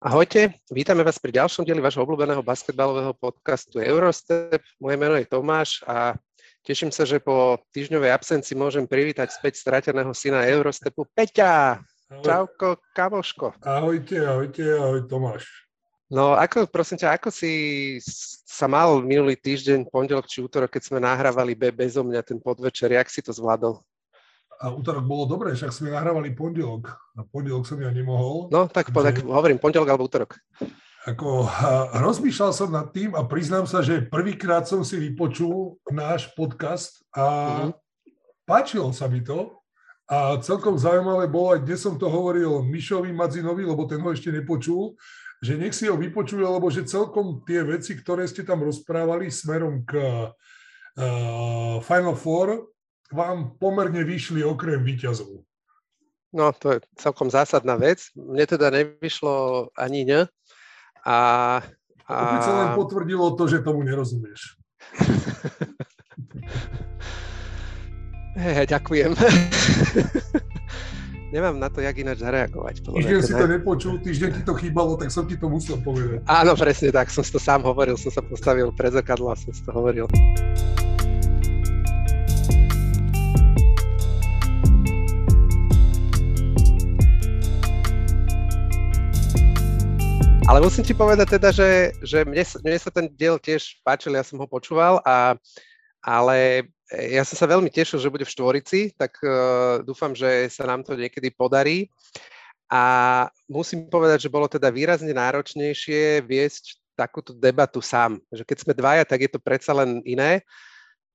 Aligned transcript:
Ahojte, 0.00 0.56
vítame 0.72 1.04
vás 1.04 1.20
pri 1.20 1.28
ďalšom 1.28 1.60
dieli 1.60 1.76
vášho 1.76 2.00
obľúbeného 2.00 2.40
basketbalového 2.40 3.12
podcastu 3.12 3.84
Eurostep. 3.84 4.64
Moje 4.80 4.96
meno 4.96 5.12
je 5.12 5.28
Tomáš 5.28 5.84
a 5.84 6.16
teším 6.64 6.88
sa, 6.88 7.04
že 7.04 7.20
po 7.20 7.60
týždňovej 7.76 8.08
absencii 8.08 8.56
môžem 8.56 8.88
privítať 8.88 9.28
späť 9.28 9.60
strateného 9.60 10.08
syna 10.16 10.48
Eurostepu 10.48 11.04
Peťa. 11.12 11.84
Ahoj. 11.84 12.24
Čauko, 12.24 12.80
kamoško. 12.96 13.60
Ahojte, 13.60 14.24
ahojte, 14.24 14.64
ahoj 14.72 15.04
Tomáš. 15.04 15.68
No 16.08 16.32
ako, 16.32 16.64
prosím 16.72 17.04
ťa, 17.04 17.20
ako 17.20 17.28
si 17.28 17.52
sa 18.48 18.64
mal 18.72 19.04
minulý 19.04 19.36
týždeň, 19.36 19.84
pondelok 19.92 20.24
či 20.24 20.40
útorok, 20.40 20.80
keď 20.80 20.82
sme 20.88 21.04
nahrávali 21.04 21.52
be, 21.52 21.68
bezo 21.76 22.00
mňa 22.00 22.24
ten 22.24 22.40
podvečer, 22.40 22.88
jak 22.88 23.12
si 23.12 23.20
to 23.20 23.36
zvládol? 23.36 23.84
A 24.60 24.68
útorok 24.68 25.08
bolo 25.08 25.24
dobré, 25.24 25.56
však 25.56 25.72
sme 25.72 25.88
nahrávali 25.88 26.36
pondelok. 26.36 26.92
A 27.16 27.24
pondelok 27.24 27.64
som 27.64 27.80
ja 27.80 27.88
nemohol. 27.88 28.52
No 28.52 28.68
tak, 28.68 28.92
po, 28.92 29.00
tak 29.00 29.24
hovorím, 29.24 29.56
pondelok 29.56 29.88
alebo 29.88 30.04
útorok. 30.04 30.36
Ako, 31.08 31.48
rozmýšľal 31.96 32.52
som 32.52 32.68
nad 32.68 32.92
tým 32.92 33.16
a 33.16 33.24
priznám 33.24 33.64
sa, 33.64 33.80
že 33.80 34.04
prvýkrát 34.04 34.68
som 34.68 34.84
si 34.84 35.00
vypočul 35.00 35.80
náš 35.88 36.28
podcast 36.36 37.00
a 37.16 37.24
mm-hmm. 37.24 37.72
páčilo 38.44 38.92
sa 38.92 39.08
mi 39.08 39.24
to. 39.24 39.56
A 40.10 40.36
celkom 40.44 40.76
zaujímavé 40.76 41.30
bolo, 41.30 41.56
aj 41.56 41.64
dnes 41.64 41.80
som 41.80 41.96
to 41.96 42.10
hovoril 42.10 42.60
Mišovi 42.66 43.14
Madzinovi, 43.16 43.64
lebo 43.64 43.88
ten 43.88 44.02
ho 44.02 44.12
ešte 44.12 44.28
nepočul, 44.28 44.92
že 45.40 45.56
nech 45.56 45.72
si 45.72 45.88
ho 45.88 45.96
vypočuje, 45.96 46.44
lebo 46.44 46.68
že 46.68 46.84
celkom 46.84 47.40
tie 47.48 47.64
veci, 47.64 47.96
ktoré 47.96 48.28
ste 48.28 48.44
tam 48.44 48.60
rozprávali 48.60 49.32
smerom 49.32 49.86
k 49.88 49.96
uh, 49.96 51.78
Final 51.80 52.18
Four, 52.18 52.68
vám 53.10 53.58
pomerne 53.58 54.06
vyšli 54.06 54.46
okrem 54.46 54.82
výťazov? 54.82 55.42
No, 56.30 56.54
to 56.54 56.78
je 56.78 56.80
celkom 56.94 57.26
zásadná 57.26 57.74
vec. 57.74 58.06
Mne 58.14 58.46
teda 58.46 58.70
nevyšlo 58.70 59.66
ani 59.74 60.06
ne. 60.06 60.20
A, 61.02 61.18
a... 62.06 62.14
Opäť 62.14 62.46
sa 62.46 62.54
len 62.54 62.68
potvrdilo 62.78 63.34
to, 63.34 63.50
že 63.50 63.66
tomu 63.66 63.82
nerozumieš. 63.82 64.54
Hey, 68.38 68.62
ďakujem. 68.62 69.18
Nemám 71.34 71.58
na 71.58 71.68
to, 71.70 71.82
jak 71.82 71.98
ináč 71.98 72.18
zareagovať. 72.22 72.74
Týždeň 72.90 73.22
si 73.22 73.34
to 73.34 73.46
nepočul, 73.46 73.98
týždeň 74.02 74.30
ti 74.38 74.42
to 74.42 74.54
chýbalo, 74.54 74.96
tak 74.98 75.14
som 75.14 75.26
ti 75.26 75.38
to 75.38 75.50
musel 75.50 75.78
povedať. 75.82 76.22
Áno, 76.26 76.56
presne 76.58 76.90
tak, 76.90 77.10
som 77.10 77.22
si 77.22 77.30
to 77.30 77.40
sám 77.42 77.62
hovoril, 77.62 77.94
som 77.94 78.10
sa 78.10 78.22
postavil 78.22 78.74
pred 78.74 78.94
zrkadlo 78.94 79.30
a 79.30 79.36
som 79.38 79.54
si 79.54 79.62
to 79.62 79.70
hovoril. 79.70 80.10
Ale 90.50 90.66
musím 90.66 90.82
ti 90.82 90.98
povedať 90.98 91.38
teda, 91.38 91.54
že, 91.54 91.94
že 92.02 92.26
mne, 92.26 92.42
mne 92.42 92.78
sa 92.82 92.90
ten 92.90 93.06
diel 93.14 93.38
tiež 93.38 93.78
páčil, 93.86 94.18
ja 94.18 94.26
som 94.26 94.34
ho 94.34 94.50
počúval, 94.50 94.98
a, 95.06 95.38
ale 96.02 96.66
ja 96.90 97.22
som 97.22 97.38
sa 97.38 97.46
veľmi 97.46 97.70
tešil, 97.70 98.02
že 98.02 98.10
bude 98.10 98.26
v 98.26 98.34
Štvorici, 98.34 98.90
tak 98.98 99.14
uh, 99.22 99.78
dúfam, 99.86 100.10
že 100.10 100.50
sa 100.50 100.66
nám 100.66 100.82
to 100.82 100.98
niekedy 100.98 101.30
podarí. 101.30 101.86
A 102.66 102.82
musím 103.46 103.86
povedať, 103.86 104.26
že 104.26 104.34
bolo 104.34 104.50
teda 104.50 104.74
výrazne 104.74 105.14
náročnejšie 105.14 106.26
viesť 106.26 106.82
takúto 106.98 107.30
debatu 107.30 107.78
sám. 107.78 108.18
Že 108.34 108.42
keď 108.42 108.58
sme 108.58 108.74
dvaja, 108.74 109.06
tak 109.06 109.22
je 109.22 109.30
to 109.30 109.38
predsa 109.38 109.70
len 109.70 110.02
iné. 110.02 110.42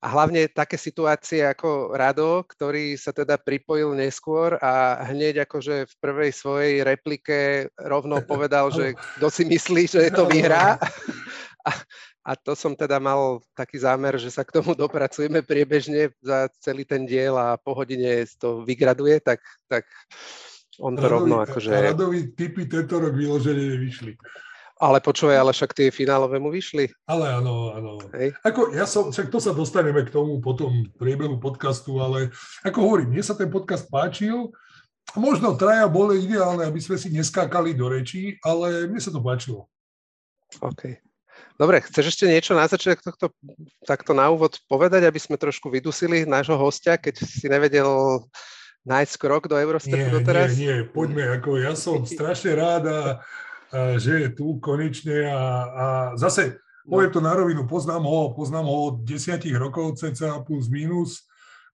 A 0.05 0.07
hlavne 0.13 0.45
také 0.45 0.77
situácie 0.77 1.41
ako 1.41 1.97
Rado, 1.97 2.45
ktorý 2.45 2.93
sa 2.93 3.09
teda 3.09 3.41
pripojil 3.41 3.97
neskôr 3.97 4.53
a 4.61 5.01
hneď 5.09 5.49
akože 5.49 5.89
v 5.89 5.93
prvej 5.97 6.29
svojej 6.29 6.85
replike 6.85 7.65
rovno 7.81 8.21
povedal, 8.29 8.69
že 8.69 8.93
kto 9.17 9.33
si 9.33 9.49
myslí, 9.49 9.89
že 9.89 10.05
je 10.05 10.11
to 10.13 10.29
výhra. 10.29 10.77
A, 11.65 11.73
a 12.21 12.31
to 12.37 12.53
som 12.53 12.77
teda 12.77 13.01
mal 13.01 13.41
taký 13.57 13.81
zámer, 13.81 14.21
že 14.21 14.29
sa 14.29 14.45
k 14.45 14.53
tomu 14.53 14.77
dopracujeme 14.77 15.41
priebežne 15.41 16.13
za 16.21 16.45
celý 16.61 16.85
ten 16.85 17.09
diel 17.09 17.33
a 17.33 17.57
po 17.57 17.73
hodine 17.73 18.21
to 18.37 18.61
vygraduje, 18.61 19.17
tak, 19.17 19.41
tak 19.65 19.89
on 20.77 20.93
to 20.93 21.09
Radovi, 21.09 21.13
rovno 21.25 21.35
akože... 21.41 21.73
Radovi 21.73 22.37
typy 22.37 22.69
tento 22.69 23.01
rok 23.01 23.17
vyloženie 23.17 23.65
nevyšli. 23.73 24.13
Ale 24.75 24.99
počúvaj, 24.99 25.39
ale 25.39 25.55
však 25.55 25.71
tie 25.71 25.87
finálové 25.87 26.35
mu 26.35 26.51
vyšli. 26.51 26.91
Ale 27.07 27.31
áno, 27.39 27.71
áno. 27.71 27.95
Hej. 28.11 28.35
Ako 28.43 28.75
ja 28.75 28.83
som, 28.83 29.07
však 29.07 29.31
to 29.31 29.39
sa 29.39 29.55
dostaneme 29.55 30.03
k 30.03 30.11
tomu 30.11 30.43
potom 30.43 30.91
priebehu 30.99 31.39
podcastu, 31.39 32.03
ale 32.03 32.35
ako 32.59 32.83
hovorím, 32.83 33.15
mne 33.15 33.23
sa 33.23 33.39
ten 33.39 33.47
podcast 33.47 33.87
páčil. 33.87 34.51
Možno 35.15 35.55
traja 35.55 35.87
boli 35.87 36.27
ideálne, 36.27 36.67
aby 36.67 36.83
sme 36.83 36.99
si 36.99 37.07
neskákali 37.07 37.71
do 37.71 37.87
rečí, 37.87 38.35
ale 38.43 38.91
mne 38.91 38.99
sa 38.99 39.15
to 39.15 39.23
páčilo. 39.23 39.71
OK. 40.59 40.99
Dobre, 41.55 41.79
chceš 41.87 42.11
ešte 42.11 42.27
niečo 42.27 42.51
na 42.51 42.67
začiatok 42.67 43.15
tohto, 43.15 43.31
takto 43.87 44.11
na 44.11 44.27
úvod 44.27 44.59
povedať, 44.67 45.07
aby 45.07 45.19
sme 45.19 45.39
trošku 45.39 45.71
vydusili 45.71 46.27
nášho 46.27 46.59
hostia, 46.59 46.99
keď 46.99 47.15
si 47.23 47.47
nevedel 47.47 48.19
nájsť 48.83 49.13
krok 49.15 49.47
do 49.47 49.55
Eurostepu 49.55 50.11
doteraz? 50.11 50.51
Nie, 50.55 50.83
nie, 50.83 50.91
poďme, 50.91 51.39
ako 51.39 51.63
ja 51.63 51.73
som 51.73 52.03
strašne 52.07 52.59
rád 52.59 52.83
a 52.91 52.99
že 53.97 54.11
je 54.25 54.29
tu 54.35 54.59
konečne 54.59 55.27
a, 55.29 55.43
a 55.67 55.85
zase 56.15 56.59
poviem 56.85 57.11
to 57.11 57.21
na 57.21 57.33
rovinu, 57.33 57.65
poznám 57.65 58.05
ho, 58.05 58.33
poznám 58.37 58.65
ho 58.69 58.77
od 58.93 58.95
desiatich 59.01 59.57
rokov, 59.57 59.97
cca 59.97 60.41
plus 60.45 60.69
minus. 60.69 61.25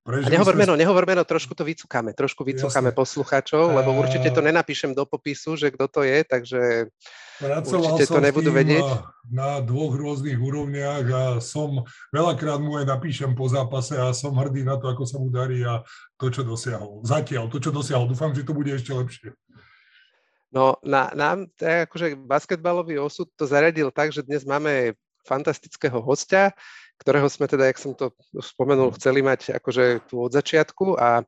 Prežili 0.01 0.34
a 0.34 0.34
nehovor 0.34 0.57
meno, 0.57 0.73
sme... 0.73 0.81
nehovor 0.81 1.06
meno, 1.06 1.22
trošku 1.22 1.53
to 1.53 1.61
vycúkame, 1.61 2.17
trošku 2.17 2.41
vycúkame 2.41 2.90
Jasne. 2.90 2.97
poslucháčov, 2.97 3.78
lebo 3.78 3.94
určite 3.94 4.34
to 4.34 4.41
nenapíšem 4.41 4.97
do 4.97 5.06
popisu, 5.06 5.53
že 5.53 5.69
kto 5.69 5.85
to 5.85 6.01
je, 6.01 6.25
takže 6.25 6.90
Pracoval 7.38 7.97
určite 7.97 8.06
to 8.09 8.17
nebudú 8.17 8.50
vedieť. 8.50 8.85
Na 9.29 9.61
dvoch 9.61 9.94
rôznych 9.94 10.41
úrovniach 10.41 11.06
a 11.06 11.23
som, 11.38 11.85
veľakrát 12.09 12.57
mu 12.57 12.81
aj 12.81 12.85
napíšem 12.90 13.38
po 13.38 13.45
zápase 13.45 13.94
a 13.94 14.09
som 14.13 14.34
hrdý 14.38 14.66
na 14.66 14.81
to, 14.81 14.90
ako 14.90 15.06
sa 15.06 15.17
mu 15.22 15.29
darí 15.29 15.61
a 15.66 15.85
to, 16.17 16.34
čo 16.34 16.41
dosiahol. 16.41 17.06
Zatiaľ, 17.06 17.50
to, 17.53 17.61
čo 17.61 17.69
dosiahol. 17.69 18.09
Dúfam, 18.09 18.34
že 18.34 18.41
to 18.41 18.57
bude 18.57 18.73
ešte 18.73 18.94
lepšie. 18.94 19.34
No 20.51 20.75
na, 20.84 21.07
nám, 21.16 21.47
tak 21.56 21.88
akože 21.88 22.19
basketbalový 22.28 23.00
osud 23.00 23.31
to 23.39 23.47
zaradil 23.47 23.88
tak, 23.88 24.12
že 24.12 24.19
dnes 24.19 24.44
máme 24.44 25.00
fantastického 25.23 26.03
hostia, 26.03 26.51
ktorého 27.00 27.25
sme 27.31 27.47
teda, 27.47 27.72
jak 27.72 27.79
som 27.79 27.95
to 27.95 28.12
spomenul, 28.44 28.91
chceli 29.00 29.23
mať 29.23 29.56
akože 29.57 30.11
tu 30.11 30.19
od 30.19 30.35
začiatku 30.35 31.00
a, 31.00 31.23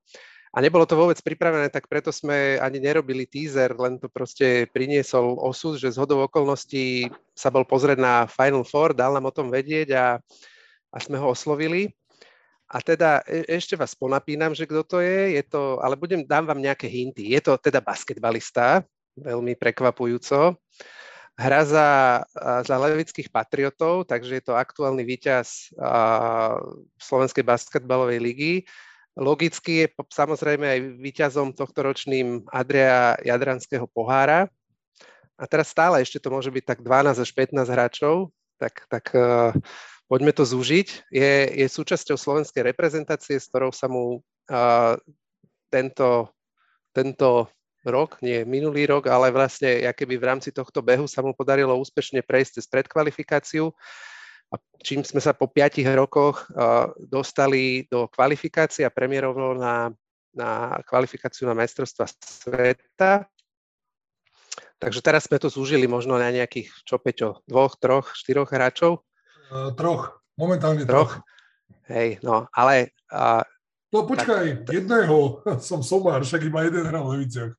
a 0.52 0.58
nebolo 0.60 0.84
to 0.84 1.00
vôbec 1.00 1.16
pripravené, 1.24 1.72
tak 1.72 1.88
preto 1.88 2.12
sme 2.12 2.60
ani 2.60 2.84
nerobili 2.84 3.24
teaser, 3.24 3.72
len 3.80 3.96
to 3.96 4.12
proste 4.12 4.68
priniesol 4.76 5.40
osud, 5.40 5.80
že 5.80 5.96
z 5.96 5.98
hodou 6.04 6.28
okolností 6.28 7.08
sa 7.32 7.48
bol 7.48 7.64
pozrieť 7.64 7.98
na 8.04 8.14
Final 8.28 8.68
Four, 8.68 8.92
dal 8.92 9.16
nám 9.16 9.32
o 9.32 9.36
tom 9.36 9.48
vedieť 9.48 9.96
a, 9.96 10.06
a 10.92 10.98
sme 11.00 11.16
ho 11.16 11.32
oslovili. 11.32 11.96
A 12.74 12.82
teda 12.82 13.22
e, 13.24 13.48
ešte 13.56 13.78
vás 13.78 13.94
ponapínam, 13.94 14.52
že 14.52 14.66
kto 14.66 14.82
to 14.84 14.98
je, 15.00 15.38
je 15.38 15.44
to, 15.46 15.78
ale 15.80 15.94
budem, 15.94 16.26
dám 16.26 16.50
vám 16.50 16.60
nejaké 16.60 16.90
hinty. 16.90 17.34
Je 17.34 17.40
to 17.42 17.54
teda 17.58 17.82
basketbalista, 17.82 18.82
veľmi 19.18 19.54
prekvapujúco. 19.58 20.58
Hra 21.34 21.62
za, 21.66 21.90
za 22.62 22.76
levických 22.78 23.34
patriotov, 23.34 24.06
takže 24.06 24.38
je 24.38 24.44
to 24.46 24.54
aktuálny 24.54 25.02
víťaz 25.02 25.74
Slovenskej 27.02 27.42
basketbalovej 27.42 28.20
ligy. 28.22 28.54
Logicky 29.18 29.86
je 29.86 29.88
samozrejme 30.14 30.66
aj 30.66 30.80
víťazom 31.02 31.54
tohto 31.54 31.86
ročným 31.86 32.46
Adria 32.54 33.18
Jadranského 33.22 33.90
pohára. 33.90 34.50
A 35.38 35.50
teraz 35.50 35.74
stále 35.74 36.02
ešte 36.02 36.22
to 36.22 36.30
môže 36.30 36.54
byť 36.54 36.64
tak 36.66 36.80
12 36.86 37.26
až 37.26 37.30
15 37.34 37.66
hráčov, 37.66 38.30
tak, 38.62 38.86
tak 38.86 39.10
uh, 39.18 39.50
poďme 40.06 40.34
to 40.34 40.46
zúžiť. 40.46 41.10
Je, 41.10 41.34
je 41.58 41.66
súčasťou 41.66 42.18
slovenskej 42.18 42.62
reprezentácie, 42.62 43.42
s 43.42 43.50
ktorou 43.50 43.74
sa 43.74 43.90
mu 43.90 44.22
uh, 44.22 44.94
tento, 45.74 46.30
tento 46.94 47.50
rok, 47.84 48.20
nie 48.24 48.48
minulý 48.48 48.88
rok, 48.88 49.12
ale 49.12 49.30
vlastne 49.30 49.84
keby 49.92 50.16
v 50.16 50.28
rámci 50.28 50.50
tohto 50.56 50.80
behu 50.80 51.08
sa 51.08 51.20
mu 51.20 51.36
podarilo 51.36 51.76
úspešne 51.80 52.24
prejsť 52.24 52.60
cez 52.60 52.66
predkvalifikáciu 52.72 53.72
a 54.52 54.56
čím 54.80 55.04
sme 55.04 55.20
sa 55.20 55.34
po 55.34 55.50
piatich 55.50 55.88
rokoch 55.92 56.48
dostali 56.98 57.90
do 57.90 58.06
kvalifikácie 58.08 58.86
a 58.86 58.94
premiérovno 58.94 59.58
na, 59.58 59.90
na 60.32 60.78
kvalifikáciu 60.86 61.50
na 61.50 61.58
majstrovstva 61.58 62.06
sveta. 62.10 63.26
Takže 64.78 65.00
teraz 65.00 65.32
sme 65.32 65.40
to 65.40 65.48
zúžili 65.48 65.88
možno 65.88 66.20
na 66.20 66.28
nejakých, 66.28 66.70
čo 66.84 67.00
Peťo, 67.00 67.40
dvoch, 67.48 67.80
troch, 67.80 68.12
štyroch 68.20 68.52
hráčov? 68.52 69.00
Uh, 69.48 69.72
troch, 69.80 70.20
momentálne 70.36 70.84
troch. 70.84 71.24
troch. 71.24 71.32
Hej, 71.88 72.20
no, 72.20 72.52
ale 72.52 72.92
uh, 73.12 73.48
No 73.94 74.10
počkaj, 74.10 74.66
tak, 74.66 74.74
jedného 74.74 75.46
som 75.70 75.86
somár, 75.86 76.26
však 76.26 76.50
iba 76.50 76.66
jeden 76.66 76.90
hral 76.90 77.06
v 77.06 77.12
Leviciach. 77.22 77.54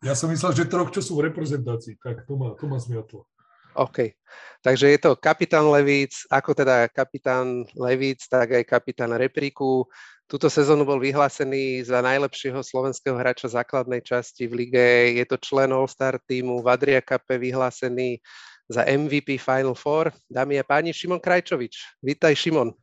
Ja 0.00 0.16
som 0.16 0.32
myslel, 0.32 0.56
že 0.56 0.64
troch, 0.72 0.88
čo 0.88 1.04
sú 1.04 1.20
v 1.20 1.28
reprezentácii, 1.28 2.00
tak 2.00 2.24
to 2.24 2.40
ma, 2.40 2.56
to 2.56 2.64
ma 2.64 2.80
zmiatlo. 2.80 3.28
OK. 3.76 4.16
Takže 4.64 4.88
je 4.88 4.98
to 4.98 5.20
kapitán 5.20 5.68
Levíc, 5.68 6.24
ako 6.32 6.56
teda 6.56 6.88
kapitán 6.88 7.68
Levíc, 7.76 8.24
tak 8.24 8.56
aj 8.56 8.64
kapitán 8.64 9.12
Repríku, 9.12 9.84
túto 10.24 10.48
sezónu 10.48 10.88
bol 10.88 10.96
vyhlásený 10.96 11.84
za 11.84 12.00
najlepšieho 12.00 12.58
slovenského 12.64 13.14
hráča 13.14 13.52
základnej 13.52 14.00
časti 14.00 14.48
v 14.48 14.64
lige. 14.64 14.88
Je 15.20 15.24
to 15.28 15.36
člen 15.36 15.70
All-Star 15.76 16.16
týmu 16.24 16.64
v 16.64 16.66
Adria 16.72 17.04
Cup 17.04 17.28
vyhlásený 17.28 18.18
za 18.66 18.82
MVP 18.82 19.38
Final 19.38 19.76
Four. 19.76 20.10
Dámy 20.26 20.58
a 20.58 20.64
páni, 20.66 20.90
Šimon 20.90 21.22
Krajčovič. 21.22 22.00
Vítaj, 22.02 22.34
Šimon. 22.34 22.74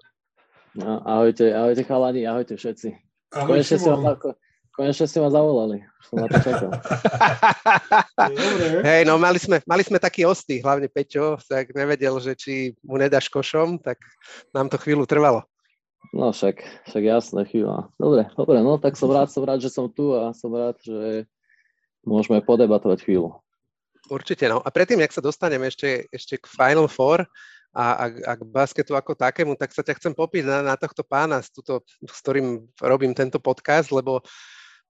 No, 0.73 1.05
ahojte, 1.05 1.53
ahojte 1.53 1.85
chalani, 1.85 2.25
ahojte 2.25 2.57
všetci. 2.57 2.89
Ahoj, 3.37 3.61
konečne, 3.61 3.77
si 3.77 3.89
ma, 3.89 4.17
konečne 4.73 5.05
si 5.05 5.17
ma 5.21 5.29
zavolali. 5.29 5.85
Som 6.09 6.25
na 6.25 6.27
to 6.29 6.41
čakal. 6.41 6.71
Hej, 8.81 9.05
no 9.05 9.21
mali 9.21 9.37
sme, 9.37 9.61
mali 9.69 9.85
sme 9.85 10.01
taký 10.01 10.25
ostý, 10.25 10.65
hlavne 10.65 10.89
Peťo, 10.89 11.37
tak 11.45 11.77
nevedel, 11.77 12.17
že 12.17 12.33
či 12.33 12.53
mu 12.81 12.97
nedáš 12.97 13.29
košom, 13.29 13.77
tak 13.85 14.01
nám 14.49 14.65
to 14.65 14.81
chvíľu 14.81 15.05
trvalo. 15.05 15.45
No 16.09 16.33
však, 16.33 16.61
však 16.89 17.03
jasné, 17.05 17.45
chvíľa. 17.45 17.93
Dobre, 18.01 18.25
dobre, 18.33 18.57
no 18.65 18.81
tak 18.81 18.97
som 18.97 19.13
rád, 19.13 19.29
som 19.29 19.45
rád, 19.45 19.61
že 19.61 19.69
som 19.69 19.85
tu 19.85 20.17
a 20.17 20.33
som 20.33 20.49
rád, 20.49 20.77
že 20.81 21.29
môžeme 22.01 22.41
podebatovať 22.41 23.05
chvíľu. 23.05 23.37
Určite, 24.09 24.49
no. 24.49 24.59
A 24.59 24.67
predtým, 24.73 24.99
jak 24.99 25.13
sa 25.15 25.23
dostaneme 25.23 25.69
ešte, 25.69 26.09
ešte 26.11 26.41
k 26.41 26.45
Final 26.49 26.89
Four 26.89 27.23
a, 27.73 27.85
a, 27.97 28.05
a 28.29 28.33
k 28.37 28.41
basketu 28.45 28.93
ako 28.93 29.17
takému, 29.17 29.57
tak 29.57 29.73
sa 29.73 29.81
ťa 29.81 29.97
chcem 29.97 30.13
popíť 30.13 30.45
na, 30.45 30.61
na 30.61 30.75
tohto 30.77 31.01
pána, 31.01 31.41
s, 31.41 31.49
túto, 31.49 31.81
s 32.05 32.19
ktorým 32.21 32.69
robím 32.79 33.17
tento 33.17 33.41
podcast, 33.41 33.89
lebo 33.89 34.21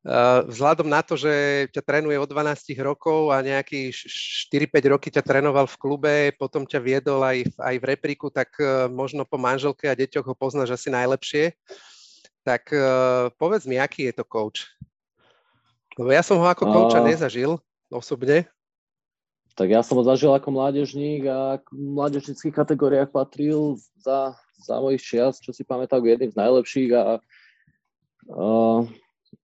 Uh, 0.03 0.43
vzhľadom 0.51 0.91
na 0.91 0.99
to, 0.99 1.15
že 1.15 1.31
ťa 1.71 1.79
trénuje 1.79 2.19
od 2.19 2.27
12 2.27 2.75
rokov 2.83 3.31
a 3.31 3.39
nejaký 3.39 3.87
4-5 4.51 4.91
roky 4.91 5.07
ťa 5.07 5.23
trénoval 5.23 5.63
v 5.63 5.79
klube, 5.79 6.15
potom 6.35 6.67
ťa 6.67 6.83
viedol 6.83 7.23
aj, 7.23 7.47
aj 7.55 7.75
v 7.79 7.87
repriku, 7.87 8.27
tak 8.27 8.51
uh, 8.59 8.91
možno 8.91 9.23
po 9.23 9.39
manželke 9.39 9.87
a 9.87 9.95
deťoch 9.95 10.27
ho 10.27 10.35
poznáš 10.35 10.75
asi 10.75 10.91
najlepšie. 10.91 11.55
Tak 12.43 12.75
uh, 12.75 13.31
povedz 13.39 13.63
mi, 13.63 13.79
aký 13.79 14.11
je 14.11 14.19
to 14.19 14.27
coach? 14.27 14.67
Lebo 15.95 16.11
ja 16.11 16.19
som 16.19 16.35
ho 16.35 16.51
ako 16.51 16.67
coacha 16.67 16.99
nezažil 16.99 17.55
osobne. 17.87 18.43
Tak 19.53 19.69
ja 19.69 19.85
som 19.85 20.01
ho 20.01 20.03
zažil 20.03 20.33
ako 20.33 20.49
mládežník 20.49 21.29
a 21.29 21.61
v 21.69 21.93
mládežníckých 21.93 22.57
kategóriách 22.57 23.13
patril 23.13 23.77
za, 24.01 24.33
za 24.57 24.81
mojich 24.81 25.05
čias, 25.05 25.37
čo 25.37 25.53
si 25.53 25.61
pamätám, 25.61 26.01
jedným 26.01 26.33
z 26.33 26.39
najlepších 26.41 26.91
a 26.97 27.21
uh, 28.33 28.81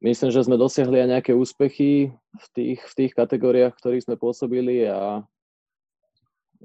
myslím, 0.02 0.30
že 0.34 0.46
sme 0.50 0.58
dosiahli 0.58 1.06
aj 1.06 1.10
nejaké 1.14 1.32
úspechy 1.38 2.10
v 2.14 2.46
tých, 2.58 2.82
v 2.82 2.94
tých 2.98 3.12
kategóriách, 3.14 3.78
v 3.78 3.82
ktorých 3.86 4.06
sme 4.10 4.18
pôsobili 4.18 4.90
a, 4.90 5.22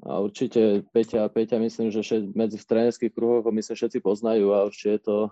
a 0.09 0.13
určite 0.25 0.81
Peťa, 0.97 1.29
Peťa 1.29 1.61
myslím, 1.61 1.93
že 1.93 2.01
všet, 2.01 2.33
medzi 2.33 2.57
v 2.57 2.69
trénerských 2.69 3.13
kruhoch 3.13 3.45
myslím, 3.45 3.77
všetci 3.77 4.01
poznajú 4.01 4.57
a 4.57 4.65
určite 4.65 5.05
to 5.05 5.29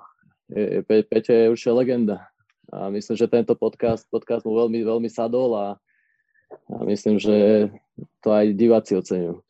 je, 0.53 0.85
Pe, 0.85 1.01
Peťa 1.01 1.49
je 1.49 1.53
určite 1.53 1.73
legenda. 1.73 2.29
A 2.69 2.93
myslím, 2.93 3.17
že 3.17 3.29
tento 3.29 3.57
podcast, 3.57 4.05
podcast 4.13 4.45
mu 4.45 4.53
veľmi, 4.53 4.85
veľmi 4.85 5.09
sadol 5.09 5.57
a, 5.57 5.67
a 6.73 6.83
myslím, 6.89 7.17
že 7.19 7.69
to 8.25 8.29
aj 8.33 8.55
diváci 8.55 8.97
oceňujú. 8.97 9.43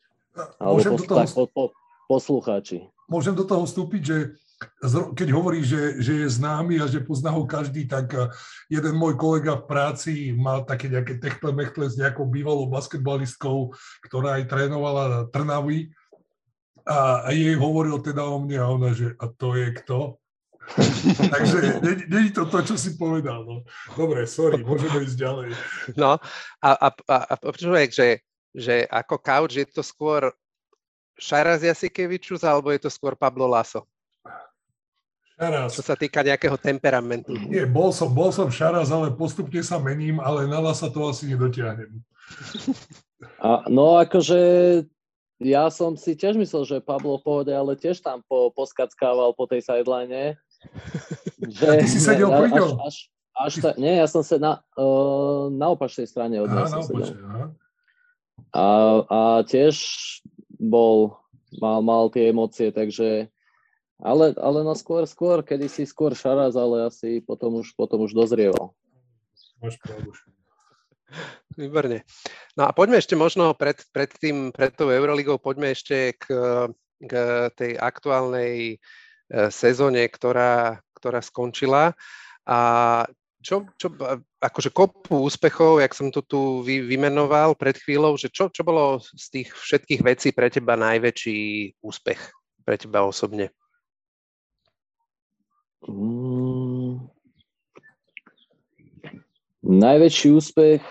Alebo 0.57 0.77
pos, 0.97 1.03
toho... 1.05 1.17
tak, 1.19 1.29
po, 1.31 1.45
po, 1.49 1.63
poslucháči. 2.09 2.89
Môžem 3.05 3.37
do 3.37 3.45
toho 3.45 3.63
vstúpiť, 3.67 4.01
že 4.01 4.17
keď 5.13 5.29
hovorí, 5.35 5.59
že, 5.63 5.99
že 5.99 6.23
je 6.23 6.27
známy 6.39 6.79
a 6.79 6.87
že 6.87 7.03
pozná 7.03 7.35
ho 7.35 7.43
každý, 7.43 7.83
tak 7.83 8.15
eh, 8.15 8.31
jeden 8.71 8.95
môj 8.95 9.19
kolega 9.19 9.59
v 9.59 9.67
práci 9.67 10.13
mal 10.35 10.63
také 10.63 10.87
nejaké 10.87 11.19
techtle 11.19 11.51
mechtle 11.51 11.87
s 11.87 11.99
nejakou 11.99 12.27
bývalou 12.27 12.67
basketbalistkou, 12.71 13.75
ktorá 14.07 14.39
aj 14.39 14.47
trénovala 14.47 15.27
Trnavy 15.29 15.91
a, 16.83 17.27
a 17.27 17.29
jej 17.31 17.55
hovoril 17.55 17.99
teda 18.03 18.23
o 18.27 18.39
mne 18.39 18.57
a 18.59 18.67
ona, 18.67 18.89
že 18.91 19.15
a 19.19 19.25
to 19.31 19.55
je 19.55 19.71
kto? 19.83 20.19
Takže 21.33 21.83
není 22.07 22.31
to 22.31 22.45
to, 22.45 22.63
čo 22.63 22.75
si 22.79 22.95
povedal. 22.95 23.43
No. 23.43 23.67
Dobre, 23.93 24.23
sorry, 24.23 24.63
môžeme 24.63 25.03
ísť 25.03 25.17
ďalej. 25.19 25.49
No 25.99 26.17
a, 26.63 26.69
a, 26.71 26.87
a, 26.89 27.17
a 27.29 27.33
počúvaj, 27.35 27.91
že, 27.91 28.23
že 28.55 28.87
ako 28.87 29.19
couch 29.19 29.53
je 29.59 29.67
to 29.67 29.83
skôr 29.83 30.31
Šaraz 31.19 31.61
Jasikevičus 31.61 32.41
alebo 32.41 32.73
je 32.73 32.81
to 32.81 32.89
skôr 32.89 33.13
Pablo 33.13 33.45
Laso? 33.45 33.85
Šaraz. 35.37 35.75
Čo 35.77 35.83
sa 35.83 35.95
týka 35.97 36.21
nejakého 36.21 36.57
temperamentu. 36.57 37.33
Nie, 37.49 37.65
bol 37.65 37.89
som, 37.89 38.09
bol 38.13 38.29
som 38.29 38.49
šaraz, 38.53 38.93
ale 38.93 39.13
postupne 39.13 39.61
sa 39.65 39.81
mením, 39.81 40.21
ale 40.21 40.45
na 40.45 40.61
sa 40.73 40.89
to 40.89 41.09
asi 41.09 41.29
nedotiahnem. 41.29 42.01
A, 43.41 43.65
no 43.67 43.97
akože 43.99 44.39
ja 45.43 45.67
som 45.67 45.97
si 45.99 46.15
tiež 46.15 46.39
myslel, 46.39 46.63
že 46.63 46.85
Pablo 46.85 47.19
pohode, 47.19 47.51
ale 47.51 47.75
tiež 47.75 47.99
tam 47.99 48.23
po, 48.23 48.53
poskackával 48.53 49.35
po 49.35 49.49
tej 49.49 49.65
sideline. 49.65 50.39
Že, 51.43 51.65
a 51.67 51.73
ty 51.79 51.87
si 51.87 51.99
sedel 51.99 52.29
pri 52.31 52.49
ňom? 52.55 52.79
Až, 52.81 53.11
až, 53.35 53.51
až 53.51 53.53
ta, 53.59 53.69
nie, 53.75 53.99
ja 53.99 54.07
som 54.07 54.23
sa 54.23 54.39
na, 54.39 54.53
uh, 54.79 55.51
na 55.51 55.73
opačnej 55.75 56.07
strane 56.07 56.39
od 56.39 56.49
som 56.69 56.81
sedel. 56.81 57.13
A, 58.53 58.65
a 59.09 59.19
tiež 59.45 59.75
bol, 60.61 61.17
mal, 61.57 61.81
mal 61.81 62.07
tie 62.13 62.29
emócie, 62.29 62.69
takže 62.69 63.33
ale, 64.03 64.35
ale 64.35 64.59
no 64.67 64.75
skôr, 64.75 65.07
skôr, 65.07 65.39
kedy 65.45 65.71
si 65.71 65.87
skôr 65.87 66.11
šaraz, 66.11 66.59
ale 66.59 66.91
asi 66.91 67.23
potom 67.23 67.63
už, 67.63 67.71
potom 67.79 68.03
už 68.03 68.11
dozrieval. 68.11 68.75
Máš 69.63 69.79
pravdu. 69.79 70.11
Výborne. 71.55 72.03
No 72.57 72.67
a 72.67 72.75
poďme 72.75 72.99
ešte 72.99 73.15
možno 73.15 73.53
pred, 73.55 73.79
pred, 73.95 74.11
tým, 74.17 74.51
pred 74.51 74.73
tou 74.75 74.91
Euroligou, 74.91 75.39
poďme 75.39 75.71
ešte 75.71 76.17
k, 76.19 76.25
k 76.99 77.13
tej 77.55 77.79
aktuálnej 77.79 78.81
sezóne, 79.51 80.05
ktorá, 80.07 80.81
ktorá 80.95 81.19
skončila. 81.19 81.95
A 82.43 82.59
čo, 83.43 83.67
čo, 83.75 83.91
akože 84.39 84.71
kopu 84.71 85.27
úspechov, 85.27 85.83
jak 85.83 85.91
som 85.91 86.07
to 86.07 86.23
tu 86.23 86.63
vy, 86.63 86.79
vymenoval 86.79 87.59
pred 87.59 87.75
chvíľou, 87.75 88.15
že 88.15 88.31
čo, 88.31 88.47
čo 88.47 88.63
bolo 88.63 89.03
z 89.03 89.25
tých 89.29 89.49
všetkých 89.51 90.01
vecí 90.01 90.29
pre 90.31 90.47
teba 90.47 90.79
najväčší 90.79 91.75
úspech, 91.83 92.21
pre 92.63 92.79
teba 92.79 93.03
osobne? 93.03 93.51
Mm. 95.83 97.11
Najväčší 99.63 100.27
úspech 100.31 100.83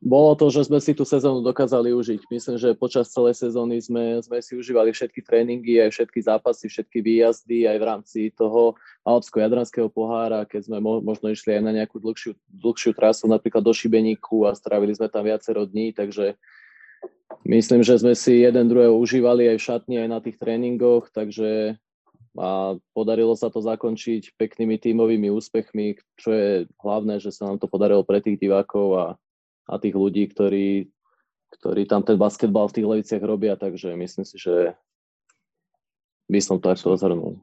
bolo 0.00 0.38
to, 0.38 0.48
že 0.48 0.70
sme 0.70 0.78
si 0.78 0.96
tú 0.96 1.02
sezónu 1.02 1.42
dokázali 1.42 1.90
užiť. 1.92 2.30
Myslím, 2.30 2.56
že 2.56 2.78
počas 2.78 3.10
celej 3.10 3.36
sezóny 3.36 3.82
sme, 3.82 4.22
sme 4.22 4.38
si 4.40 4.56
užívali 4.56 4.94
všetky 4.94 5.20
tréningy, 5.20 5.82
aj 5.82 5.90
všetky 5.92 6.20
zápasy, 6.22 6.70
všetky 6.70 7.02
výjazdy, 7.02 7.66
aj 7.66 7.76
v 7.76 7.84
rámci 7.84 8.20
toho 8.32 8.78
Alpsko-Jadranského 9.02 9.90
pohára, 9.90 10.46
keď 10.46 10.72
sme 10.72 10.78
mo- 10.78 11.02
možno 11.02 11.28
išli 11.28 11.58
aj 11.58 11.62
na 11.66 11.72
nejakú 11.74 11.98
dlhšiu, 11.98 12.38
dlhšiu 12.48 12.96
trasu, 12.96 13.26
napríklad 13.26 13.60
do 13.60 13.74
Šibeníku 13.74 14.46
a 14.46 14.56
strávili 14.56 14.94
sme 14.96 15.10
tam 15.10 15.26
viacero 15.26 15.66
dní, 15.66 15.92
takže 15.92 16.38
myslím, 17.44 17.82
že 17.82 17.98
sme 17.98 18.14
si 18.14 18.46
jeden 18.46 18.70
druhého 18.70 18.94
užívali 18.94 19.50
aj 19.50 19.56
v 19.58 19.66
šatni, 19.66 19.96
aj 20.00 20.08
na 20.08 20.18
tých 20.22 20.38
tréningoch, 20.38 21.10
takže 21.10 21.76
a 22.32 22.80
podarilo 22.96 23.36
sa 23.36 23.52
to 23.52 23.60
zakončiť 23.60 24.40
peknými 24.40 24.80
tímovými 24.80 25.28
úspechmi, 25.28 26.00
čo 26.16 26.32
je 26.32 26.48
hlavné, 26.80 27.20
že 27.20 27.28
sa 27.28 27.44
nám 27.52 27.60
to 27.60 27.68
podarilo 27.68 28.00
pre 28.08 28.24
tých 28.24 28.40
divákov 28.40 28.88
a, 28.96 29.06
a 29.68 29.78
tých 29.78 29.94
ľudí, 29.94 30.30
ktorí, 30.30 30.90
ktorí 31.58 31.86
tam 31.86 32.02
ten 32.02 32.18
basketbal 32.18 32.66
v 32.70 32.74
tých 32.80 32.86
leviciach 32.86 33.22
robia, 33.22 33.54
takže 33.54 33.94
myslím 33.94 34.26
si, 34.26 34.36
že 34.38 34.74
by 36.26 36.38
som 36.40 36.56
to 36.58 36.70
takto 36.70 36.96
zhrnul. 36.96 37.38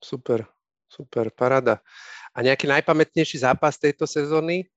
Super, 0.00 0.48
super, 0.88 1.28
parada. 1.34 1.82
A 2.32 2.40
nejaký 2.46 2.70
najpamätnejší 2.70 3.42
zápas 3.42 3.76
tejto 3.76 4.06
sezóny? 4.06 4.70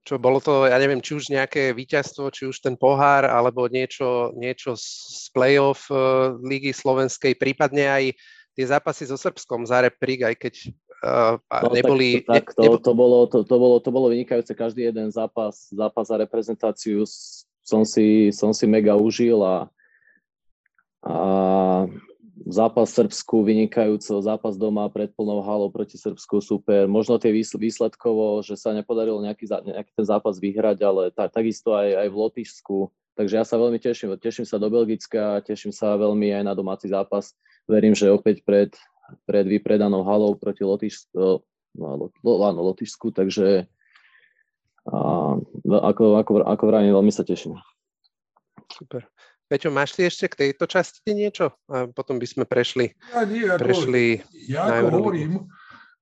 čo 0.00 0.16
bolo 0.16 0.40
to, 0.40 0.64
ja 0.64 0.80
neviem, 0.80 0.98
či 1.04 1.12
už 1.12 1.28
nejaké 1.28 1.76
víťazstvo, 1.76 2.32
či 2.32 2.48
už 2.48 2.64
ten 2.64 2.74
pohár, 2.74 3.28
alebo 3.28 3.68
niečo, 3.68 4.32
niečo 4.32 4.72
z 4.74 5.28
play-off 5.36 5.92
uh, 5.92 6.34
Ligy 6.40 6.72
Slovenskej, 6.72 7.36
prípadne 7.36 7.84
aj 7.84 8.04
tie 8.56 8.64
zápasy 8.64 9.06
so 9.06 9.20
Srbskom 9.20 9.68
za 9.68 9.84
reprík, 9.84 10.24
aj 10.24 10.34
keď 10.40 10.54
uh, 11.04 11.36
no, 11.40 11.68
neboli... 11.72 12.24
Tak, 12.24 12.52
tak 12.52 12.58
to, 12.58 12.78
to, 12.80 12.92
bolo, 12.92 13.26
to, 13.26 13.44
to, 13.44 13.56
bolo, 13.56 13.76
to 13.80 13.90
bolo 13.92 14.06
vynikajúce, 14.12 14.52
každý 14.52 14.88
jeden 14.88 15.08
zápas, 15.12 15.68
zápas 15.72 16.08
za 16.08 16.16
reprezentáciu 16.20 17.04
som 17.60 17.86
si, 17.86 18.34
som 18.34 18.50
si 18.50 18.66
mega 18.66 18.96
užil 18.98 19.38
a, 19.44 19.70
a 21.06 21.16
zápas 22.48 22.90
Srbsku 22.90 23.44
vynikajúco, 23.44 24.24
zápas 24.24 24.56
doma 24.56 24.88
pred 24.88 25.12
plnou 25.12 25.44
halou 25.44 25.68
proti 25.68 26.00
Srbsku 26.00 26.40
super. 26.40 26.88
Možno 26.88 27.20
tie 27.20 27.30
výsledkovo, 27.34 28.40
že 28.40 28.56
sa 28.56 28.72
nepodarilo 28.72 29.20
nejaký, 29.20 29.46
nejaký 29.46 29.92
ten 29.92 30.06
zápas 30.08 30.40
vyhrať, 30.40 30.78
ale 30.82 31.02
tak, 31.12 31.30
takisto 31.30 31.76
aj, 31.76 32.06
aj 32.06 32.08
v 32.08 32.16
Lotyšsku. 32.16 32.76
Takže 33.14 33.34
ja 33.36 33.44
sa 33.44 33.60
veľmi 33.60 33.76
teším. 33.76 34.16
Teším 34.16 34.48
sa 34.48 34.56
do 34.56 34.72
Belgicka, 34.72 35.44
teším 35.44 35.76
sa 35.76 35.92
veľmi 36.00 36.32
aj 36.40 36.44
na 36.46 36.54
domáci 36.56 36.88
zápas. 36.88 37.36
Verím, 37.68 37.92
že 37.92 38.08
opäť 38.08 38.40
pred, 38.40 38.72
pred 39.24 39.46
vypredanou 39.46 40.02
halou 40.06 40.34
proti 40.36 40.64
Lotyšsku, 40.66 41.42
no, 41.76 42.10
áno, 42.24 42.60
Lotyšsku, 42.72 43.14
takže 43.14 43.68
a, 44.88 44.98
ako, 45.66 46.04
ako, 46.18 46.32
ako 46.42 46.64
vravím, 46.66 46.96
veľmi 46.96 47.12
sa 47.12 47.22
teším. 47.22 47.58
Super. 48.70 49.06
Peťo, 49.50 49.74
máš 49.74 49.98
si 49.98 50.06
ešte 50.06 50.30
k 50.30 50.38
tejto 50.46 50.70
časti 50.70 51.10
niečo? 51.10 51.50
A 51.66 51.90
potom 51.90 52.22
by 52.22 52.26
sme 52.26 52.44
prešli, 52.46 52.94
ja 53.10 53.22
nie, 53.26 53.42
ako, 53.50 53.58
prešli 53.58 54.04
ja 54.46 54.62
ako 54.70 54.86
hovorím, 54.94 55.50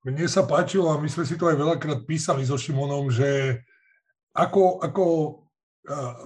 mne 0.04 0.26
sa 0.28 0.44
páčilo 0.44 0.92
a 0.92 1.00
my 1.00 1.08
sme 1.08 1.24
si 1.24 1.40
to 1.40 1.48
aj 1.48 1.56
veľakrát 1.56 2.04
písali 2.04 2.44
so 2.44 2.60
Šimonom, 2.60 3.08
že 3.08 3.64
ako, 4.36 4.84
ako 4.84 5.04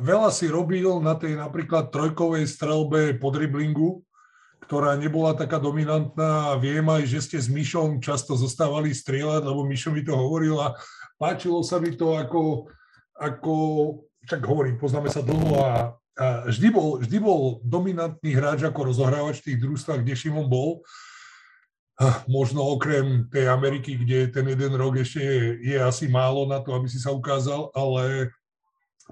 veľa 0.03 0.31
si 0.35 0.51
robil 0.51 0.99
na 0.99 1.15
tej 1.15 1.39
napríklad 1.39 1.95
trojkovej 1.95 2.45
strelbe 2.51 3.15
po 3.17 3.31
driblingu, 3.31 4.03
ktorá 4.67 4.95
nebola 4.95 5.35
taká 5.35 5.59
dominantná 5.59 6.55
a 6.55 6.59
viem 6.59 6.87
aj, 6.87 7.03
že 7.05 7.21
ste 7.21 7.39
s 7.43 7.51
Myšom 7.51 7.99
často 7.99 8.39
zostávali 8.39 8.95
strieľať, 8.95 9.43
lebo 9.43 9.67
Myšo 9.67 9.91
mi 9.91 10.07
to 10.07 10.15
hovoril 10.15 10.63
a 10.63 10.79
páčilo 11.19 11.67
sa 11.67 11.83
mi 11.83 11.93
to 11.99 12.15
ako, 12.15 12.71
ako 13.19 13.55
čak 14.27 14.43
hovorím, 14.47 14.79
poznáme 14.79 15.11
sa 15.11 15.21
dlho 15.23 15.59
a, 15.59 15.71
a 16.19 16.27
vždy, 16.47 16.69
bol, 16.71 17.03
vždy 17.03 17.19
bol 17.19 17.59
dominantný 17.67 18.39
hráč 18.39 18.63
ako 18.63 18.95
rozohrávač 18.95 19.43
v 19.43 19.47
tých 19.53 19.59
družstvách, 19.67 20.01
kde 20.07 20.15
Šimon 20.15 20.47
bol. 20.47 20.87
Možno 22.27 22.67
okrem 22.67 23.31
tej 23.31 23.47
Ameriky, 23.51 23.99
kde 23.99 24.31
ten 24.31 24.47
jeden 24.49 24.75
rok 24.75 24.99
ešte 24.99 25.23
je, 25.23 25.75
je 25.75 25.79
asi 25.79 26.11
málo 26.11 26.47
na 26.47 26.59
to, 26.59 26.75
aby 26.75 26.91
si 26.91 26.99
sa 26.99 27.15
ukázal, 27.15 27.71
ale 27.75 28.35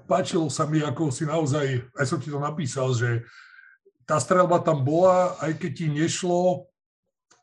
páčilo 0.07 0.47
sa 0.47 0.67
mi, 0.67 0.83
ako 0.83 1.11
si 1.11 1.27
naozaj, 1.27 1.87
aj 1.95 2.05
som 2.07 2.19
ti 2.19 2.31
to 2.31 2.39
napísal, 2.39 2.91
že 2.95 3.23
tá 4.11 4.19
strelba 4.19 4.59
tam 4.59 4.83
bola, 4.83 5.39
aj 5.39 5.55
keď 5.55 5.71
ti 5.71 5.87
nešlo 5.87 6.67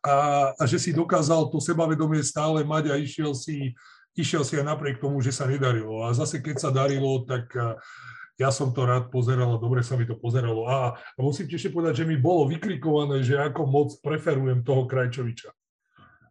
a, 0.05 0.53
a 0.53 0.63
že 0.69 0.77
si 0.77 0.93
dokázal 0.93 1.49
to 1.49 1.65
sebavedomie 1.65 2.21
stále 2.21 2.61
mať 2.61 2.93
a 2.93 3.01
išiel 3.01 3.33
si, 3.33 3.73
išiel 4.13 4.45
si 4.45 4.61
aj 4.61 4.69
napriek 4.69 5.01
tomu, 5.01 5.25
že 5.25 5.33
sa 5.33 5.49
nedarilo. 5.49 6.05
A 6.05 6.13
zase 6.13 6.45
keď 6.45 6.61
sa 6.61 6.69
darilo, 6.69 7.25
tak 7.25 7.49
ja 8.37 8.53
som 8.53 8.77
to 8.77 8.85
rád 8.85 9.09
pozeral 9.09 9.57
a 9.57 9.63
dobre 9.65 9.81
sa 9.81 9.97
mi 9.97 10.05
to 10.05 10.21
pozeralo. 10.21 10.69
A, 10.69 10.93
a 10.93 11.19
musím 11.25 11.49
ešte 11.49 11.73
povedať, 11.73 12.05
že 12.05 12.09
mi 12.09 12.21
bolo 12.21 12.45
vykrikované, 12.45 13.25
že 13.25 13.41
ako 13.41 13.65
moc 13.65 13.89
preferujem 14.05 14.61
toho 14.61 14.85
Krajčoviča. 14.85 15.49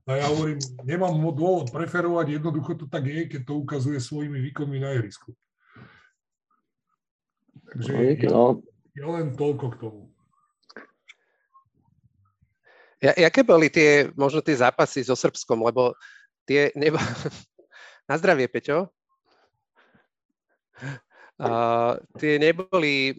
A 0.07 0.21
ja 0.21 0.29
hovorím, 0.29 0.61
nemám 0.85 1.17
dôvod 1.33 1.73
preferovať, 1.73 2.37
jednoducho 2.37 2.77
to 2.77 2.85
tak 2.85 3.09
je, 3.09 3.25
keď 3.25 3.41
to 3.41 3.57
ukazuje 3.57 3.97
svojimi 3.97 4.37
výkonmi 4.53 4.85
na 4.85 4.93
ihrisku. 4.93 5.33
Takže 7.73 7.91
no. 8.31 8.61
je 8.95 9.03
len 9.03 9.33
toľko 9.35 9.65
k 9.73 9.77
tomu. 9.81 10.06
Ja, 12.97 13.13
jaké 13.13 13.45
boli 13.45 13.69
tie, 13.69 14.09
možno 14.17 14.41
tie 14.41 14.57
zápasy 14.57 15.05
so 15.05 15.13
Srbskom, 15.13 15.61
lebo 15.61 15.93
tie 16.49 16.73
nebo... 16.73 16.97
Na 18.09 18.15
zdravie, 18.15 18.47
Peťo. 18.47 18.87
Uh, 21.37 21.99
tie 22.17 22.39
neboli 22.41 23.13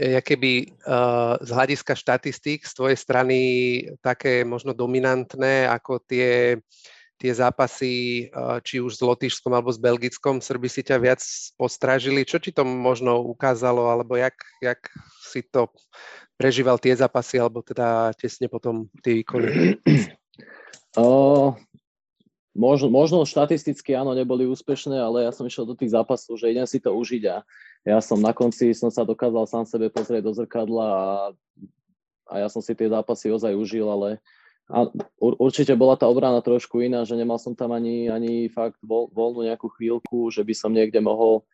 keby, 0.00 0.72
uh, 0.82 1.38
z 1.38 1.50
hľadiska 1.52 1.94
štatistík 1.94 2.66
z 2.66 2.72
tvojej 2.74 2.98
strany 2.98 3.38
také 4.02 4.42
možno 4.42 4.74
dominantné 4.74 5.70
ako 5.70 6.02
tie 6.02 6.58
tie 7.22 7.30
zápasy, 7.30 8.26
či 8.66 8.82
už 8.82 8.98
s 8.98 9.02
Lotyšskom 9.06 9.54
alebo 9.54 9.70
s 9.70 9.78
Belgickom, 9.78 10.42
Srby 10.42 10.66
si 10.66 10.82
ťa 10.82 10.98
viac 10.98 11.22
postrážili. 11.54 12.26
Čo 12.26 12.42
ti 12.42 12.50
to 12.50 12.66
možno 12.66 13.22
ukázalo, 13.22 13.86
alebo 13.86 14.18
jak, 14.18 14.34
jak 14.58 14.82
si 15.22 15.46
to 15.46 15.70
prežíval 16.42 16.82
tie 16.82 16.98
zápasy, 16.98 17.38
alebo 17.38 17.62
teda 17.62 18.10
tesne 18.18 18.50
potom 18.50 18.90
tie 18.98 19.22
výkony? 19.22 19.46
Uh, 20.92 21.56
možno, 22.52 22.92
možno 22.92 23.24
štatisticky 23.24 23.96
áno, 23.96 24.12
neboli 24.12 24.44
úspešné, 24.44 24.92
ale 25.00 25.24
ja 25.24 25.32
som 25.32 25.48
išiel 25.48 25.64
do 25.64 25.72
tých 25.72 25.96
zápasov, 25.96 26.36
že 26.36 26.52
idem 26.52 26.68
si 26.68 26.84
to 26.84 26.92
užiť 26.92 27.22
a 27.32 27.40
ja 27.88 27.98
som 28.04 28.20
na 28.20 28.36
konci 28.36 28.76
som 28.76 28.92
sa 28.92 29.08
dokázal 29.08 29.48
sám 29.48 29.64
sebe 29.64 29.88
pozrieť 29.88 30.28
do 30.28 30.36
zrkadla 30.36 30.84
a, 30.84 31.12
a 32.28 32.34
ja 32.44 32.48
som 32.52 32.60
si 32.60 32.76
tie 32.76 32.92
zápasy 32.92 33.32
ozaj 33.32 33.56
užil, 33.56 33.88
ale 33.88 34.20
a 34.68 34.84
určite 35.16 35.72
bola 35.80 35.96
tá 35.96 36.04
obrana 36.04 36.44
trošku 36.44 36.84
iná, 36.84 37.08
že 37.08 37.16
nemal 37.16 37.40
som 37.40 37.56
tam 37.56 37.72
ani, 37.72 38.12
ani 38.12 38.52
fakt 38.52 38.76
voľ, 38.84 39.16
voľnú 39.16 39.48
nejakú 39.48 39.72
chvíľku, 39.72 40.28
že 40.28 40.44
by 40.44 40.52
som 40.52 40.76
niekde 40.76 41.00
mohol, 41.00 41.48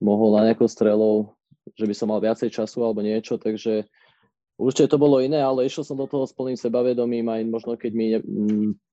mohol 0.00 0.32
na 0.32 0.48
nejakou 0.48 0.64
strelou, 0.64 1.36
že 1.76 1.84
by 1.84 1.92
som 1.92 2.08
mal 2.08 2.24
viacej 2.24 2.48
času 2.56 2.88
alebo 2.88 3.04
niečo, 3.04 3.36
takže 3.36 3.84
určite 4.58 4.90
to 4.90 4.98
bolo 4.98 5.22
iné, 5.22 5.38
ale 5.38 5.64
išiel 5.64 5.86
som 5.86 5.96
do 5.96 6.10
toho 6.10 6.26
s 6.26 6.34
plným 6.34 6.58
sebavedomím 6.58 7.24
aj 7.30 7.40
možno 7.46 7.72
keď 7.78 7.92
mi 7.94 8.06
ne, 8.12 8.20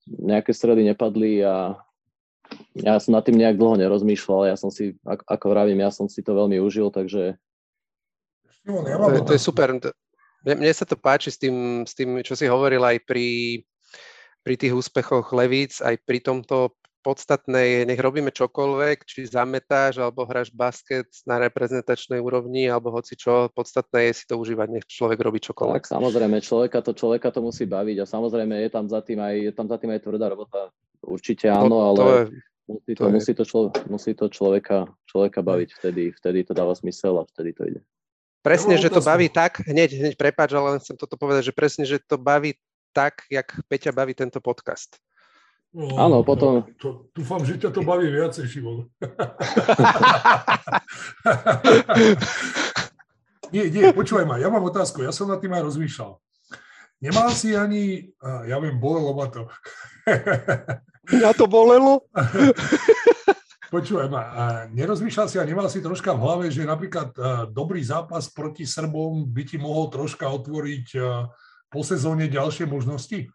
nejaké 0.05 0.53
strely 0.53 0.85
nepadli 0.85 1.41
a 1.41 1.73
ja 2.77 3.01
som 3.01 3.17
nad 3.17 3.25
tým 3.25 3.41
nejak 3.41 3.57
dlho 3.57 3.81
nerozmýšľal, 3.81 4.53
ja 4.53 4.55
som 4.55 4.69
si, 4.69 4.93
ako, 5.01 5.25
ako 5.25 5.45
vravím, 5.49 5.81
ja 5.81 5.89
som 5.89 6.05
si 6.05 6.21
to 6.21 6.37
veľmi 6.37 6.61
užil, 6.61 6.93
takže... 6.93 7.33
To, 8.69 9.25
to 9.25 9.33
je 9.33 9.41
super. 9.41 9.73
Mne, 9.73 10.53
mne 10.61 10.73
sa 10.73 10.85
to 10.85 10.93
páči 10.93 11.33
s 11.33 11.41
tým, 11.41 11.89
s 11.89 11.97
tým, 11.97 12.21
čo 12.21 12.37
si 12.37 12.45
hovoril 12.45 12.85
aj 12.85 13.01
pri, 13.09 13.61
pri 14.45 14.55
tých 14.61 14.77
úspechoch 14.77 15.25
Levíc, 15.33 15.81
aj 15.81 15.97
pri 16.05 16.21
tomto 16.21 16.77
podstatné 17.05 17.61
je, 17.61 17.79
nech 17.85 18.01
robíme 18.01 18.33
čokoľvek, 18.33 19.05
či 19.05 19.29
zametáš, 19.29 20.01
alebo 20.01 20.25
hráš 20.25 20.49
basket 20.49 21.05
na 21.29 21.37
reprezentačnej 21.37 22.17
úrovni, 22.17 22.65
alebo 22.65 22.89
hoci 22.89 23.13
čo, 23.13 23.53
podstatné 23.53 24.09
je 24.09 24.13
si 24.17 24.25
to 24.25 24.41
užívať, 24.41 24.67
nech 24.73 24.85
človek 24.89 25.21
robí 25.21 25.37
čokoľvek. 25.37 25.85
Tak 25.85 25.93
samozrejme, 25.93 26.41
človeka 26.41 26.81
to, 26.81 26.97
človeka 26.97 27.29
to 27.29 27.45
musí 27.45 27.69
baviť 27.69 28.01
a 28.01 28.05
samozrejme 28.09 28.57
je 28.65 28.69
tam 28.73 28.89
za 28.89 29.05
tým 29.05 29.21
aj, 29.21 29.35
je 29.37 29.53
tam 29.53 29.69
za 29.69 29.77
tým 29.77 29.93
aj 29.93 30.01
tvrdá 30.01 30.33
robota. 30.33 30.73
Určite 31.05 31.45
áno, 31.53 31.77
to, 31.77 31.85
ale 31.85 32.01
to 32.01 32.09
je, 32.09 32.23
musí, 32.65 32.93
to, 32.97 33.03
to 33.05 33.09
musí, 33.13 33.31
to 33.37 33.43
člo, 33.45 33.61
musí 33.85 34.11
to 34.17 34.25
človeka, 34.25 34.89
človeka 35.05 35.45
baviť, 35.45 35.69
vtedy, 35.77 36.03
vtedy 36.17 36.39
to 36.41 36.57
dáva 36.57 36.73
smysel 36.73 37.21
a 37.21 37.29
vtedy 37.29 37.53
to 37.53 37.61
ide. 37.69 37.81
Presne, 38.41 38.77
že 38.77 38.93
to 38.93 39.01
baví 39.01 39.29
tak, 39.29 39.61
hneď, 39.65 39.93
hneď 40.01 40.13
prepáč, 40.17 40.53
ale 40.57 40.77
len 40.77 40.81
chcem 40.81 40.97
toto 40.97 41.17
povedať, 41.17 41.49
že 41.49 41.53
presne, 41.53 41.85
že 41.85 42.01
to 42.01 42.17
baví 42.17 42.57
tak, 42.93 43.25
jak 43.27 43.49
Peťa 43.67 43.89
baví 43.89 44.13
tento 44.13 44.37
podcast. 44.37 45.01
No, 45.75 45.91
Áno, 45.99 46.23
potom... 46.23 46.63
To, 46.79 47.11
dúfam, 47.11 47.43
že 47.43 47.59
ťa 47.59 47.75
to 47.75 47.83
baví 47.83 48.07
viacej, 48.07 48.47
Šimon. 48.47 48.87
nie, 53.51 53.67
nie, 53.67 53.91
počúvaj 53.91 54.23
ma, 54.23 54.39
ja 54.39 54.47
mám 54.47 54.63
otázku, 54.63 55.03
ja 55.03 55.11
som 55.11 55.27
nad 55.27 55.43
tým 55.43 55.51
aj 55.51 55.67
rozmýšľal. 55.67 56.15
Nemal 57.03 57.27
si 57.35 57.59
ani, 57.59 58.07
ja 58.47 58.55
viem, 58.63 58.79
bolelo 58.79 59.11
ma 59.19 59.27
to. 59.27 59.51
Ja 61.05 61.37
to 61.37 61.45
bolelo? 61.45 62.01
Počúvaj 63.75 64.09
ma, 64.09 64.23
nerozmýšľal 64.73 65.29
si 65.29 65.37
a 65.37 65.45
nemal 65.45 65.69
si 65.69 65.77
troška 65.77 66.17
v 66.17 66.21
hlave, 66.25 66.45
že 66.49 66.65
napríklad 66.65 67.13
dobrý 67.53 67.85
zápas 67.85 68.25
proti 68.33 68.65
Srbom 68.65 69.29
by 69.29 69.43
ti 69.45 69.61
mohol 69.61 69.93
troška 69.93 70.25
otvoriť 70.25 70.97
po 71.69 71.85
sezóne 71.85 72.25
ďalšie 72.25 72.65
možnosti? 72.65 73.29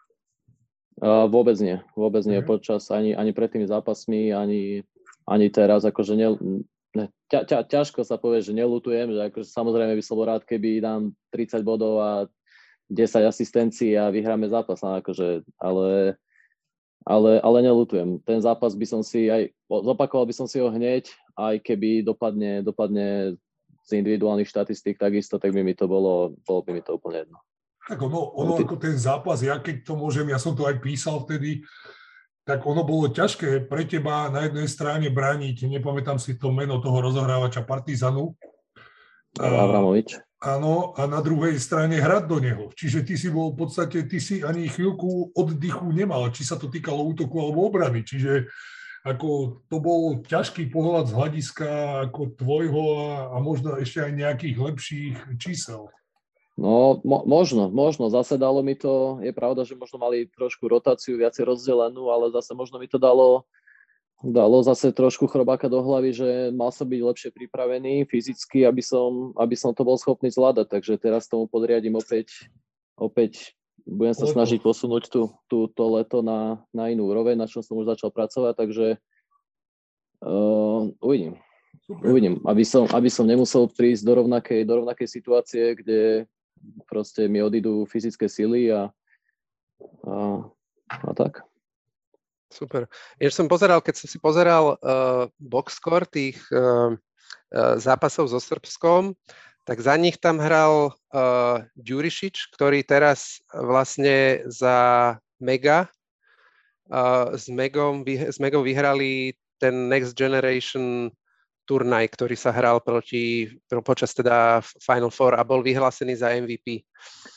Vôbec 1.00 1.57
nie, 1.64 1.80
vôbec 1.97 2.23
nie. 2.28 2.45
Mhm. 2.45 2.47
Počas 2.47 2.92
ani, 2.92 3.16
ani 3.16 3.33
pred 3.33 3.49
tými 3.49 3.64
zápasmi, 3.64 4.37
ani, 4.37 4.85
ani 5.25 5.47
teraz, 5.49 5.88
akože 5.88 6.12
ne, 6.16 6.28
ťa, 7.33 7.49
ťa, 7.49 7.59
ťažko 7.66 8.04
sa 8.04 8.21
povie, 8.21 8.45
že 8.45 8.52
nelutujem, 8.52 9.16
že 9.16 9.21
akože 9.33 9.49
samozrejme 9.49 9.97
by 9.97 10.04
som 10.04 10.21
bol 10.21 10.28
rád, 10.28 10.45
keby 10.45 10.85
dám 10.85 11.16
30 11.33 11.64
bodov 11.64 12.02
a 12.02 12.11
10 12.92 13.25
asistencií 13.25 13.97
a 13.97 14.12
vyhráme 14.12 14.50
zápas, 14.50 14.83
akože, 14.83 15.47
ale 15.57 16.19
ale, 17.09 17.40
ale 17.40 17.59
nelutujem. 17.64 18.21
Ten 18.28 18.45
zápas 18.45 18.76
by 18.76 18.85
som 18.85 19.00
si 19.00 19.33
aj, 19.33 19.49
zopakoval 19.66 20.28
by 20.28 20.35
som 20.37 20.45
si 20.45 20.61
ho 20.61 20.69
hneď, 20.69 21.09
aj 21.33 21.57
keby 21.64 22.04
dopadne, 22.04 22.61
dopadne 22.61 23.40
z 23.88 23.90
individuálnych 23.97 24.49
štatistík 24.49 25.00
takisto, 25.00 25.40
tak 25.40 25.57
by 25.57 25.64
mi 25.64 25.73
to 25.73 25.88
bolo, 25.88 26.37
bolo 26.45 26.61
by 26.61 26.76
mi 26.76 26.83
to 26.85 27.00
úplne 27.00 27.25
jedno. 27.25 27.40
Tak 27.90 27.99
ono, 27.99 28.38
ono 28.38 28.54
ako 28.54 28.78
ten 28.78 28.94
zápas, 28.94 29.42
ja 29.42 29.59
keď 29.59 29.82
to 29.82 29.99
môžem, 29.99 30.30
ja 30.30 30.38
som 30.38 30.54
to 30.54 30.62
aj 30.62 30.78
písal 30.78 31.26
vtedy, 31.26 31.66
tak 32.47 32.62
ono 32.62 32.87
bolo 32.87 33.11
ťažké 33.11 33.66
pre 33.66 33.82
teba 33.82 34.30
na 34.30 34.47
jednej 34.47 34.70
strane 34.70 35.11
brániť, 35.11 35.66
nepamätám 35.66 36.23
si 36.23 36.38
to 36.38 36.54
meno 36.54 36.78
toho 36.78 37.02
rozohrávača 37.02 37.66
Partizanu. 37.66 38.38
Avramovič. 39.42 40.23
Áno, 40.38 40.94
a 40.94 41.04
na 41.11 41.18
druhej 41.18 41.59
strane 41.59 41.99
hrať 41.99 42.25
do 42.30 42.38
neho. 42.38 42.64
Čiže 42.70 43.02
ty 43.02 43.18
si 43.18 43.26
bol 43.26 43.52
v 43.52 43.66
podstate, 43.66 44.06
ty 44.06 44.23
si 44.23 44.40
ani 44.47 44.70
chvíľku 44.70 45.35
oddychu 45.35 45.90
nemal, 45.90 46.30
či 46.30 46.47
sa 46.47 46.54
to 46.54 46.70
týkalo 46.70 47.04
útoku 47.11 47.42
alebo 47.42 47.66
obrany. 47.66 48.06
Čiže 48.06 48.49
ako 49.04 49.61
to 49.66 49.76
bol 49.82 50.23
ťažký 50.25 50.70
pohľad 50.73 51.11
z 51.11 51.16
hľadiska 51.18 51.68
ako 52.09 52.38
tvojho 52.38 52.85
a, 53.04 53.12
a 53.35 53.37
možno 53.42 53.76
ešte 53.76 54.00
aj 54.00 54.12
nejakých 54.14 54.56
lepších 54.56 55.16
čísel. 55.42 55.90
No, 56.60 57.00
mo- 57.00 57.24
možno, 57.24 57.72
možno. 57.72 58.12
Zase 58.12 58.36
dalo 58.36 58.60
mi 58.60 58.76
to, 58.76 59.16
je 59.24 59.32
pravda, 59.32 59.64
že 59.64 59.80
možno 59.80 59.96
mali 59.96 60.28
trošku 60.28 60.68
rotáciu 60.68 61.16
viacej 61.16 61.48
rozdelenú, 61.48 62.12
ale 62.12 62.28
zase 62.28 62.52
možno 62.52 62.76
mi 62.76 62.84
to 62.84 63.00
dalo 63.00 63.48
dalo 64.20 64.60
zase 64.60 64.92
trošku 64.92 65.24
chrobáka 65.32 65.64
do 65.64 65.80
hlavy, 65.80 66.12
že 66.12 66.28
mal 66.52 66.68
som 66.68 66.84
byť 66.84 67.00
lepšie 67.00 67.30
pripravený 67.32 68.04
fyzicky, 68.04 68.68
aby 68.68 68.84
som, 68.84 69.32
aby 69.40 69.56
som 69.56 69.72
to 69.72 69.80
bol 69.80 69.96
schopný 69.96 70.28
zvládať. 70.28 70.68
Takže 70.68 71.00
teraz 71.00 71.24
tomu 71.24 71.48
podriadím 71.48 71.96
opäť, 71.96 72.52
opäť 73.00 73.56
budem 73.88 74.12
sa 74.12 74.28
snažiť 74.28 74.60
posunúť 74.60 75.08
tú, 75.08 75.32
tú, 75.48 75.72
to 75.72 75.84
leto 75.96 76.20
na, 76.20 76.60
na 76.68 76.92
inú 76.92 77.08
úroveň, 77.08 77.40
na 77.40 77.48
čom 77.48 77.64
som 77.64 77.80
už 77.80 77.96
začal 77.96 78.12
pracovať, 78.12 78.60
takže 78.60 78.86
uh, 80.20 80.92
uvidím. 81.00 81.40
Super. 81.88 82.12
Uvidím, 82.12 82.44
aby 82.44 82.60
som, 82.60 82.84
aby 82.92 83.08
som 83.08 83.24
nemusel 83.24 83.72
prísť 83.72 84.04
do 84.04 84.12
rovnakej, 84.20 84.68
do 84.68 84.84
rovnakej 84.84 85.08
situácie, 85.08 85.74
kde 85.80 86.28
proste 86.88 87.28
mi 87.28 87.42
odídu 87.42 87.84
fyzické 87.84 88.28
sily 88.28 88.72
a, 88.72 88.90
a, 90.04 90.14
a 90.88 91.12
tak. 91.16 91.44
Super. 92.50 92.90
Ja 93.22 93.30
som 93.30 93.46
pozeral, 93.46 93.78
keď 93.78 93.94
som 94.02 94.08
si 94.10 94.18
pozeral 94.18 94.74
uh, 94.82 95.30
box 95.38 95.78
score 95.78 96.02
tých 96.02 96.42
uh, 96.50 96.98
uh, 96.98 97.74
zápasov 97.78 98.26
so 98.26 98.42
Srbskom, 98.42 99.14
tak 99.62 99.78
za 99.78 99.94
nich 99.94 100.18
tam 100.18 100.42
hral 100.42 100.90
uh, 101.14 101.62
Ďurišič, 101.78 102.50
ktorý 102.50 102.82
teraz 102.82 103.38
vlastne 103.54 104.42
za 104.50 105.14
Mega 105.38 105.86
uh, 106.90 107.38
s, 107.38 107.46
Megom, 107.46 108.02
s 108.02 108.42
Megou 108.42 108.66
vyhrali 108.66 109.38
ten 109.62 109.86
Next 109.86 110.18
Generation 110.18 111.14
turnaj, 111.70 112.10
ktorý 112.10 112.34
sa 112.34 112.50
hral 112.50 112.82
proti, 112.82 113.46
počas 113.86 114.10
teda 114.10 114.58
Final 114.82 115.14
Four 115.14 115.38
a 115.38 115.46
bol 115.46 115.62
vyhlásený 115.62 116.18
za 116.18 116.34
MVP. 116.34 116.82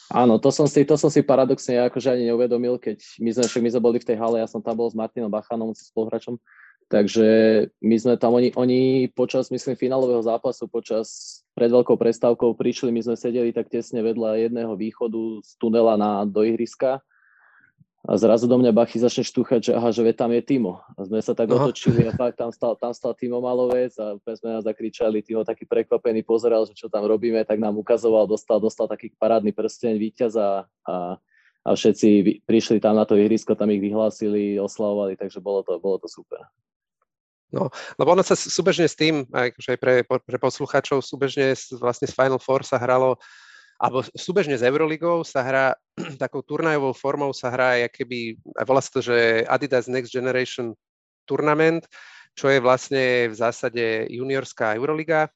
Áno, 0.09 0.41
to 0.41 0.49
som 0.49 0.65
si, 0.65 0.81
to 0.81 0.97
som 0.97 1.13
si 1.13 1.21
paradoxne 1.21 1.77
akože 1.85 2.17
ani 2.17 2.33
neuvedomil, 2.33 2.81
keď 2.81 2.97
my 3.21 3.29
sme, 3.29 3.45
však 3.45 3.61
my 3.61 3.69
sme 3.69 3.85
boli 3.85 3.97
v 4.01 4.09
tej 4.09 4.17
hale, 4.17 4.41
ja 4.41 4.49
som 4.49 4.65
tam 4.65 4.73
bol 4.73 4.89
s 4.89 4.97
Martinom 4.97 5.29
Bachanom, 5.29 5.77
s 5.77 5.93
spoluhráčom, 5.93 6.41
takže 6.89 7.29
my 7.85 7.95
sme 8.01 8.13
tam, 8.17 8.33
oni, 8.33 8.49
oni 8.57 9.13
počas, 9.13 9.53
myslím, 9.53 9.77
finálového 9.77 10.25
zápasu, 10.25 10.65
počas 10.65 11.39
pred 11.53 11.69
veľkou 11.69 11.93
prestávkou 11.93 12.57
prišli, 12.57 12.89
my 12.89 13.05
sme 13.05 13.15
sedeli 13.17 13.53
tak 13.53 13.69
tesne 13.69 14.01
vedľa 14.01 14.49
jedného 14.49 14.73
východu 14.73 15.45
z 15.45 15.51
tunela 15.61 15.93
na, 15.93 16.25
do 16.25 16.41
ihriska 16.41 17.05
a 18.03 18.19
zrazu 18.19 18.51
do 18.51 18.59
mňa 18.59 18.75
Bachy 18.75 18.99
začne 18.99 19.23
štúchať, 19.23 19.59
že 19.63 19.71
aha, 19.71 19.95
že 19.95 20.03
tam 20.11 20.35
je 20.35 20.43
Timo. 20.43 20.83
A 20.99 21.07
sme 21.07 21.23
sa 21.23 21.31
tak 21.31 21.47
no. 21.47 21.55
otočili 21.55 22.03
a 22.03 22.11
fakt 22.11 22.35
tam 22.35 22.51
stal, 22.51 22.75
tam 22.75 22.91
stal 22.91 23.15
Timo 23.15 23.39
Malovec 23.39 23.95
a 23.95 24.19
sme 24.19 24.59
nás 24.59 24.67
zakričali, 24.67 25.23
Timo 25.23 25.47
taký 25.47 25.63
prekvapený 25.63 26.19
pozeral, 26.27 26.67
že 26.67 26.75
čo 26.75 26.91
tam 26.91 27.07
robíme, 27.07 27.39
tak 27.47 27.63
nám 27.63 27.79
ukazoval, 27.79 28.27
dostal, 28.27 28.59
dostal 28.59 28.91
taký 28.91 29.15
parádny 29.15 29.55
prsteň 29.55 29.95
víťaza 29.95 30.67
a, 30.83 30.95
a 31.63 31.69
všetci 31.71 32.43
prišli 32.43 32.83
tam 32.83 32.99
na 32.99 33.07
to 33.07 33.15
ihrisko, 33.15 33.55
tam 33.55 33.71
ich 33.71 33.79
vyhlásili, 33.79 34.59
oslavovali, 34.59 35.15
takže 35.15 35.39
bolo 35.39 35.63
to, 35.63 35.79
bolo 35.79 35.95
to 35.95 36.11
super. 36.11 36.43
No, 37.55 37.71
lebo 37.95 38.19
ono 38.19 38.25
sa 38.25 38.35
súbežne 38.35 38.83
s 38.83 38.99
tým, 38.99 39.23
aj 39.31 39.55
pre, 39.79 40.03
pre 40.03 40.37
poslucháčov, 40.41 40.99
súbežne 41.05 41.55
vlastne 41.79 42.09
s 42.09 42.17
Final 42.17 42.41
Four 42.41 42.67
sa 42.67 42.75
hralo 42.75 43.15
alebo 43.79 44.05
súbežne 44.13 44.55
s 44.57 44.63
Euroligou 44.63 45.25
sa 45.25 45.41
hrá 45.41 45.65
takou 46.21 46.45
turnajovou 46.45 46.93
formou 46.93 47.31
sa 47.33 47.49
hrá, 47.49 47.77
keby, 47.89 48.37
volá 48.65 48.81
sa 48.81 48.91
to, 48.93 49.01
že 49.01 49.47
Adidas 49.49 49.89
Next 49.89 50.13
Generation 50.13 50.77
Tournament, 51.25 51.87
čo 52.33 52.49
je 52.49 52.59
vlastne 52.59 53.29
v 53.29 53.35
zásade 53.35 54.09
juniorská 54.09 54.75
Euroliga. 54.75 55.29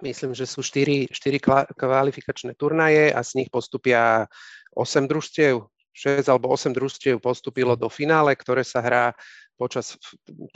Myslím, 0.00 0.32
že 0.32 0.48
sú 0.48 0.64
4, 0.64 1.12
4 1.12 1.76
kvalifikačné 1.76 2.56
turnaje 2.56 3.12
a 3.12 3.20
z 3.20 3.44
nich 3.44 3.48
postupia 3.52 4.24
8 4.72 5.04
družstiev, 5.04 5.68
6 5.92 6.28
alebo 6.32 6.48
8 6.48 6.72
družstiev 6.72 7.20
postupilo 7.20 7.76
do 7.76 7.92
finále, 7.92 8.32
ktoré 8.32 8.64
sa 8.64 8.80
hrá 8.80 9.12
počas 9.60 10.00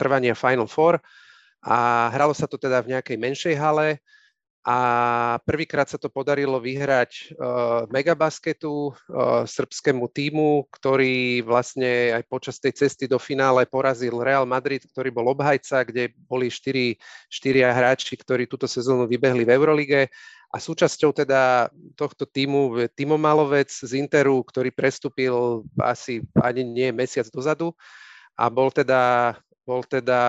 trvania 0.01 0.33
Final 0.33 0.65
Four 0.65 0.97
a 1.61 2.09
hralo 2.09 2.33
sa 2.33 2.49
to 2.49 2.57
teda 2.57 2.81
v 2.81 2.97
nejakej 2.97 3.17
menšej 3.21 3.55
hale 3.57 4.01
a 4.65 4.77
prvýkrát 5.45 5.85
sa 5.85 6.01
to 6.01 6.09
podarilo 6.09 6.57
vyhrať 6.57 7.37
uh, 7.37 7.85
megabasketu, 7.93 8.89
uh, 8.89 9.45
srbskému 9.45 10.09
týmu, 10.09 10.65
ktorý 10.73 11.45
vlastne 11.45 12.17
aj 12.17 12.25
počas 12.25 12.57
tej 12.57 12.73
cesty 12.73 13.05
do 13.05 13.21
finále 13.21 13.69
porazil 13.69 14.17
Real 14.17 14.49
Madrid, 14.49 14.81
ktorý 14.81 15.13
bol 15.13 15.29
obhajca, 15.29 15.85
kde 15.85 16.17
boli 16.25 16.49
štyri, 16.49 16.97
štyria 17.29 17.69
hráči, 17.69 18.17
ktorí 18.17 18.49
túto 18.49 18.65
sezónu 18.65 19.05
vybehli 19.05 19.45
v 19.45 19.53
Eurolige. 19.53 20.01
A 20.49 20.57
súčasťou 20.57 21.13
teda 21.13 21.69
tohto 21.93 22.25
týmu 22.25 22.89
Timo 22.97 23.21
Malovec 23.21 23.69
z 23.69 23.91
Interu, 24.01 24.41
ktorý 24.41 24.73
prestúpil 24.73 25.61
asi 25.77 26.25
ani 26.41 26.65
nie 26.65 26.89
mesiac 26.89 27.29
dozadu 27.29 27.69
a 28.33 28.49
bol 28.49 28.73
teda 28.73 29.35
bol 29.65 29.81
teda 29.81 30.21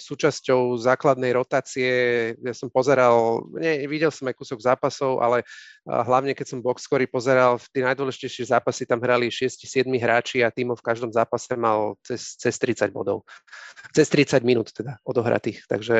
súčasťou 0.00 0.80
základnej 0.80 1.36
rotácie. 1.36 2.32
Ja 2.40 2.56
som 2.56 2.72
pozeral, 2.72 3.44
nie, 3.60 3.84
videl 3.84 4.08
som 4.08 4.24
aj 4.24 4.40
kúsok 4.40 4.64
zápasov, 4.64 5.20
ale 5.20 5.44
hlavne 5.84 6.32
keď 6.32 6.56
som 6.56 6.64
boxcory 6.64 7.04
pozeral, 7.04 7.60
v 7.60 7.68
tie 7.68 7.84
najdôležitejšie 7.84 8.48
zápasy 8.48 8.88
tam 8.88 9.04
hrali 9.04 9.28
6-7 9.28 9.84
hráči 10.00 10.40
a 10.40 10.48
týmo 10.48 10.72
v 10.72 10.82
každom 10.82 11.12
zápase 11.12 11.52
mal 11.60 12.00
cez, 12.00 12.40
cez 12.40 12.56
30 12.56 12.88
bodov. 12.88 13.28
Cez 13.92 14.08
30 14.08 14.40
minút 14.48 14.72
teda 14.72 14.96
odohratých. 15.04 15.68
Takže 15.68 15.96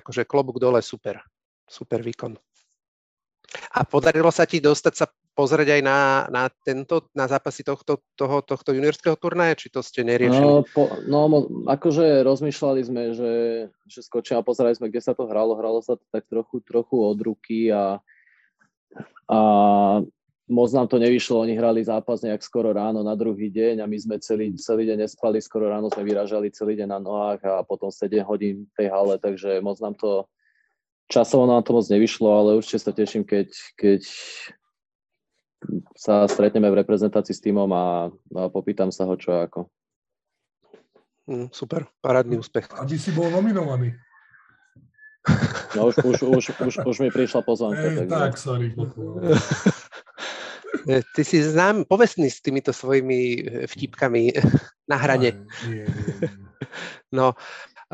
akože 0.00 0.24
klobúk 0.24 0.56
dole 0.56 0.80
super. 0.80 1.20
Super 1.68 2.00
výkon. 2.00 2.34
A 3.76 3.84
podarilo 3.84 4.32
sa 4.32 4.48
ti 4.48 4.58
dostať 4.62 4.94
sa 4.96 5.06
pozrieť 5.34 5.78
aj 5.78 5.82
na, 5.82 6.00
na, 6.28 6.44
tento, 6.62 7.08
na 7.16 7.24
zápasy 7.30 7.64
tohto, 7.64 8.02
toho, 8.18 8.42
tohto 8.44 8.74
juniorského 8.74 9.16
turnaja, 9.16 9.56
či 9.56 9.72
to 9.72 9.80
ste 9.80 10.04
neriešili? 10.04 10.42
No, 10.42 10.66
po, 10.66 10.90
no 11.06 11.48
akože 11.66 12.26
rozmýšľali 12.26 12.80
sme, 12.84 13.02
že, 13.16 13.32
že 13.88 14.00
skočíme 14.04 14.42
a 14.42 14.46
pozerali 14.46 14.76
sme, 14.76 14.90
kde 14.92 15.00
sa 15.00 15.16
to 15.16 15.24
hralo. 15.24 15.56
Hralo 15.56 15.80
sa 15.80 15.96
to 15.96 16.04
tak 16.12 16.26
trochu, 16.28 16.60
trochu 16.60 16.96
od 16.98 17.18
ruky 17.22 17.70
a, 17.72 18.02
a 19.30 19.38
moc 20.50 20.68
nám 20.74 20.90
to 20.90 20.98
nevyšlo. 20.98 21.46
Oni 21.46 21.54
hrali 21.54 21.86
zápas 21.86 22.20
nejak 22.26 22.42
skoro 22.42 22.74
ráno 22.74 23.06
na 23.06 23.14
druhý 23.14 23.48
deň 23.48 23.80
a 23.80 23.86
my 23.86 23.96
sme 23.96 24.16
celý, 24.18 24.52
celý 24.58 24.84
deň 24.90 25.06
nespali, 25.06 25.38
skoro 25.38 25.70
ráno 25.70 25.88
sme 25.88 26.02
vyražali 26.02 26.50
celý 26.50 26.74
deň 26.74 26.88
na 26.90 27.00
nohách 27.00 27.40
a 27.46 27.62
potom 27.62 27.88
7 27.88 28.20
hodín 28.26 28.66
v 28.66 28.72
tej 28.76 28.86
hale, 28.90 29.14
takže 29.16 29.62
moc 29.62 29.78
nám 29.78 29.94
to 29.94 30.26
časovo 31.10 31.46
nám 31.46 31.66
to 31.66 31.74
moc 31.74 31.86
nevyšlo, 31.90 32.28
ale 32.30 32.58
určite 32.58 32.82
sa 32.82 32.92
teším, 32.94 33.26
keď, 33.26 33.50
keď 33.74 34.02
sa 35.96 36.24
stretneme 36.24 36.72
v 36.72 36.80
reprezentácii 36.80 37.36
s 37.36 37.44
týmom 37.44 37.68
a, 37.72 38.08
a 38.12 38.42
popýtam 38.48 38.88
sa 38.88 39.04
ho, 39.04 39.16
čo 39.16 39.36
ako. 39.36 39.68
Mm, 41.30 41.46
super, 41.54 41.86
parádny 42.02 42.40
úspech. 42.40 42.66
Aby 42.74 42.98
si 42.98 43.14
bol 43.14 43.30
nominovaný. 43.30 43.94
No 45.70 45.86
už, 45.86 46.02
už, 46.02 46.18
už, 46.26 46.44
už, 46.66 46.74
už 46.82 46.96
mi 46.98 47.14
prišla 47.14 47.46
pozvánka. 47.46 47.94
Hey, 47.94 48.10
tak, 48.10 48.34
sorry. 48.34 48.74
Ty 51.14 51.22
si 51.22 51.46
znám, 51.46 51.86
povestný 51.86 52.26
s 52.26 52.42
týmito 52.42 52.74
svojimi 52.74 53.46
vtipkami 53.70 54.34
na 54.90 54.96
hrane. 54.98 55.46
Nie, 55.70 55.70
nie, 55.70 55.86
nie. 55.86 56.26
No, 57.14 57.38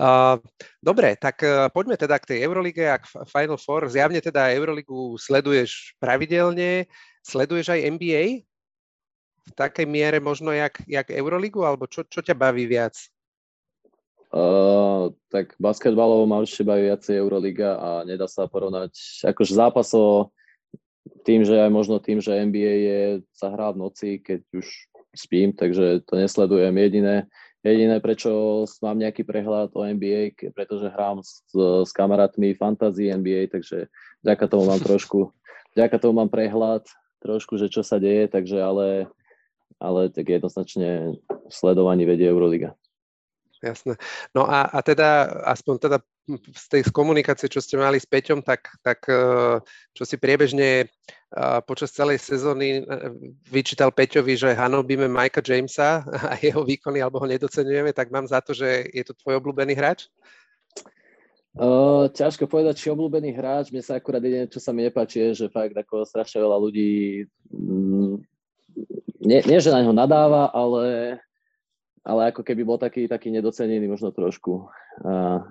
uh, 0.00 0.40
dobre, 0.80 1.20
tak 1.20 1.44
uh, 1.44 1.68
poďme 1.72 1.96
teda 2.00 2.16
k 2.20 2.28
tej 2.32 2.38
Eurolige 2.48 2.88
a 2.88 2.96
k 2.96 3.04
Final 3.28 3.60
Four. 3.60 3.92
Zjavne 3.92 4.24
teda 4.24 4.56
Euroligu 4.56 5.20
sleduješ 5.20 6.00
pravidelne. 6.00 6.88
Sleduješ 7.26 7.74
aj 7.74 7.90
NBA? 7.98 8.46
V 9.46 9.52
takej 9.58 9.86
miere 9.86 10.22
možno 10.22 10.54
jak, 10.54 10.78
jak 10.86 11.10
Euroligu, 11.10 11.66
alebo 11.66 11.90
čo, 11.90 12.06
čo 12.06 12.22
ťa 12.22 12.38
baví 12.38 12.70
viac? 12.70 12.94
Uh, 14.30 15.10
tak 15.30 15.54
basketbalovo 15.58 16.26
ma 16.26 16.42
určite 16.42 16.66
baví 16.66 16.86
viacej 16.86 17.18
Euroliga 17.18 17.78
a 17.78 17.88
nedá 18.06 18.30
sa 18.30 18.46
porovnať 18.46 18.94
akože 19.26 19.54
zápasovo 19.54 20.34
tým, 21.22 21.42
že 21.46 21.58
aj 21.58 21.70
možno 21.70 21.98
tým, 21.98 22.18
že 22.22 22.34
NBA 22.46 22.74
je, 22.86 23.00
sa 23.34 23.50
hrá 23.50 23.74
v 23.74 23.86
noci, 23.86 24.22
keď 24.22 24.42
už 24.54 24.66
spím, 25.14 25.54
takže 25.54 26.06
to 26.06 26.18
nesledujem. 26.18 26.74
Jediné, 26.74 27.26
jediné 27.62 27.98
prečo 28.02 28.62
mám 28.82 28.98
nejaký 28.98 29.26
prehľad 29.26 29.74
o 29.74 29.82
NBA, 29.82 30.34
pretože 30.54 30.90
hrám 30.90 31.22
s, 31.22 31.42
s 31.54 31.90
kamarátmi 31.94 32.54
fantasy 32.54 33.10
NBA, 33.10 33.50
takže 33.50 33.90
vďaka 34.22 34.44
tomu 34.46 34.70
mám 34.70 34.82
trošku, 34.82 35.30
vďaka 35.74 35.96
tomu 35.98 36.22
mám 36.22 36.30
prehľad 36.30 36.86
trošku, 37.20 37.56
že 37.56 37.72
čo 37.72 37.80
sa 37.80 37.96
deje, 37.96 38.28
takže 38.28 38.60
ale, 38.60 39.08
ale 39.80 40.08
tak 40.12 40.28
jednoznačne 40.28 41.16
sledovaní 41.48 42.04
vedie 42.04 42.28
Euroliga. 42.28 42.76
Jasné. 43.64 43.96
No 44.36 44.44
a, 44.44 44.68
a 44.68 44.78
teda, 44.84 45.42
aspoň 45.48 45.74
teda 45.80 45.98
z 46.54 46.64
tej 46.68 46.82
komunikácie, 46.90 47.46
čo 47.48 47.62
ste 47.62 47.78
mali 47.78 47.96
s 47.96 48.06
Peťom, 48.06 48.42
tak, 48.42 48.68
tak 48.82 49.06
e, 49.08 49.16
čo 49.94 50.02
si 50.02 50.18
priebežne 50.18 50.70
e, 50.82 50.86
počas 51.64 51.94
celej 51.94 52.20
sezóny 52.20 52.82
e, 52.82 52.90
vyčítal 53.48 53.94
Peťovi, 53.94 54.34
že 54.36 54.58
hanobíme 54.58 55.08
Mikea 55.08 55.40
Jamesa 55.40 56.02
a 56.30 56.36
jeho 56.36 56.66
výkony, 56.66 57.00
alebo 57.00 57.22
ho 57.22 57.26
nedocenujeme, 57.30 57.94
tak 57.94 58.12
mám 58.12 58.26
za 58.26 58.42
to, 58.42 58.52
že 58.52 58.90
je 58.90 59.02
to 59.06 59.16
tvoj 59.16 59.38
obľúbený 59.40 59.72
hráč? 59.78 60.10
Ťažko 62.12 62.44
povedať, 62.52 62.84
či 62.84 62.92
obľúbený 62.92 63.32
hráč. 63.32 63.72
Mne 63.72 63.80
sa 63.80 63.96
akurát 63.96 64.20
jediné, 64.20 64.44
čo 64.44 64.60
sa 64.60 64.76
mi 64.76 64.84
nepáči, 64.84 65.24
je, 65.32 65.44
že 65.44 65.52
fakt 65.52 65.72
ako 65.72 66.04
strašne 66.04 66.44
veľa 66.44 66.58
ľudí 66.60 67.24
mm, 67.48 68.20
nie, 69.26 69.40
nie, 69.42 69.58
že 69.58 69.74
na 69.74 69.82
ňo 69.82 69.96
nadáva, 69.96 70.52
ale, 70.52 71.18
ale 72.04 72.20
ako 72.30 72.44
keby 72.44 72.62
bol 72.62 72.78
taký, 72.78 73.08
taký 73.08 73.32
nedocenený 73.32 73.88
možno 73.88 74.12
trošku. 74.14 74.68
A, 75.02 75.42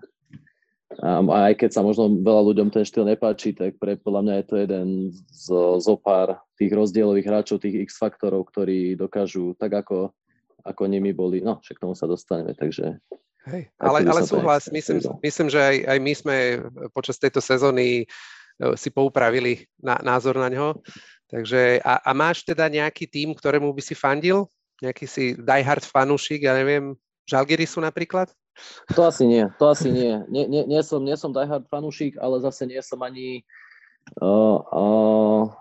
a 1.01 1.37
aj 1.51 1.53
keď 1.59 1.69
sa 1.75 1.81
možno 1.81 2.07
veľa 2.07 2.41
ľuďom 2.53 2.69
ten 2.71 2.85
štýl 2.87 3.03
nepáči, 3.03 3.51
tak 3.51 3.75
pre, 3.81 3.99
podľa 3.99 4.21
mňa 4.23 4.33
je 4.39 4.45
to 4.45 4.55
jeden 4.55 4.87
z, 5.27 5.47
zo 5.81 5.95
pár 5.99 6.39
tých 6.55 6.71
rozdielových 6.71 7.27
hráčov, 7.27 7.59
tých 7.59 7.89
X-faktorov, 7.91 8.47
ktorí 8.47 8.95
dokážu 8.95 9.57
tak 9.59 9.75
ako, 9.75 10.15
ako 10.63 10.81
nimi 10.87 11.11
boli, 11.11 11.43
no 11.43 11.59
však 11.59 11.75
k 11.75 11.83
tomu 11.83 11.97
sa 11.97 12.07
dostaneme, 12.07 12.55
takže 12.55 13.01
Hej, 13.45 13.69
ale, 13.77 14.01
ale 14.09 14.25
súhlas, 14.25 14.73
myslím, 14.73 15.05
myslím, 15.21 15.47
že 15.53 15.61
aj, 15.61 15.75
aj 15.85 15.97
my 16.01 16.13
sme 16.17 16.35
počas 16.97 17.21
tejto 17.21 17.37
sezóny 17.37 18.01
e, 18.01 18.05
si 18.73 18.89
poupravili 18.89 19.69
na, 19.77 20.01
názor 20.01 20.41
na 20.41 20.49
ňo. 20.49 20.81
Takže, 21.29 21.77
a, 21.85 22.01
a 22.01 22.11
máš 22.17 22.41
teda 22.41 22.65
nejaký 22.65 23.05
tým, 23.05 23.37
ktorému 23.37 23.69
by 23.69 23.81
si 23.85 23.93
fandil? 23.93 24.49
Nejaký 24.81 25.05
si 25.05 25.23
diehard 25.37 25.85
fanúšik, 25.85 26.41
ja 26.41 26.57
neviem, 26.57 26.97
Žalgirisu 27.29 27.85
napríklad? 27.85 28.33
To 28.97 29.05
asi 29.05 29.29
nie, 29.29 29.45
to 29.61 29.69
asi 29.69 29.93
nie. 29.93 30.25
Nie, 30.25 30.49
nie, 30.49 30.65
nie, 30.65 30.81
som, 30.81 31.05
nie 31.05 31.13
som 31.13 31.29
diehard 31.29 31.69
fanúšik, 31.69 32.17
ale 32.17 32.41
zase 32.41 32.65
nie 32.65 32.81
som 32.81 32.97
ani 33.05 33.45
uh, 34.25 34.57
uh, 34.57 35.53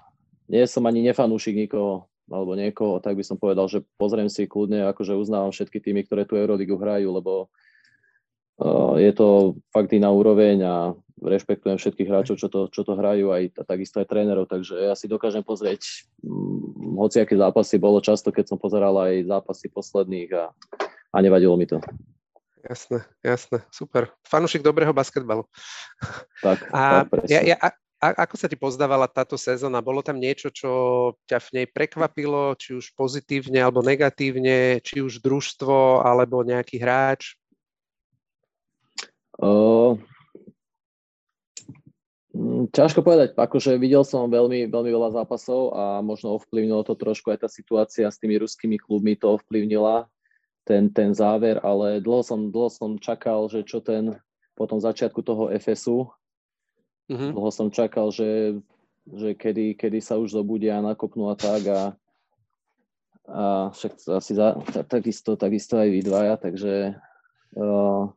nie 0.49 0.65
som 0.65 0.89
ani 0.89 1.05
nefanúšik 1.05 1.53
nikoho 1.53 2.09
alebo 2.33 2.57
niekoho, 2.57 3.05
tak 3.05 3.21
by 3.21 3.25
som 3.25 3.37
povedal, 3.37 3.69
že 3.69 3.85
pozriem 4.01 4.33
si 4.33 4.49
kľudne, 4.49 4.89
akože 4.89 5.13
uznávam 5.13 5.53
všetky 5.53 5.77
týmy, 5.77 6.09
ktoré 6.09 6.25
tu 6.25 6.41
Euroligu 6.41 6.81
hrajú, 6.81 7.13
lebo 7.13 7.33
uh, 7.45 7.64
je 8.99 9.13
to 9.15 9.59
fakt 9.75 9.91
iná 9.91 10.15
úroveň 10.15 10.63
a 10.63 10.75
rešpektujem 11.25 11.81
všetkých 11.81 12.11
hráčov, 12.11 12.37
čo 12.37 12.49
to, 12.53 12.69
čo 12.69 12.85
to 12.85 12.95
hrajú, 12.95 13.33
aj 13.33 13.65
takisto 13.65 13.99
aj 13.99 14.11
trénerov, 14.11 14.47
takže 14.47 14.77
ja 14.77 14.95
si 14.95 15.09
dokážem 15.09 15.41
pozrieť 15.41 16.07
hm, 16.21 16.99
hociaké 17.01 17.35
zápasy, 17.35 17.81
bolo 17.81 17.99
často, 18.05 18.31
keď 18.31 18.55
som 18.55 18.59
pozeral 18.61 18.95
aj 19.01 19.27
zápasy 19.27 19.73
posledných 19.73 20.31
a, 20.37 20.45
a 21.15 21.17
nevadilo 21.25 21.57
mi 21.57 21.65
to. 21.65 21.81
Jasné, 22.65 23.05
jasné, 23.21 23.61
super. 23.69 24.09
Fanušik 24.25 24.65
dobrého 24.65 24.97
basketbalu. 24.97 25.45
Tak, 26.41 26.65
a 26.73 27.05
tak, 27.05 27.29
ja, 27.29 27.45
ja, 27.45 27.57
a, 27.61 27.69
ako 28.25 28.37
sa 28.41 28.49
ti 28.49 28.57
pozdávala 28.57 29.05
táto 29.05 29.37
sezóna? 29.37 29.85
Bolo 29.85 30.01
tam 30.01 30.17
niečo, 30.17 30.49
čo 30.49 30.71
ťa 31.29 31.39
v 31.45 31.49
nej 31.61 31.67
prekvapilo, 31.69 32.57
či 32.57 32.73
už 32.77 32.97
pozitívne 32.97 33.61
alebo 33.61 33.85
negatívne, 33.85 34.81
či 34.81 35.05
už 35.05 35.21
družstvo 35.21 36.05
alebo 36.05 36.41
nejaký 36.41 36.81
hráč? 36.81 37.37
Uh, 39.35 39.99
ťažko 42.71 43.03
povedať, 43.03 43.35
akože 43.35 43.79
videl 43.79 44.07
som 44.07 44.31
veľmi, 44.31 44.71
veľmi 44.71 44.91
veľa 44.91 45.23
zápasov 45.23 45.75
a 45.75 45.85
možno 46.03 46.39
ovplyvnilo 46.39 46.87
to 46.87 46.95
trošku 46.95 47.35
aj 47.35 47.47
tá 47.47 47.49
situácia 47.51 48.07
s 48.07 48.19
tými 48.19 48.39
ruskými 48.39 48.79
klubmi, 48.79 49.19
to 49.19 49.35
ovplyvnila 49.39 50.07
ten, 50.63 50.91
ten 50.91 51.15
záver, 51.15 51.59
ale 51.63 51.99
dlho 51.99 52.23
som, 52.23 52.51
dlho 52.51 52.71
som 52.71 52.97
čakal, 52.99 53.51
že 53.51 53.67
čo 53.67 53.83
ten 53.83 54.19
po 54.55 54.71
tom 54.71 54.79
začiatku 54.79 55.19
toho 55.23 55.51
FSU, 55.51 56.07
Mm-hmm. 57.05 57.37
Dlho 57.37 57.51
som 57.53 57.69
čakal, 57.69 58.09
že, 58.09 58.57
že 59.05 59.37
kedy, 59.37 59.77
kedy 59.77 60.01
sa 60.01 60.17
už 60.17 60.33
zobudia 60.33 60.81
a 60.81 60.85
nakopnú 60.85 61.29
a 61.29 61.37
tak 61.37 61.69
a, 61.69 61.93
a 63.29 63.69
však 63.77 63.93
asi 64.09 64.33
za, 64.33 64.57
takisto, 64.89 65.37
takisto 65.37 65.77
aj 65.77 65.89
vy 65.93 66.01
dvaja, 66.01 66.35
takže 66.41 66.97
uh, 67.61 68.09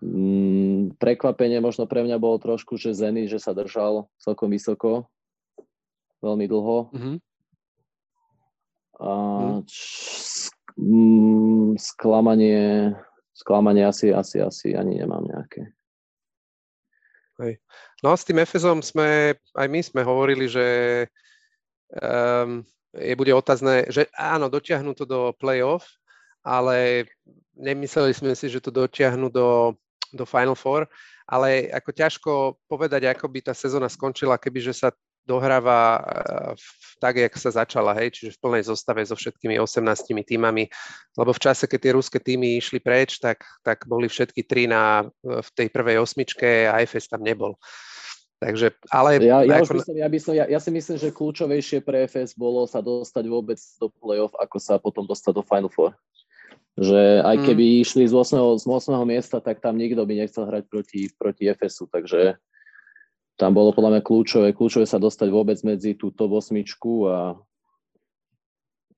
mm, 0.00 0.96
prekvapenie 0.96 1.60
možno 1.60 1.84
pre 1.84 2.02
mňa 2.04 2.16
bolo 2.16 2.40
trošku, 2.40 2.76
že 2.80 2.96
Zeny, 2.96 3.28
že 3.28 3.38
sa 3.40 3.52
držal 3.52 4.08
celkom 4.20 4.50
vysoko, 4.52 5.08
veľmi 6.24 6.46
dlho. 6.48 6.76
Mm-hmm. 6.92 7.16
A 9.00 9.10
mm, 10.76 11.80
sklamanie, 11.80 12.92
sklamanie 13.32 13.84
asi, 13.88 14.12
asi, 14.12 14.40
asi 14.44 14.76
ani 14.76 15.00
nemám 15.00 15.24
nejaké. 15.24 15.72
Hej. 17.40 17.56
No 18.04 18.12
a 18.12 18.16
s 18.20 18.28
tým 18.28 18.44
Efezom 18.44 18.84
sme, 18.84 19.32
aj 19.56 19.66
my 19.72 19.80
sme 19.80 20.04
hovorili, 20.04 20.44
že 20.44 20.68
um, 21.96 22.60
je 22.92 23.14
bude 23.16 23.32
otázne, 23.32 23.88
že 23.88 24.12
áno, 24.12 24.52
dotiahnu 24.52 24.92
to 24.92 25.08
do 25.08 25.32
play-off, 25.40 25.88
ale 26.44 27.08
nemysleli 27.56 28.12
sme 28.12 28.36
si, 28.36 28.52
že 28.52 28.60
to 28.60 28.68
dotiahnu 28.68 29.32
do, 29.32 29.72
do 30.12 30.24
Final 30.26 30.58
Four, 30.58 30.90
ale 31.26 31.70
ako 31.70 31.90
ťažko 31.94 32.32
povedať, 32.66 33.06
ako 33.10 33.26
by 33.30 33.50
tá 33.50 33.54
sezóna 33.54 33.86
skončila, 33.86 34.40
kebyže 34.40 34.74
sa 34.74 34.88
dohráva 35.28 36.00
eh, 36.00 36.52
tak, 37.00 37.16
jak 37.16 37.34
sa 37.38 37.50
začala, 37.64 37.96
hej, 37.96 38.12
čiže 38.12 38.36
v 38.36 38.40
plnej 38.44 38.64
zostave 38.68 39.00
so 39.06 39.16
všetkými 39.16 39.56
18 39.56 39.80
týmami, 40.26 40.68
lebo 41.16 41.30
v 41.32 41.42
čase, 41.42 41.64
keď 41.64 41.78
tie 41.80 41.92
ruské 41.96 42.18
týmy 42.20 42.60
išli 42.60 42.82
preč, 42.82 43.16
tak, 43.16 43.40
tak 43.64 43.88
boli 43.88 44.10
všetky 44.10 44.44
tri 44.44 44.68
na, 44.68 45.08
v 45.24 45.48
tej 45.56 45.72
prvej 45.72 45.96
osmičke 46.02 46.68
a 46.68 46.82
FS 46.84 47.08
tam 47.08 47.24
nebol. 47.24 47.56
Takže, 48.40 48.72
ale... 48.88 49.20
Ja, 49.20 49.44
ja, 49.44 49.60
ako... 49.60 49.84
myslím, 49.84 50.00
ja, 50.00 50.08
by 50.08 50.18
som, 50.20 50.32
ja, 50.32 50.44
ja 50.48 50.60
si 50.60 50.72
myslím, 50.72 50.96
že 50.96 51.12
kľúčovejšie 51.12 51.84
pre 51.84 52.08
FS 52.08 52.32
bolo 52.32 52.64
sa 52.64 52.80
dostať 52.80 53.24
vôbec 53.28 53.60
do 53.76 53.92
play-off, 54.00 54.32
ako 54.40 54.56
sa 54.56 54.80
potom 54.80 55.04
dostať 55.04 55.32
do 55.36 55.44
Final 55.44 55.68
Four. 55.68 55.92
Že 56.78 57.26
aj 57.26 57.36
mm. 57.40 57.44
keby 57.50 57.64
mm. 57.66 57.76
išli 57.82 58.02
z 58.06 58.14
8. 58.14 58.62
z 58.62 58.64
8. 58.66 58.94
miesta, 59.08 59.42
tak 59.42 59.58
tam 59.58 59.74
nikto 59.74 60.06
by 60.06 60.14
nechcel 60.14 60.46
hrať 60.46 60.64
proti, 60.70 61.10
proti 61.18 61.50
FSu, 61.50 61.90
takže 61.90 62.38
tam 63.40 63.56
bolo 63.56 63.72
podľa 63.72 63.96
mňa 63.96 64.02
kľúčové, 64.04 64.52
kľúčové 64.52 64.84
sa 64.84 65.00
dostať 65.00 65.32
vôbec 65.32 65.56
medzi 65.64 65.96
tú 65.96 66.12
top 66.12 66.36
osmičku 66.36 67.08
a, 67.08 67.40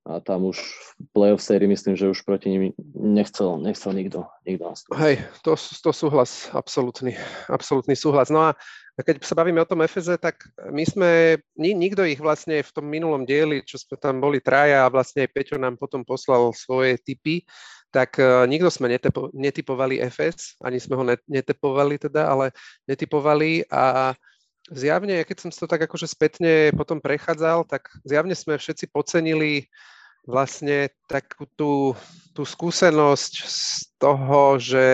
a 0.02 0.12
tam 0.18 0.50
už 0.50 0.58
v 0.58 0.90
playoff 1.14 1.38
sérii 1.38 1.70
myslím, 1.70 1.94
že 1.94 2.10
už 2.10 2.26
proti 2.26 2.50
nim 2.50 2.74
nechcel, 2.98 3.62
nechcel 3.62 3.94
nikto, 3.94 4.26
nikto 4.42 4.64
nastúpiť. 4.66 4.98
Hej, 4.98 5.16
to, 5.46 5.54
to 5.54 5.90
súhlas, 5.94 6.50
absolútny, 6.50 7.14
absolútny 7.46 7.94
súhlas. 7.94 8.34
No 8.34 8.50
a 8.50 8.58
keď 9.00 9.24
sa 9.24 9.32
bavíme 9.32 9.56
o 9.56 9.68
tom 9.68 9.80
FZ, 9.80 10.20
tak 10.20 10.44
my 10.68 10.84
sme, 10.84 11.40
nikto 11.56 12.04
ich 12.04 12.20
vlastne 12.20 12.60
v 12.60 12.70
tom 12.76 12.84
minulom 12.84 13.24
dieli, 13.24 13.64
čo 13.64 13.80
sme 13.80 13.96
tam 13.96 14.20
boli 14.20 14.36
traja 14.44 14.84
a 14.84 14.92
vlastne 14.92 15.24
aj 15.24 15.32
Peťo 15.32 15.56
nám 15.56 15.80
potom 15.80 16.04
poslal 16.04 16.52
svoje 16.52 17.00
typy, 17.00 17.48
tak 17.88 18.20
uh, 18.20 18.44
nikto 18.44 18.68
sme 18.68 18.92
netepo, 18.92 19.32
netypovali 19.32 20.04
FS, 20.12 20.60
ani 20.60 20.76
sme 20.76 21.00
ho 21.00 21.04
netypovali 21.24 21.96
teda, 21.96 22.28
ale 22.28 22.52
netypovali 22.84 23.64
a 23.72 24.12
zjavne, 24.68 25.24
keď 25.24 25.36
som 25.40 25.50
to 25.52 25.64
tak 25.64 25.88
akože 25.88 26.04
spätne 26.04 26.72
potom 26.76 27.00
prechádzal, 27.00 27.64
tak 27.64 27.88
zjavne 28.04 28.36
sme 28.36 28.60
všetci 28.60 28.92
pocenili 28.92 29.72
vlastne 30.22 30.92
takú 31.10 31.48
tú, 31.58 31.98
tú 32.30 32.46
skúsenosť 32.46 33.32
z 33.42 33.60
toho, 33.98 34.56
že 34.60 34.86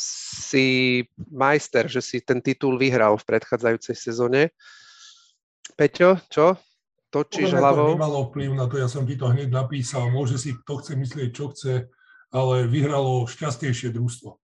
si 0.00 1.02
majster, 1.16 1.88
že 1.88 2.04
si 2.04 2.20
ten 2.20 2.38
titul 2.44 2.76
vyhral 2.76 3.16
v 3.16 3.26
predchádzajúcej 3.26 3.96
sezóne. 3.96 4.52
Peťo, 5.76 6.20
čo? 6.28 6.56
Točíš 7.10 7.52
Podľa 7.52 7.60
hlavou? 7.60 7.90
To 7.92 7.96
nemalo 7.96 8.20
vplyv 8.28 8.50
na 8.52 8.66
to, 8.68 8.76
ja 8.76 8.88
som 8.88 9.08
ti 9.08 9.16
to 9.16 9.32
hneď 9.32 9.48
napísal. 9.48 10.12
Môže 10.12 10.36
si 10.36 10.52
kto 10.52 10.84
chce 10.84 10.92
myslieť, 10.96 11.28
čo 11.32 11.52
chce, 11.52 11.88
ale 12.32 12.68
vyhralo 12.68 13.24
šťastnejšie 13.24 13.92
družstvo 13.92 14.36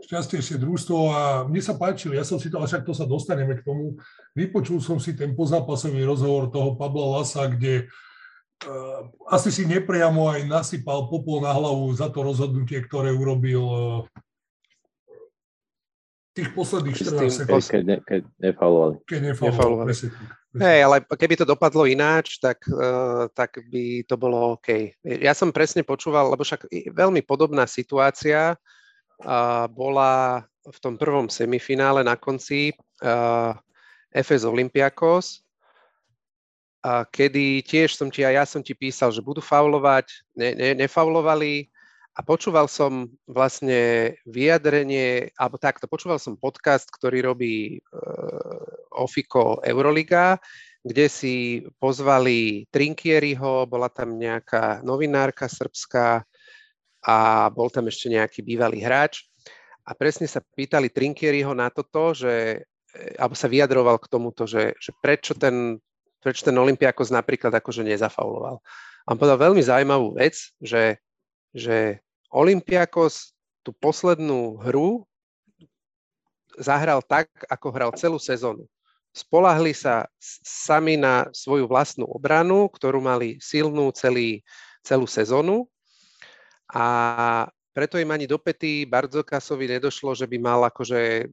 šťastnejšie 0.00 0.56
družstvo 0.60 0.98
a 1.12 1.20
mne 1.44 1.60
sa 1.60 1.76
páčilo, 1.76 2.16
ja 2.16 2.24
som 2.24 2.40
si 2.40 2.48
to, 2.48 2.56
a 2.60 2.64
však 2.64 2.88
to 2.88 2.96
sa 2.96 3.04
dostaneme 3.04 3.60
k 3.60 3.64
tomu, 3.64 4.00
vypočul 4.32 4.80
som 4.80 4.96
si 4.96 5.12
ten 5.12 5.36
pozápasový 5.36 6.00
rozhovor 6.08 6.48
toho 6.48 6.76
Pabla 6.76 7.20
Lasa, 7.20 7.48
kde 7.52 7.84
uh, 8.64 9.06
asi 9.28 9.52
si 9.52 9.68
nepriamo 9.68 10.32
aj 10.32 10.48
nasypal 10.48 11.08
popol 11.12 11.44
na 11.44 11.52
hlavu 11.52 11.92
za 11.92 12.08
to 12.08 12.24
rozhodnutie, 12.24 12.80
ktoré 12.80 13.12
urobil 13.12 13.62
uh, 13.62 14.00
tých 16.40 16.50
posledných 16.56 16.96
14 16.96 17.44
sekúnd. 17.44 17.64
Keď, 17.68 17.82
ne, 17.84 17.96
keď 18.00 18.20
nefaulovali. 18.40 18.96
Keď 19.04 19.20
nefaulovali. 19.32 19.92
Hej, 20.50 20.78
ale 20.82 20.96
keby 21.04 21.34
to 21.38 21.46
dopadlo 21.46 21.86
ináč, 21.86 22.40
tak, 22.42 22.58
uh, 22.66 23.30
tak 23.30 23.60
by 23.70 24.02
to 24.08 24.18
bolo 24.18 24.58
OK. 24.58 24.96
Ja 25.04 25.36
som 25.36 25.54
presne 25.54 25.86
počúval, 25.86 26.32
lebo 26.32 26.42
však 26.42 26.66
veľmi 26.90 27.22
podobná 27.22 27.68
situácia, 27.70 28.58
bola 29.76 30.44
v 30.64 30.78
tom 30.80 30.96
prvom 30.96 31.28
semifinále 31.28 32.00
na 32.00 32.16
konci 32.16 32.72
uh, 33.04 33.52
FS 34.12 34.48
Olympiakos, 34.48 35.44
a 36.80 37.04
kedy 37.04 37.60
tiež 37.60 37.92
som 37.92 38.08
ti, 38.08 38.24
a 38.24 38.32
ja 38.32 38.48
som 38.48 38.64
ti 38.64 38.72
písal, 38.72 39.12
že 39.12 39.20
budú 39.20 39.44
faulovať, 39.44 40.08
ne, 40.32 40.56
ne, 40.56 40.68
nefaulovali 40.72 41.68
a 42.20 42.24
počúval 42.26 42.68
som 42.68 43.08
vlastne 43.24 44.12
vyjadrenie, 44.28 45.32
alebo 45.40 45.56
takto, 45.56 45.88
počúval 45.88 46.20
som 46.20 46.36
podcast, 46.36 46.84
ktorý 46.92 47.32
robí 47.32 47.80
uh, 47.80 49.00
Ofiko 49.00 49.64
Euroliga, 49.64 50.36
kde 50.84 51.08
si 51.08 51.64
pozvali 51.80 52.68
Trinkieriho, 52.68 53.64
bola 53.64 53.88
tam 53.88 54.20
nejaká 54.20 54.84
novinárka 54.84 55.48
srbská, 55.48 56.20
a 57.00 57.48
bol 57.48 57.72
tam 57.72 57.88
ešte 57.88 58.12
nejaký 58.12 58.44
bývalý 58.44 58.84
hráč 58.84 59.24
a 59.88 59.96
presne 59.96 60.28
sa 60.28 60.44
pýtali 60.44 60.92
Trinkieriho 60.92 61.56
na 61.56 61.72
toto, 61.72 62.12
že, 62.12 62.64
e, 62.92 63.00
alebo 63.16 63.32
sa 63.32 63.48
vyjadroval 63.48 63.96
k 63.96 64.10
tomuto, 64.12 64.44
že, 64.44 64.76
že 64.76 64.92
prečo 65.00 65.32
ten, 65.32 65.80
prečo 66.20 66.44
ten 66.44 66.56
Olympiakos 66.60 67.08
napríklad 67.08 67.56
akože 67.56 67.88
nezafauloval. 67.88 68.60
A 69.08 69.08
on 69.08 69.16
povedal 69.16 69.40
veľmi 69.40 69.64
zaujímavú 69.64 70.12
vec, 70.20 70.36
že, 70.60 71.00
že 71.56 72.04
Olympiakos 72.30 73.34
tú 73.66 73.74
poslednú 73.74 74.62
hru 74.62 75.04
zahral 76.58 77.02
tak, 77.02 77.30
ako 77.50 77.66
hral 77.74 77.90
celú 77.98 78.18
sezónu. 78.22 78.66
Spolahli 79.10 79.74
sa 79.74 80.06
sami 80.46 80.94
na 80.94 81.26
svoju 81.34 81.66
vlastnú 81.66 82.06
obranu, 82.06 82.70
ktorú 82.70 83.02
mali 83.02 83.42
silnú 83.42 83.90
celý, 83.90 84.46
celú 84.86 85.10
sezónu 85.10 85.66
a 86.70 86.86
preto 87.70 87.98
im 87.98 88.10
ani 88.10 88.26
do 88.26 88.38
pety 88.38 88.86
Bardzokasovi 88.86 89.78
nedošlo, 89.78 90.14
že 90.14 90.26
by 90.26 90.38
mal 90.38 90.60
akože 90.66 91.30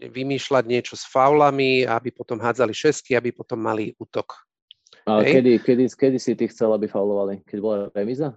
vymýšľať 0.00 0.64
niečo 0.68 0.94
s 0.96 1.04
faulami, 1.08 1.84
aby 1.84 2.12
potom 2.12 2.40
hádzali 2.40 2.72
šesky, 2.76 3.16
aby 3.16 3.32
potom 3.32 3.60
mali 3.60 3.96
útok. 3.96 4.36
A 5.08 5.24
kedy, 5.24 5.64
kedy, 5.64 5.88
kedy 5.88 6.18
si 6.20 6.36
ty 6.36 6.44
chcel, 6.52 6.72
aby 6.76 6.84
faulovali? 6.84 7.40
Keď 7.44 7.58
bola 7.60 7.88
remiza? 7.96 8.36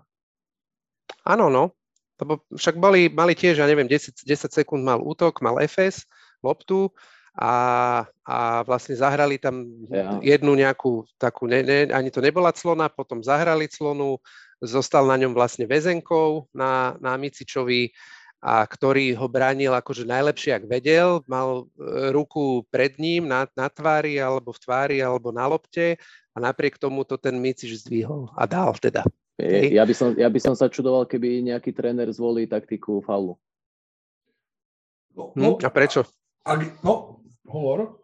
Áno, 1.28 1.52
no. 1.52 1.76
Lebo 2.21 2.45
však 2.53 2.77
boli, 2.77 3.10
mali 3.10 3.34
tiež, 3.34 3.57
ja 3.57 3.65
neviem, 3.65 3.89
10, 3.89 4.21
10 4.21 4.53
sekúnd 4.53 4.86
mal 4.86 5.01
útok, 5.01 5.41
mal 5.41 5.57
FS, 5.65 6.05
loptu 6.45 6.93
a, 7.34 7.53
a 8.21 8.38
vlastne 8.62 8.93
zahrali 8.93 9.41
tam 9.41 9.65
ja. 9.89 10.21
jednu 10.21 10.53
nejakú 10.53 11.10
takú, 11.17 11.49
ne, 11.49 11.65
ne, 11.65 11.89
ani 11.89 12.13
to 12.13 12.21
nebola 12.21 12.53
clona, 12.53 12.93
potom 12.93 13.25
zahrali 13.25 13.65
clonu, 13.65 14.21
zostal 14.62 15.10
na 15.10 15.17
ňom 15.17 15.34
vlastne 15.34 15.65
väzenkou 15.65 16.45
na, 16.53 16.93
na 17.01 17.17
Micičovi, 17.17 17.89
a 18.41 18.65
ktorý 18.65 19.13
ho 19.21 19.29
bránil 19.29 19.69
akože 19.69 20.01
najlepšie, 20.01 20.57
ak 20.57 20.65
vedel. 20.65 21.21
Mal 21.29 21.62
e, 21.62 22.10
ruku 22.10 22.65
pred 22.73 22.97
ním 22.97 23.29
na, 23.29 23.45
na 23.53 23.69
tvári, 23.69 24.17
alebo 24.17 24.49
v 24.49 24.60
tvári, 24.65 24.97
alebo 24.97 25.29
na 25.29 25.45
lopte 25.45 26.01
a 26.34 26.38
napriek 26.41 26.81
tomu 26.81 27.05
to 27.05 27.21
ten 27.21 27.38
Micič 27.38 27.86
zdvihol 27.86 28.34
a 28.34 28.49
dal 28.49 28.73
teda. 28.81 29.05
Ja 29.39 29.88
by, 29.88 29.94
som, 29.96 30.13
ja 30.13 30.28
by 30.28 30.39
som 30.44 30.54
sa 30.54 30.67
čudoval, 30.67 31.08
keby 31.08 31.41
nejaký 31.41 31.72
tréner 31.74 32.12
zvolí 32.13 32.46
taktiku 32.46 33.02
faulu. 33.02 33.39
No, 35.15 35.32
no, 35.36 35.58
hm? 35.58 35.65
A 35.65 35.70
prečo? 35.72 36.06
Ak, 36.46 36.62
no, 36.84 37.24
hovor. 37.48 38.02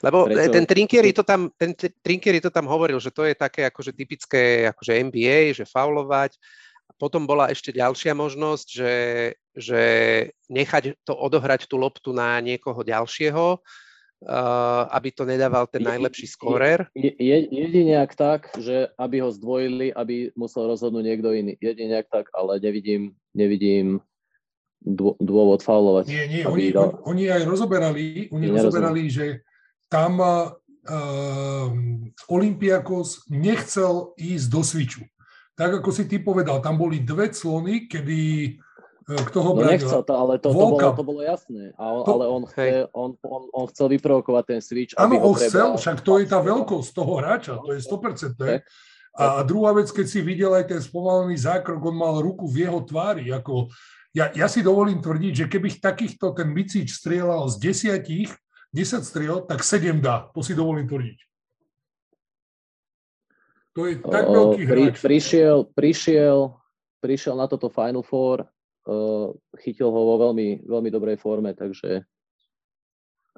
Lebo 0.00 0.24
Prečo? 0.24 0.48
ten 0.48 0.64
Trinkieri 0.64 1.12
to 1.12 1.20
tam, 1.20 1.52
ten 1.60 1.76
Trinkieri 1.76 2.40
to 2.40 2.48
tam 2.48 2.64
hovoril, 2.64 2.96
že 2.96 3.12
to 3.12 3.28
je 3.28 3.36
také 3.36 3.68
akože 3.68 3.92
typické 3.92 4.64
akože 4.72 4.96
NBA, 5.12 5.52
že 5.52 5.68
faulovať. 5.68 6.40
Potom 6.96 7.28
bola 7.28 7.52
ešte 7.52 7.68
ďalšia 7.68 8.16
možnosť, 8.16 8.66
že, 8.70 8.94
že 9.52 9.82
nechať 10.48 11.04
to 11.04 11.12
odohrať 11.12 11.68
tú 11.68 11.76
loptu 11.76 12.16
na 12.16 12.40
niekoho 12.40 12.80
ďalšieho, 12.80 13.60
uh, 14.22 14.86
aby 14.94 15.08
to 15.10 15.26
nedával 15.26 15.66
ten 15.66 15.82
najlepší 15.82 16.26
skorer. 16.30 16.86
Je, 16.94 17.10
je, 17.10 17.36
jedine 17.50 17.98
ak 17.98 18.14
tak, 18.14 18.40
že 18.60 18.92
aby 18.94 19.24
ho 19.24 19.30
zdvojili, 19.34 19.90
aby 19.90 20.30
musel 20.38 20.70
rozhodnúť 20.70 21.04
niekto 21.04 21.30
iný. 21.34 21.54
Jedine 21.58 22.04
ak 22.04 22.08
tak, 22.12 22.26
ale 22.30 22.62
nevidím, 22.62 23.18
nevidím 23.34 23.98
dôvod 25.18 25.64
faulovať. 25.64 26.04
Nie, 26.12 26.24
nie, 26.28 26.42
oni, 26.44 26.68
dal... 26.70 27.00
oni 27.08 27.24
aj 27.32 27.42
rozoberali, 27.48 28.28
oni 28.28 28.46
rozoberali, 28.52 29.08
že 29.08 29.40
tam 29.88 30.20
uh, 30.20 30.52
Olympiakos 32.28 33.24
nechcel 33.32 34.12
ísť 34.20 34.46
do 34.52 34.60
sviču. 34.60 35.02
Tak 35.56 35.80
ako 35.80 35.90
si 35.94 36.04
ty 36.04 36.20
povedal, 36.20 36.60
tam 36.60 36.76
boli 36.76 37.00
dve 37.00 37.32
clony, 37.32 37.88
kedy 37.88 38.20
uh, 38.52 38.73
kto 39.04 39.38
ho 39.44 39.52
no 39.52 39.68
nechcel 39.68 40.00
to, 40.00 40.14
ale 40.16 40.40
to, 40.40 40.48
to, 40.48 40.56
bolo, 40.56 40.76
to 40.80 41.04
bolo 41.04 41.20
jasné. 41.20 41.76
A 41.76 41.84
on, 41.92 42.04
to, 42.08 42.12
ale 42.16 42.24
on, 42.24 42.42
chce, 42.48 42.88
on, 42.96 43.10
on, 43.20 43.42
on 43.52 43.64
chcel 43.68 43.92
vyprovokovať 43.92 44.44
ten 44.48 44.60
switch. 44.64 44.92
Áno, 44.96 45.20
on 45.20 45.36
chcel, 45.36 45.76
však 45.76 46.00
to 46.00 46.24
je 46.24 46.26
tá 46.26 46.40
veľkosť 46.40 46.88
toho 46.96 47.12
hráča, 47.20 47.60
to 47.60 47.76
je 47.76 47.80
100%. 47.84 48.40
Tak. 48.40 48.64
A 49.14 49.46
druhá 49.46 49.70
vec, 49.76 49.92
keď 49.92 50.06
si 50.10 50.24
videl 50.24 50.50
aj 50.56 50.72
ten 50.72 50.80
spomalený 50.82 51.38
zákrok, 51.38 51.78
on 51.84 51.94
mal 51.94 52.18
ruku 52.18 52.50
v 52.50 52.66
jeho 52.66 52.82
tvári. 52.82 53.30
Ako, 53.30 53.70
ja, 54.10 54.32
ja 54.34 54.50
si 54.50 54.64
dovolím 54.64 54.98
tvrdiť, 54.98 55.46
že 55.46 55.46
keby 55.46 55.78
takýchto 55.78 56.34
ten 56.34 56.50
Micič 56.50 56.90
strieľal 56.90 57.46
z 57.52 57.62
desiatich, 57.62 58.32
10 58.74 59.06
striel, 59.06 59.38
tak 59.46 59.62
7 59.62 60.02
dá. 60.02 60.26
To 60.34 60.42
si 60.42 60.56
dovolím 60.56 60.90
tvrdiť. 60.90 61.18
To 63.74 63.90
je 63.90 63.94
tak 64.02 64.26
veľký 64.30 64.62
hráč. 64.66 64.98
Pri, 64.98 65.02
prišiel, 65.02 65.66
prišiel, 65.70 66.38
prišiel 67.02 67.34
na 67.34 67.46
toto 67.50 67.66
Final 67.70 68.06
Four, 68.06 68.46
chytil 69.64 69.88
ho 69.88 70.00
vo 70.12 70.16
veľmi, 70.28 70.68
veľmi 70.68 70.90
dobrej 70.92 71.16
forme, 71.16 71.56
takže 71.56 72.04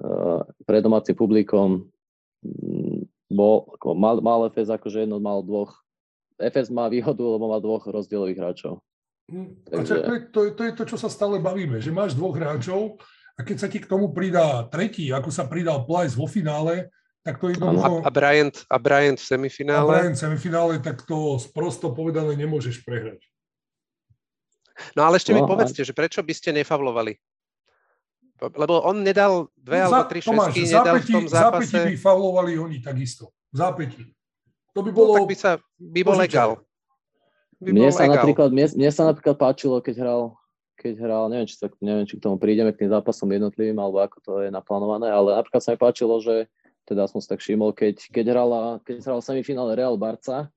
uh, 0.03 0.41
pre 0.67 0.77
domácim 0.83 1.15
publikom 1.15 1.87
um, 1.87 2.99
bol, 3.31 3.71
ako 3.79 3.95
mal, 3.95 4.19
mal 4.19 4.47
FS 4.51 4.71
akože 4.71 5.07
jedno, 5.07 5.23
mal 5.23 5.39
dvoch. 5.43 5.71
FS 6.37 6.69
má 6.69 6.91
výhodu, 6.91 7.23
lebo 7.23 7.49
má 7.49 7.57
dvoch 7.57 7.87
rozdielových 7.87 8.39
hráčov. 8.39 8.73
Hm, 9.31 9.67
takže... 9.67 9.93
to, 10.03 10.13
je, 10.13 10.21
to, 10.31 10.39
je, 10.43 10.51
to 10.51 10.61
je 10.63 10.73
to, 10.75 10.83
čo 10.95 10.97
sa 10.99 11.09
stále 11.11 11.39
bavíme, 11.39 11.79
že 11.79 11.91
máš 11.91 12.15
dvoch 12.15 12.35
hráčov, 12.35 12.99
a 13.37 13.45
keď 13.45 13.57
sa 13.61 13.67
ti 13.69 13.77
k 13.77 13.85
tomu 13.85 14.09
pridá 14.09 14.65
tretí, 14.65 15.13
ako 15.13 15.29
sa 15.29 15.45
pridal 15.45 15.85
Plyce 15.85 16.17
vo 16.17 16.25
finále, 16.25 16.89
tak 17.21 17.37
to 17.37 17.53
jednoducho... 17.53 18.01
A, 18.01 18.07
a, 18.07 18.11
Bryant, 18.11 18.55
a 18.65 18.77
Bryant 18.81 19.19
v 19.19 19.27
semifinále? 19.29 19.93
A 19.93 19.99
Bryant 20.01 20.17
v 20.17 20.23
semifinále, 20.25 20.73
tak 20.81 21.05
to 21.05 21.37
sprosto 21.37 21.93
povedané 21.93 22.33
nemôžeš 22.33 22.81
prehrať. 22.81 23.21
No 24.95 25.05
ale 25.05 25.17
ešte 25.17 25.33
no, 25.33 25.41
mi 25.41 25.41
povedzte, 25.43 25.81
a... 25.81 25.87
že 25.87 25.93
prečo 25.93 26.21
by 26.21 26.33
ste 26.33 26.53
nefavlovali? 26.53 27.17
Lebo 28.37 28.85
on 28.85 29.01
nedal 29.01 29.49
dve 29.57 29.81
no, 29.81 29.89
alebo 29.89 30.05
tri 30.13 30.21
šestky, 30.21 30.69
nedal 30.69 30.85
zápäti, 30.85 31.09
v 31.09 31.15
tom 31.17 31.25
zápase... 31.25 31.73
Zápäti 31.73 31.89
by 31.89 31.97
favlovali 31.97 32.51
oni 32.61 32.77
takisto. 32.77 33.33
Zápäti. 33.49 34.03
To 34.77 34.85
by 34.85 34.91
no, 34.93 34.97
bolo... 34.97 35.11
No, 35.17 35.17
tak 35.25 35.29
by 35.33 35.37
sa, 35.37 35.51
by 35.81 36.01
bol 36.05 36.17
legal. 36.21 36.49
By 37.57 37.73
mne, 37.73 37.89
sa 37.89 38.05
legal. 38.05 38.21
napríklad, 38.21 38.49
mne, 38.53 38.65
mne 38.77 38.91
sa 38.93 39.03
napríklad 39.09 39.35
páčilo, 39.41 39.81
keď 39.81 39.95
hral 40.05 40.21
keď 40.77 40.93
hral, 41.01 41.25
neviem 41.33 41.49
či, 41.49 41.57
sa, 41.57 41.67
neviem, 41.81 42.05
či 42.05 42.21
k 42.21 42.23
tomu 42.23 42.37
prídeme, 42.37 42.69
k 42.69 42.85
tým 42.85 42.93
zápasom 42.93 43.25
jednotlivým, 43.33 43.81
alebo 43.81 43.97
ako 43.97 44.17
to 44.21 44.31
je 44.45 44.53
naplánované, 44.53 45.09
ale 45.09 45.33
napríklad 45.33 45.61
sa 45.65 45.73
mi 45.73 45.81
páčilo, 45.81 46.21
že 46.21 46.45
teda 46.85 47.09
som 47.09 47.17
si 47.17 47.27
tak 47.27 47.41
všimol, 47.41 47.73
keď, 47.73 48.13
keď, 48.13 48.25
hrala, 48.31 48.61
keď 48.85 49.03
hral 49.03 49.19
semifinále 49.25 49.73
Real 49.73 49.97
Barca 49.97 50.53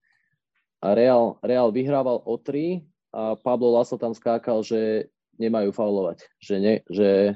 a 0.78 0.88
Real, 0.92 1.40
Real 1.40 1.72
vyhrával 1.72 2.20
o 2.22 2.37
3 2.37 2.85
a 3.10 3.34
Pablo 3.34 3.74
Laso 3.74 3.98
tam 3.98 4.14
skákal, 4.14 4.62
že 4.62 5.10
nemajú 5.40 5.74
faulovať, 5.74 6.28
že, 6.38 6.56
ne, 6.60 6.74
že 6.86 7.34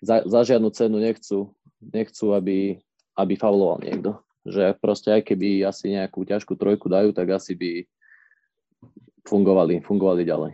za, 0.00 0.24
za 0.24 0.40
žiadnu 0.46 0.70
cenu 0.72 0.96
nechcú, 1.02 1.52
nechcú 1.82 2.26
aby, 2.32 2.80
aby 3.18 3.34
fauloval 3.36 3.82
niekto. 3.82 4.18
Že 4.42 4.74
proste 4.82 5.14
aj 5.14 5.22
keby 5.22 5.62
asi 5.62 5.94
nejakú 5.94 6.26
ťažkú 6.26 6.58
trojku 6.58 6.90
dajú, 6.90 7.14
tak 7.14 7.30
asi 7.30 7.54
by 7.54 7.86
fungovali, 9.22 9.84
fungovali 9.86 10.22
ďalej. 10.26 10.52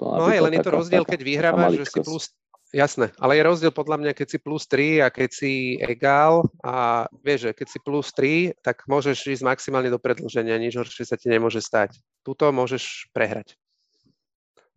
To, 0.00 0.04
no 0.04 0.28
aj, 0.28 0.40
len 0.40 0.54
je 0.56 0.64
to 0.64 0.72
rozdiel, 0.72 1.04
keď 1.04 1.20
vyhrávaš, 1.20 1.84
že 1.84 1.86
si 1.88 2.00
plus 2.04 2.32
Jasné, 2.70 3.10
ale 3.18 3.34
je 3.34 3.42
rozdiel 3.42 3.72
podľa 3.74 3.98
mňa, 3.98 4.12
keď 4.14 4.26
si 4.30 4.38
plus 4.38 4.62
3 4.70 5.02
a 5.02 5.10
keď 5.10 5.30
si 5.34 5.74
egál 5.82 6.46
a 6.62 7.06
vieš, 7.18 7.50
že 7.50 7.52
keď 7.58 7.66
si 7.66 7.78
plus 7.82 8.14
3, 8.14 8.62
tak 8.62 8.86
môžeš 8.86 9.26
ísť 9.26 9.42
maximálne 9.42 9.90
do 9.90 9.98
predlženia, 9.98 10.54
nič 10.54 10.78
horšie 10.78 11.02
sa 11.02 11.18
ti 11.18 11.26
nemôže 11.26 11.58
stať. 11.58 11.98
Tuto 12.22 12.46
môžeš 12.54 13.10
prehrať. 13.10 13.58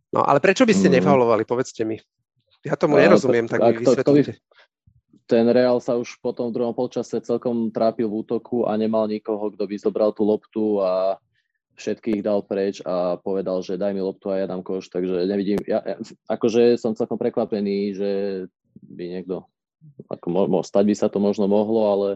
No 0.09 0.25
ale 0.25 0.41
prečo 0.41 0.65
by 0.65 0.73
ste 0.73 0.89
mm. 0.89 0.93
nefaulovali, 0.97 1.45
povedzte 1.45 1.85
mi. 1.85 2.01
Ja 2.65 2.73
tomu 2.73 2.97
no, 2.97 3.05
nerozumiem, 3.05 3.45
tak, 3.45 3.61
tak 3.61 3.77
mi 3.77 3.85
vysvetlite. 3.85 4.41
Ten 5.29 5.45
Real 5.53 5.77
sa 5.77 5.93
už 5.93 6.17
potom 6.17 6.49
v 6.49 6.55
druhom 6.57 6.73
polčase 6.73 7.21
celkom 7.21 7.69
trápil 7.69 8.09
v 8.09 8.25
útoku 8.25 8.65
a 8.65 8.73
nemal 8.73 9.05
nikoho, 9.05 9.53
kto 9.53 9.69
by 9.69 9.75
zobral 9.77 10.09
tú 10.17 10.25
loptu 10.25 10.81
a 10.81 11.21
všetkých 11.73 12.21
dal 12.21 12.45
preč 12.45 12.79
a 12.85 13.17
povedal, 13.17 13.65
že 13.65 13.81
daj 13.81 13.93
mi 13.93 14.01
loptu 14.01 14.29
a 14.29 14.43
ja 14.43 14.45
dám 14.45 14.61
koš, 14.61 14.93
takže 14.93 15.25
nevidím, 15.25 15.57
ja, 15.65 15.81
ja, 15.81 15.97
akože 16.29 16.77
som 16.77 16.93
celkom 16.93 17.17
prekvapený, 17.17 17.97
že 17.97 18.11
by 18.81 19.03
niekto, 19.19 19.45
ako 20.09 20.27
mo, 20.29 20.41
mo, 20.49 20.59
stať 20.61 20.85
by 20.85 20.95
sa 20.95 21.07
to 21.09 21.17
možno 21.17 21.49
mohlo, 21.49 21.81
ale 21.89 22.09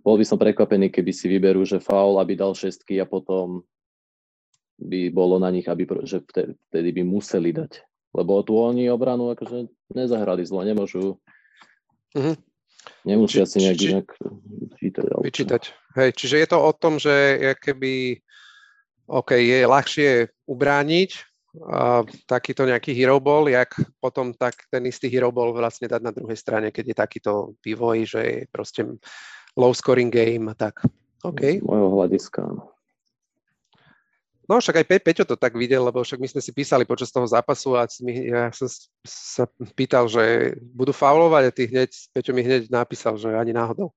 bol 0.00 0.16
by 0.16 0.24
som 0.24 0.40
prekvapený, 0.40 0.92
keby 0.92 1.12
si 1.12 1.28
vyberú, 1.28 1.64
že 1.64 1.80
faul, 1.80 2.20
aby 2.20 2.36
dal 2.36 2.56
šestky 2.56 3.00
a 3.00 3.08
potom 3.08 3.64
by 4.80 5.12
bolo 5.12 5.36
na 5.36 5.52
nich, 5.52 5.68
aby, 5.68 5.84
že 6.08 6.24
vtedy 6.24 6.88
by 6.96 7.02
museli 7.04 7.52
dať. 7.52 7.84
Lebo 8.16 8.40
tu 8.42 8.56
oni 8.56 8.88
obranu 8.88 9.30
akože 9.36 9.68
nezahrali 9.92 10.42
zlo, 10.42 10.64
nemôžu 10.64 11.20
mm-hmm. 12.16 12.34
nemusia 13.06 13.44
si 13.44 13.60
nejak 13.60 13.78
inak 13.78 14.06
vyčítať. 14.72 15.04
Vyčítať. 15.20 15.62
Hej, 16.00 16.10
čiže 16.16 16.36
je 16.42 16.48
to 16.48 16.58
o 16.58 16.72
tom, 16.72 16.96
že 16.96 17.12
keby 17.60 18.24
OK, 19.10 19.34
je 19.34 19.66
ľahšie 19.66 20.30
ubrániť 20.46 21.10
uh, 21.58 22.06
takýto 22.30 22.62
nejaký 22.62 22.94
hero 22.94 23.18
ball, 23.18 23.50
jak 23.50 23.74
potom 23.98 24.30
tak 24.30 24.70
ten 24.70 24.86
istý 24.86 25.10
hero 25.10 25.34
ball 25.34 25.50
vlastne 25.50 25.90
dať 25.90 25.98
na 25.98 26.14
druhej 26.14 26.38
strane, 26.38 26.70
keď 26.70 26.94
je 26.94 26.96
takýto 26.96 27.32
vývoj, 27.58 28.06
že 28.06 28.20
je 28.22 28.38
proste 28.54 28.86
low 29.58 29.74
scoring 29.74 30.14
game 30.14 30.46
a 30.46 30.54
tak. 30.54 30.86
OK. 31.26 31.58
Z 31.58 31.66
môjho 31.66 31.90
hľadiska, 31.90 32.38
áno. 32.46 32.69
No 34.50 34.58
však 34.58 34.82
aj 34.82 34.86
Pe- 34.90 35.04
Peťo 35.06 35.22
to 35.22 35.38
tak 35.38 35.54
videl, 35.54 35.86
lebo 35.86 36.02
však 36.02 36.18
my 36.18 36.26
sme 36.26 36.42
si 36.42 36.50
písali 36.50 36.82
počas 36.82 37.14
toho 37.14 37.22
zápasu 37.22 37.78
a 37.78 37.86
mi, 38.02 38.34
ja 38.34 38.50
som 38.50 38.66
sa 39.06 39.46
pýtal, 39.78 40.10
že 40.10 40.58
budú 40.74 40.90
faulovať 40.90 41.42
a 41.46 41.54
ty 41.54 41.70
hneď, 41.70 41.90
Peťo 42.10 42.34
mi 42.34 42.42
hneď 42.42 42.66
napísal, 42.66 43.14
že 43.14 43.30
ani 43.30 43.54
náhodou. 43.54 43.94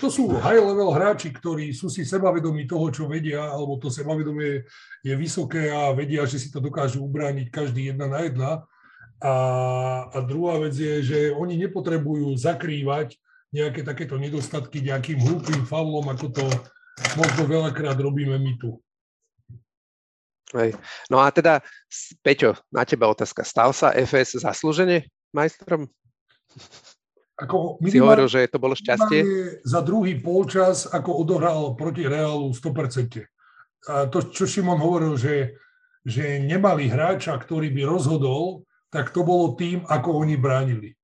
To 0.00 0.08
sú 0.08 0.32
high 0.40 0.64
level 0.64 0.88
hráči, 0.88 1.28
ktorí 1.28 1.76
sú 1.76 1.92
si 1.92 2.00
sebavedomí 2.08 2.64
toho, 2.64 2.88
čo 2.88 3.04
vedia, 3.04 3.44
alebo 3.44 3.76
to 3.76 3.92
sebavedomie 3.92 4.64
je 5.04 5.14
vysoké 5.20 5.68
a 5.68 5.92
vedia, 5.92 6.24
že 6.24 6.40
si 6.40 6.48
to 6.48 6.64
dokážu 6.64 7.04
ubrániť 7.04 7.52
každý 7.52 7.92
jedna 7.92 8.08
na 8.08 8.24
jedna. 8.24 8.50
A, 9.20 9.34
a 10.08 10.18
druhá 10.24 10.64
vec 10.64 10.72
je, 10.80 11.04
že 11.04 11.18
oni 11.36 11.60
nepotrebujú 11.60 12.32
zakrývať 12.40 13.20
nejaké 13.52 13.84
takéto 13.84 14.16
nedostatky 14.16 14.80
nejakým 14.80 15.20
hlúpým 15.20 15.68
faulom, 15.68 16.08
ako 16.08 16.26
to 16.32 16.44
možno 17.20 17.44
veľakrát 17.44 18.00
robíme 18.00 18.40
my 18.40 18.56
tu. 18.56 18.83
Hej. 20.54 20.78
No 21.10 21.18
a 21.18 21.34
teda, 21.34 21.58
Peťo, 22.22 22.54
na 22.70 22.86
teba 22.86 23.10
otázka. 23.10 23.42
Stal 23.42 23.74
sa 23.74 23.90
FS 23.90 24.38
zaslúžene 24.38 25.10
majstrom? 25.34 25.90
Ako 27.34 27.82
si 27.82 27.98
hovoril, 27.98 28.30
že 28.30 28.46
to 28.46 28.62
bolo 28.62 28.78
šťastie? 28.78 29.26
Za 29.66 29.82
druhý 29.82 30.22
polčas, 30.22 30.86
ako 30.86 31.26
odohral 31.26 31.74
proti 31.74 32.06
Reálu 32.06 32.54
100%. 32.54 33.26
A 33.90 34.06
to, 34.06 34.30
čo 34.30 34.46
Šimon 34.46 34.78
hovoril, 34.78 35.18
že, 35.18 35.58
že 36.06 36.38
nemali 36.38 36.86
hráča, 36.86 37.34
ktorý 37.34 37.74
by 37.74 37.82
rozhodol, 37.82 38.62
tak 38.94 39.10
to 39.10 39.26
bolo 39.26 39.58
tým, 39.58 39.82
ako 39.90 40.22
oni 40.22 40.38
bránili. 40.38 40.94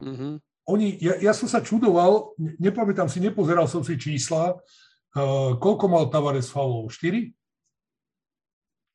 Mm-hmm. 0.00 0.32
Oni, 0.72 0.96
ja, 0.96 1.20
ja 1.20 1.32
som 1.36 1.46
sa 1.46 1.60
čudoval, 1.60 2.32
nepamätám 2.40 3.12
si, 3.12 3.20
nepozeral 3.20 3.68
som 3.68 3.84
si 3.84 4.00
čísla, 4.00 4.56
uh, 4.56 5.52
koľko 5.60 5.84
mal 5.92 6.08
Tavares 6.08 6.48
faulov? 6.48 6.88
4? 6.88 7.35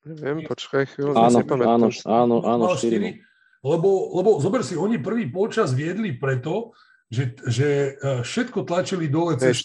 Neviem, 0.02 0.50
počkaj 0.50 0.84
chvíľu. 0.98 1.14
Áno, 1.14 1.40
áno, 1.46 1.88
áno, 2.10 2.36
áno, 2.42 2.66
4. 2.74 3.22
Lebo, 3.62 3.90
lebo 4.18 4.42
zober 4.42 4.66
si, 4.66 4.74
oni 4.74 4.98
prvý 4.98 5.30
počas 5.30 5.78
viedli 5.78 6.18
preto, 6.18 6.74
že, 7.06 7.38
že 7.46 7.68
e, 7.94 8.26
všetko 8.26 8.66
tlačili 8.66 9.06
dole 9.06 9.38
cez 9.38 9.62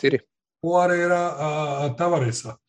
Poirera 0.61 1.25
a, 1.33 1.51
a 1.81 1.85
Tavaresa. 1.97 2.61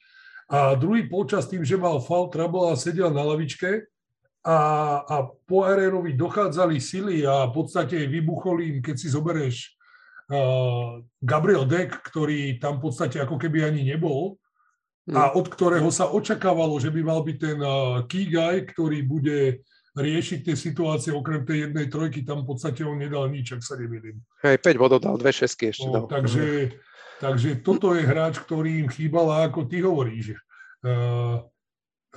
A 0.48 0.80
druhý 0.80 1.12
počas 1.12 1.52
tým, 1.52 1.68
že 1.68 1.76
mal 1.76 2.00
faul 2.00 2.32
trouble 2.32 2.72
a 2.72 2.80
sedel 2.80 3.12
na 3.12 3.20
lavičke 3.28 3.84
a, 4.48 4.60
a 5.04 5.16
Poirerovi 5.28 6.16
dochádzali 6.16 6.80
sily 6.80 7.28
a 7.28 7.52
v 7.52 7.54
podstate 7.54 8.08
vybuchol 8.08 8.64
im, 8.64 8.78
keď 8.80 8.96
si 8.96 9.12
zoberieš 9.12 9.76
uh, 10.32 11.04
Gabriel 11.20 11.68
Deck, 11.68 11.92
ktorý 12.08 12.56
tam 12.64 12.80
v 12.80 12.88
podstate 12.88 13.20
ako 13.20 13.36
keby 13.36 13.68
ani 13.68 13.84
nebol, 13.84 14.40
a 15.16 15.32
hm. 15.32 15.40
od 15.40 15.48
ktorého 15.48 15.88
sa 15.88 16.12
očakávalo, 16.12 16.76
že 16.84 16.92
by 16.92 17.02
mal 17.04 17.24
byť 17.24 17.38
ten 17.40 17.60
uh, 17.64 18.04
key 18.12 18.28
guy, 18.28 18.68
ktorý 18.68 19.00
bude 19.08 19.64
riešiť 19.98 20.40
tie 20.46 20.56
situácie, 20.56 21.10
okrem 21.10 21.42
tej 21.42 21.68
jednej 21.68 21.90
trojky, 21.90 22.22
tam 22.22 22.46
v 22.46 22.54
podstate 22.54 22.86
on 22.86 23.02
nedal 23.02 23.26
nič, 23.32 23.56
ak 23.58 23.66
sa 23.66 23.74
nemýlim. 23.80 24.22
Hej, 24.46 24.62
5 24.62 24.78
bodov 24.78 25.02
dal, 25.02 25.18
dve 25.18 25.34
šesky 25.34 25.74
ešte 25.74 25.90
no, 25.90 25.94
dal. 25.94 26.06
Takže, 26.06 26.78
takže 27.18 27.50
toto 27.66 27.98
je 27.98 28.06
hráč, 28.06 28.38
ktorý 28.38 28.86
im 28.86 28.90
chýbal 28.94 29.26
a 29.34 29.38
ako 29.50 29.66
ty 29.66 29.82
hovoríš. 29.82 30.38
Uh, 30.86 31.42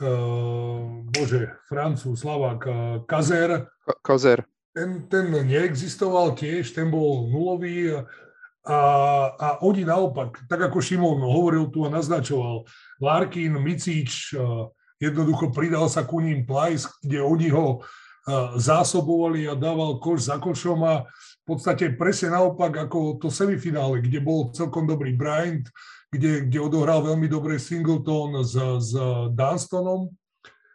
uh, 0.04 1.08
bože, 1.08 1.56
Francúz, 1.64 2.20
Slavák, 2.20 2.60
uh, 2.68 2.76
Kazer. 3.08 3.64
Kazer. 4.04 4.44
Ten, 4.76 5.08
ten 5.08 5.32
neexistoval 5.32 6.36
tiež, 6.36 6.76
ten 6.76 6.92
bol 6.92 7.26
nulový 7.32 8.04
a, 8.66 8.78
a, 9.32 9.48
oni 9.64 9.88
naopak, 9.88 10.44
tak 10.44 10.68
ako 10.68 10.84
Šimon 10.84 11.20
hovoril 11.24 11.72
tu 11.72 11.84
a 11.84 11.92
naznačoval, 11.92 12.68
Larkin, 13.00 13.56
Micič, 13.56 14.36
uh, 14.36 14.68
Jednoducho 15.00 15.48
pridal 15.48 15.88
sa 15.88 16.04
ku 16.04 16.20
ním 16.20 16.44
Plajs, 16.44 16.84
kde 17.00 17.24
oni 17.24 17.48
ho 17.48 17.80
zásobovali 18.60 19.48
a 19.48 19.56
dával 19.56 19.96
koš 19.96 20.28
za 20.28 20.36
košom 20.36 20.84
a 20.84 21.08
v 21.40 21.44
podstate 21.48 21.96
presne 21.96 22.36
naopak 22.36 22.86
ako 22.86 23.16
to 23.16 23.32
semifinále, 23.32 24.04
kde 24.04 24.20
bol 24.20 24.52
celkom 24.52 24.84
dobrý 24.84 25.16
Bryant, 25.16 25.64
kde, 26.12 26.46
kde 26.46 26.58
odohral 26.60 27.00
veľmi 27.00 27.26
dobre 27.32 27.56
Singleton 27.56 28.44
s, 28.44 28.54
s 28.60 28.92
Dunstonom, 29.32 30.12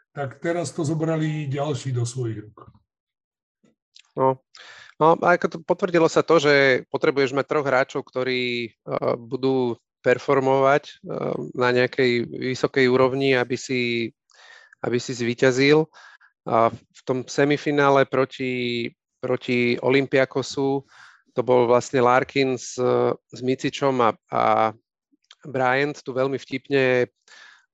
tak 0.10 0.42
teraz 0.42 0.74
to 0.74 0.82
zobrali 0.82 1.46
ďalší 1.46 1.94
do 1.94 2.02
svojich 2.02 2.50
rúk. 2.50 2.60
No, 4.18 4.42
no 5.02 5.20
ako 5.20 5.46
to 5.48 5.58
potvrdilo 5.64 6.08
sa 6.08 6.24
to, 6.24 6.40
že 6.40 6.86
potrebuješ 6.90 7.36
mať 7.36 7.46
troch 7.48 7.68
hráčov, 7.68 8.02
ktorí 8.08 8.72
uh, 8.72 9.20
budú 9.20 9.76
performovať 10.06 10.84
eh, 10.86 11.34
na 11.58 11.74
nejakej 11.74 12.30
vysokej 12.30 12.86
úrovni, 12.86 13.34
aby 13.34 13.58
si, 13.58 14.14
aby 14.86 15.02
si 15.02 15.18
zvíťazil. 15.18 15.90
A 16.46 16.70
v 16.70 17.02
tom 17.02 17.26
semifinále 17.26 18.06
proti, 18.06 18.94
proti 19.18 19.82
Olympiakosu 19.82 20.86
to 21.34 21.42
bol 21.42 21.66
vlastne 21.66 22.06
Larkin 22.06 22.54
s, 22.54 22.78
s 23.18 23.40
Micičom 23.42 23.98
a, 24.06 24.14
a 24.30 24.44
Bryant 25.42 25.98
tu 25.98 26.14
veľmi 26.14 26.38
vtipne 26.38 27.10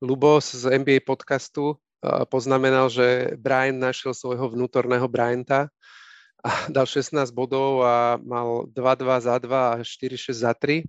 Lubos 0.00 0.56
z 0.56 0.72
NBA 0.72 1.04
podcastu 1.04 1.76
eh, 1.76 2.24
poznamenal, 2.32 2.88
že 2.88 3.36
Bryant 3.36 3.76
našiel 3.76 4.16
svojho 4.16 4.56
vnútorného 4.56 5.04
Bryanta 5.04 5.68
a 6.42 6.50
dal 6.68 6.86
16 6.86 7.30
bodov 7.30 7.86
a 7.86 8.18
mal 8.18 8.66
2-2 8.74 9.26
za 9.26 9.34
2 9.38 9.46
a 9.48 9.74
4-6 9.80 10.42
za 10.42 10.52
3 10.54 10.84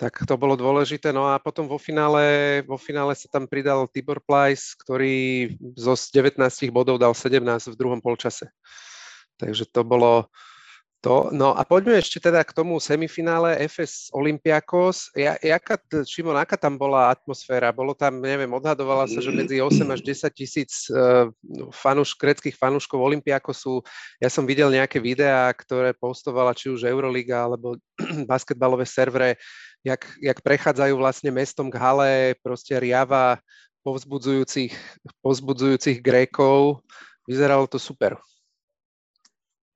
tak 0.00 0.16
to 0.24 0.32
bolo 0.40 0.56
dôležité. 0.56 1.12
No 1.12 1.28
a 1.28 1.36
potom 1.36 1.68
vo 1.68 1.76
finále, 1.76 2.64
vo 2.64 2.80
finále 2.80 3.12
sa 3.12 3.28
tam 3.28 3.44
pridal 3.44 3.84
Tibor 3.84 4.16
Plajs, 4.24 4.72
ktorý 4.80 5.52
zo 5.76 5.92
19 5.92 6.40
bodov 6.72 6.96
dal 6.96 7.12
17 7.12 7.36
v 7.44 7.76
druhom 7.76 8.00
polčase. 8.00 8.48
Takže 9.36 9.68
to 9.68 9.84
bolo 9.84 10.32
to. 11.00 11.32
No 11.32 11.56
a 11.56 11.64
poďme 11.64 11.96
ešte 11.96 12.20
teda 12.20 12.44
k 12.44 12.52
tomu 12.52 12.76
semifinále 12.76 13.56
FS 13.66 14.12
Olympiakos. 14.12 15.10
Ja, 15.16 15.34
jaká, 15.40 15.80
Šimon, 16.04 16.36
aká 16.36 16.60
tam 16.60 16.76
bola 16.76 17.10
atmosféra? 17.10 17.72
Bolo 17.72 17.96
tam, 17.96 18.20
neviem, 18.20 18.48
odhadovala 18.52 19.08
sa, 19.08 19.18
že 19.24 19.32
medzi 19.32 19.58
8 19.58 19.80
až 19.88 20.00
10 20.04 20.30
tisíc 20.36 20.86
uh, 20.92 21.32
fanuš, 21.72 22.14
greckých 22.20 22.54
fanúškov 22.54 23.00
Olympiakosu. 23.00 23.80
Ja 24.20 24.28
som 24.28 24.44
videl 24.44 24.68
nejaké 24.68 25.00
videá, 25.00 25.48
ktoré 25.56 25.96
postovala 25.96 26.52
či 26.52 26.68
už 26.68 26.84
Euroliga 26.84 27.48
alebo 27.48 27.80
basketbalové 28.30 28.84
servere 28.84 29.40
jak, 29.84 30.04
jak 30.20 30.38
prechádzajú 30.44 30.94
vlastne 31.00 31.30
mestom 31.32 31.72
k 31.72 31.80
hale, 31.80 32.12
proste 32.44 32.76
riava 32.76 33.40
povzbudzujúcich, 33.80 34.76
povzbudzujúcich 35.24 36.04
Grékov. 36.04 36.84
Vyzeralo 37.24 37.64
to 37.64 37.80
super. 37.80 38.20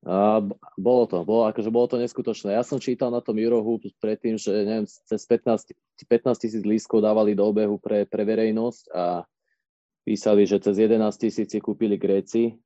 A 0.04 0.44
bolo 0.76 1.08
to, 1.08 1.24
bolo, 1.24 1.48
akože 1.48 1.72
bolo 1.72 1.88
to 1.88 1.96
neskutočné. 1.96 2.52
Ja 2.52 2.60
som 2.60 2.76
čítal 2.76 3.08
na 3.08 3.24
tom 3.24 3.40
Eurohoop 3.40 3.88
predtým, 4.04 4.36
že 4.36 4.52
neviem, 4.52 4.84
cez 4.84 5.24
15, 5.24 5.72
15 6.04 6.44
tisíc 6.44 6.62
lístkov 6.62 7.00
dávali 7.00 7.32
do 7.32 7.48
obehu 7.48 7.80
pre, 7.80 8.04
pre 8.04 8.20
verejnosť 8.28 8.92
a 8.92 9.24
písali, 10.04 10.44
že 10.44 10.60
cez 10.60 10.76
11 10.76 11.00
tisíc 11.16 11.48
si 11.48 11.58
kúpili 11.58 11.96
Gréci. 11.96 12.60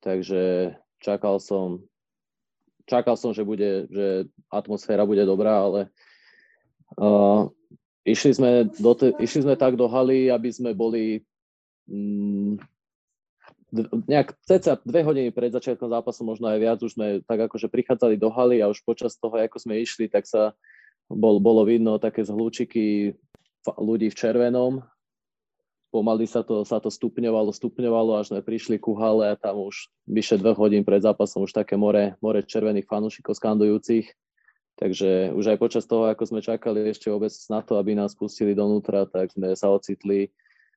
Takže 0.00 0.72
čakal 1.04 1.36
som, 1.36 1.84
čakal 2.88 3.20
som, 3.20 3.36
že, 3.36 3.44
bude, 3.44 3.84
že 3.92 4.24
atmosféra 4.48 5.04
bude 5.04 5.22
dobrá, 5.28 5.68
ale 5.68 5.92
Uh, 6.94 7.50
išli, 8.06 8.30
sme 8.30 8.50
do 8.78 8.92
te, 8.94 9.10
išli 9.18 9.42
sme 9.42 9.58
tak 9.58 9.74
do 9.74 9.90
haly, 9.90 10.30
aby 10.30 10.48
sme 10.54 10.70
boli 10.70 11.26
mm, 11.90 12.62
nejak 14.06 14.38
ceca 14.46 14.78
dve 14.86 15.02
hodiny 15.02 15.34
pred 15.34 15.50
začiatkom 15.50 15.90
zápasu, 15.90 16.22
možno 16.22 16.46
aj 16.46 16.58
viac, 16.62 16.78
už 16.78 16.94
sme 16.94 17.06
tak 17.26 17.50
akože 17.50 17.66
prichádzali 17.66 18.14
do 18.14 18.30
haly 18.30 18.62
a 18.62 18.70
už 18.70 18.82
počas 18.86 19.18
toho, 19.18 19.34
ako 19.34 19.58
sme 19.58 19.82
išli, 19.82 20.06
tak 20.06 20.26
sa 20.26 20.54
bol, 21.10 21.42
bolo 21.42 21.66
vidno 21.66 21.98
také 21.98 22.22
zhlúčiky 22.22 23.14
ľudí 23.74 24.10
v 24.10 24.18
červenom. 24.18 24.86
Pomaly 25.90 26.26
sa 26.28 26.42
to, 26.42 26.62
sa 26.66 26.78
to 26.82 26.90
stupňovalo, 26.92 27.50
stupňovalo, 27.50 28.20
až 28.20 28.34
sme 28.34 28.40
prišli 28.42 28.76
ku 28.78 28.94
hale 28.98 29.32
a 29.32 29.38
tam 29.38 29.66
už 29.66 29.90
vyše 30.06 30.38
dve 30.38 30.54
hodín 30.54 30.82
pred 30.86 31.02
zápasom 31.02 31.46
už 31.46 31.54
také 31.56 31.74
more, 31.74 32.14
more 32.22 32.42
červených 32.42 32.86
fanúšikov 32.86 33.38
skandujúcich. 33.38 34.06
Takže 34.76 35.32
už 35.32 35.56
aj 35.56 35.58
počas 35.58 35.88
toho, 35.88 36.04
ako 36.04 36.28
sme 36.28 36.44
čakali 36.44 36.92
ešte 36.92 37.08
vôbec 37.08 37.32
na 37.48 37.64
to, 37.64 37.80
aby 37.80 37.96
nás 37.96 38.12
pustili 38.12 38.52
donútra, 38.52 39.08
tak 39.08 39.32
sme 39.32 39.56
sa 39.56 39.72
ocitli, 39.72 40.28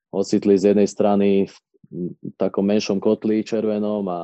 ocitli 0.07 0.55
z 0.55 0.71
jednej 0.71 0.87
strany 0.87 1.51
v 1.51 1.55
takom 2.37 2.65
menšom 2.65 3.01
kotli 3.01 3.41
červenom 3.41 4.05
a, 4.09 4.21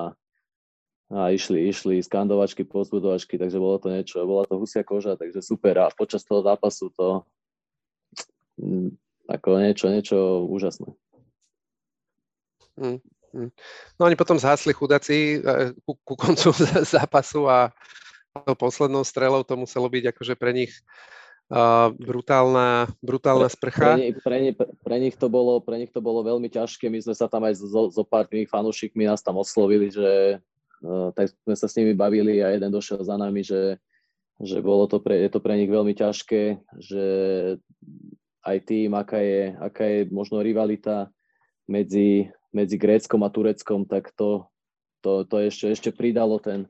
a 1.10 1.20
išli, 1.34 1.66
išli 1.70 2.02
skandovačky, 2.02 2.66
pozbudovačky, 2.66 3.42
takže 3.42 3.58
bolo 3.58 3.82
to 3.82 3.90
niečo, 3.90 4.22
bola 4.26 4.46
to 4.46 4.58
husia 4.62 4.86
koža, 4.86 5.18
takže 5.18 5.42
super. 5.42 5.78
A 5.82 5.94
počas 5.94 6.22
toho 6.26 6.46
zápasu 6.46 6.94
to 6.94 7.26
mm, 8.62 8.94
ako 9.30 9.48
niečo, 9.58 9.86
niečo 9.90 10.18
úžasné. 10.46 10.90
Mm, 12.78 13.00
mm. 13.34 13.50
No 13.98 14.02
oni 14.06 14.16
potom 14.20 14.38
zhasli 14.38 14.76
chudaci 14.76 15.42
eh, 15.42 15.74
ku, 15.86 15.98
ku 16.06 16.14
koncu 16.14 16.54
zápasu 16.96 17.50
a 17.50 17.74
tou 18.44 18.56
poslednou 18.56 19.08
strelou 19.08 19.48
to 19.48 19.56
muselo 19.56 19.88
byť 19.88 20.12
akože 20.12 20.36
pre 20.36 20.52
nich 20.52 20.76
uh, 21.52 21.94
brutálna, 21.94 22.90
brutálna 23.02 23.50
sprcha. 23.50 23.98
Pre, 23.98 24.22
pre, 24.22 24.38
pre, 24.54 24.68
pre, 24.82 24.98
nich 24.98 25.16
to 25.18 25.28
bolo, 25.30 25.62
pre 25.62 25.78
nich 25.82 25.92
to 25.92 26.02
bolo 26.02 26.26
veľmi 26.26 26.50
ťažké. 26.50 26.90
My 26.90 27.02
sme 27.02 27.14
sa 27.14 27.30
tam 27.30 27.46
aj 27.46 27.62
so, 27.62 27.90
so 27.92 28.04
pár 28.06 28.26
tými 28.26 28.50
fanúšikmi 28.50 29.06
nás 29.06 29.22
tam 29.22 29.38
oslovili, 29.38 29.92
že 29.94 30.40
uh, 30.86 31.10
tak 31.14 31.34
sme 31.46 31.56
sa 31.58 31.68
s 31.70 31.76
nimi 31.78 31.94
bavili 31.94 32.42
a 32.42 32.54
jeden 32.54 32.72
došiel 32.72 33.02
za 33.06 33.18
nami, 33.18 33.46
že, 33.46 33.78
že 34.42 34.62
bolo 34.62 34.90
to 34.90 34.98
pre, 35.02 35.22
je 35.22 35.30
to 35.30 35.40
pre 35.40 35.56
nich 35.58 35.70
veľmi 35.70 35.94
ťažké, 35.94 36.60
že 36.82 37.04
aj 38.46 38.58
tým, 38.70 38.94
aká 38.94 39.20
je, 39.20 39.58
aká 39.58 39.84
je 39.90 40.00
možno 40.14 40.46
rivalita 40.46 41.10
medzi, 41.66 42.30
medzi 42.54 42.78
Gréckom 42.78 43.26
a 43.26 43.30
Tureckom, 43.34 43.90
tak 43.90 44.14
to, 44.14 44.46
to, 45.02 45.26
to 45.26 45.36
ešte, 45.42 45.66
ešte 45.74 45.90
pridalo 45.90 46.38
ten, 46.38 46.70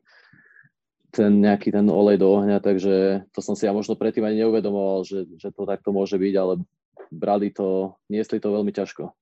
ten 1.15 1.39
nejaký 1.39 1.71
ten 1.71 1.87
olej 1.87 2.19
do 2.19 2.27
ohňa, 2.27 2.59
takže 2.59 3.23
to 3.31 3.39
som 3.39 3.55
si 3.55 3.63
ja 3.63 3.71
možno 3.71 3.95
predtým 3.95 4.27
ani 4.27 4.43
neuvedomoval, 4.43 5.07
že, 5.07 5.23
že 5.39 5.49
to 5.55 5.63
takto 5.63 5.95
môže 5.95 6.19
byť, 6.19 6.33
ale 6.35 6.59
brali 7.07 7.55
to, 7.55 7.95
niesli 8.11 8.43
to 8.43 8.51
veľmi 8.51 8.75
ťažko. 8.75 9.15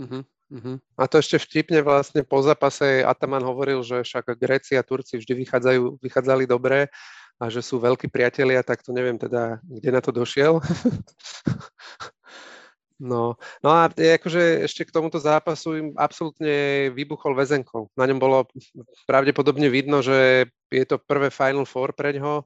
Uh-huh, 0.00 0.22
uh-huh. 0.26 0.76
A 0.98 1.02
to 1.06 1.22
ešte 1.22 1.38
vtipne 1.38 1.86
vlastne 1.86 2.26
po 2.26 2.42
zápase 2.42 3.06
Ataman 3.06 3.46
hovoril, 3.46 3.86
že 3.86 4.02
však 4.02 4.34
Gréci 4.34 4.74
a 4.74 4.82
Turci 4.82 5.22
vždy 5.22 5.46
vychádzajú, 5.46 6.02
vychádzali 6.02 6.44
dobre 6.50 6.90
a 7.40 7.44
že 7.48 7.64
sú 7.64 7.80
veľkí 7.80 8.12
priatelia, 8.12 8.60
tak 8.60 8.84
to 8.84 8.92
neviem 8.92 9.16
teda, 9.16 9.62
kde 9.64 9.90
na 9.94 10.00
to 10.02 10.12
došiel. 10.12 10.60
No, 13.00 13.40
no 13.64 13.68
a 13.72 13.88
akože 13.88 14.68
ešte 14.68 14.84
k 14.84 14.92
tomuto 14.92 15.16
zápasu 15.16 15.72
im 15.72 15.88
absolútne 15.96 16.92
vybuchol 16.92 17.32
väzenkou. 17.32 17.88
Na 17.96 18.04
ňom 18.04 18.20
bolo 18.20 18.44
pravdepodobne 19.08 19.72
vidno, 19.72 20.04
že 20.04 20.44
je 20.68 20.84
to 20.84 21.00
prvé 21.00 21.32
Final 21.32 21.64
Four 21.64 21.96
pre 21.96 22.12
ňoho. 22.20 22.44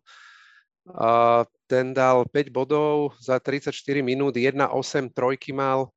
A 0.94 1.42
ten 1.66 1.90
dal 1.90 2.22
5 2.30 2.54
bodov 2.54 3.18
za 3.18 3.42
34 3.42 3.74
minút, 4.04 4.38
1-8 4.38 5.10
trojky 5.10 5.50
mal, 5.50 5.90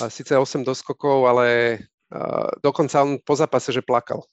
a 0.00 0.08
síce 0.08 0.32
8 0.32 0.64
doskokov, 0.64 1.28
ale 1.28 1.76
dokonca 2.64 3.04
on 3.04 3.20
po 3.20 3.36
zápase, 3.36 3.76
že 3.76 3.84
plakal. 3.84 4.24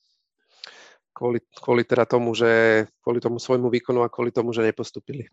Kvôli, 1.12 1.44
kvôli 1.60 1.84
teda 1.84 2.08
tomu, 2.08 2.32
že 2.32 2.86
kvôli 3.04 3.20
tomu 3.20 3.44
svojmu 3.44 3.68
výkonu 3.68 4.08
a 4.08 4.14
kvôli 4.14 4.32
tomu, 4.32 4.56
že 4.56 4.64
nepostupili. 4.64 5.28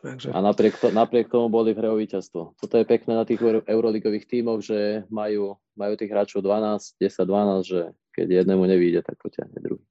Takže... 0.00 0.32
A 0.32 0.40
napriek, 0.40 0.80
to, 0.80 0.88
napriek 0.88 1.28
tomu 1.28 1.52
boli 1.52 1.76
v 1.76 1.84
hre 1.84 1.88
o 1.92 2.00
víťazstvo. 2.00 2.56
Toto 2.56 2.74
je 2.80 2.88
pekné 2.88 3.12
na 3.20 3.28
tých 3.28 3.40
euroligových 3.68 4.24
tímoch, 4.24 4.64
že 4.64 5.04
majú, 5.12 5.60
majú 5.76 5.92
tých 5.92 6.08
hráčov 6.08 6.40
12, 6.40 6.96
10, 6.96 7.28
12, 7.28 7.68
že 7.68 7.80
keď 8.16 8.26
jednému 8.44 8.64
nevíde, 8.64 9.04
tak 9.04 9.20
potiahne 9.20 9.60
druhý. 9.60 9.84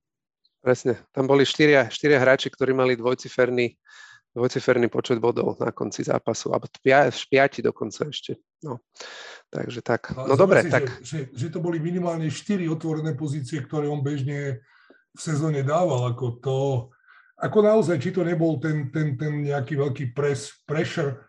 Presne. 0.60 1.00
Tam 1.14 1.30
boli 1.30 1.46
štyria, 1.46 1.88
štyria 1.88 2.20
hráči, 2.20 2.52
ktorí 2.52 2.76
mali 2.76 2.98
dvojciferný, 3.00 3.80
dvojciferný 4.34 4.92
počet 4.92 5.22
bodov 5.22 5.56
na 5.62 5.72
konci 5.72 6.04
zápasu, 6.04 6.52
alebo 6.52 6.68
piati 6.84 7.64
dokonca 7.64 8.10
ešte. 8.10 8.42
No. 8.66 8.84
Takže 9.48 9.80
tak. 9.86 10.12
No 10.14 10.36
dobre, 10.36 10.68
si, 10.68 10.74
tak. 10.74 10.90
Že, 11.00 11.02
že, 11.06 11.20
že 11.32 11.48
to 11.54 11.64
boli 11.64 11.80
minimálne 11.80 12.28
štyri 12.28 12.68
otvorené 12.68 13.16
pozície, 13.16 13.64
ktoré 13.64 13.88
on 13.88 14.04
bežne 14.04 14.60
v 15.16 15.20
sezóne 15.20 15.64
dával. 15.64 16.12
Ako 16.12 16.38
to, 16.44 16.58
ako 17.40 17.58
naozaj, 17.64 17.96
či 18.04 18.12
to 18.12 18.22
nebol 18.28 18.60
ten, 18.60 18.92
ten, 18.92 19.16
ten 19.16 19.48
nejaký 19.48 19.80
veľký 19.80 20.06
press, 20.12 20.60
pressure, 20.68 21.24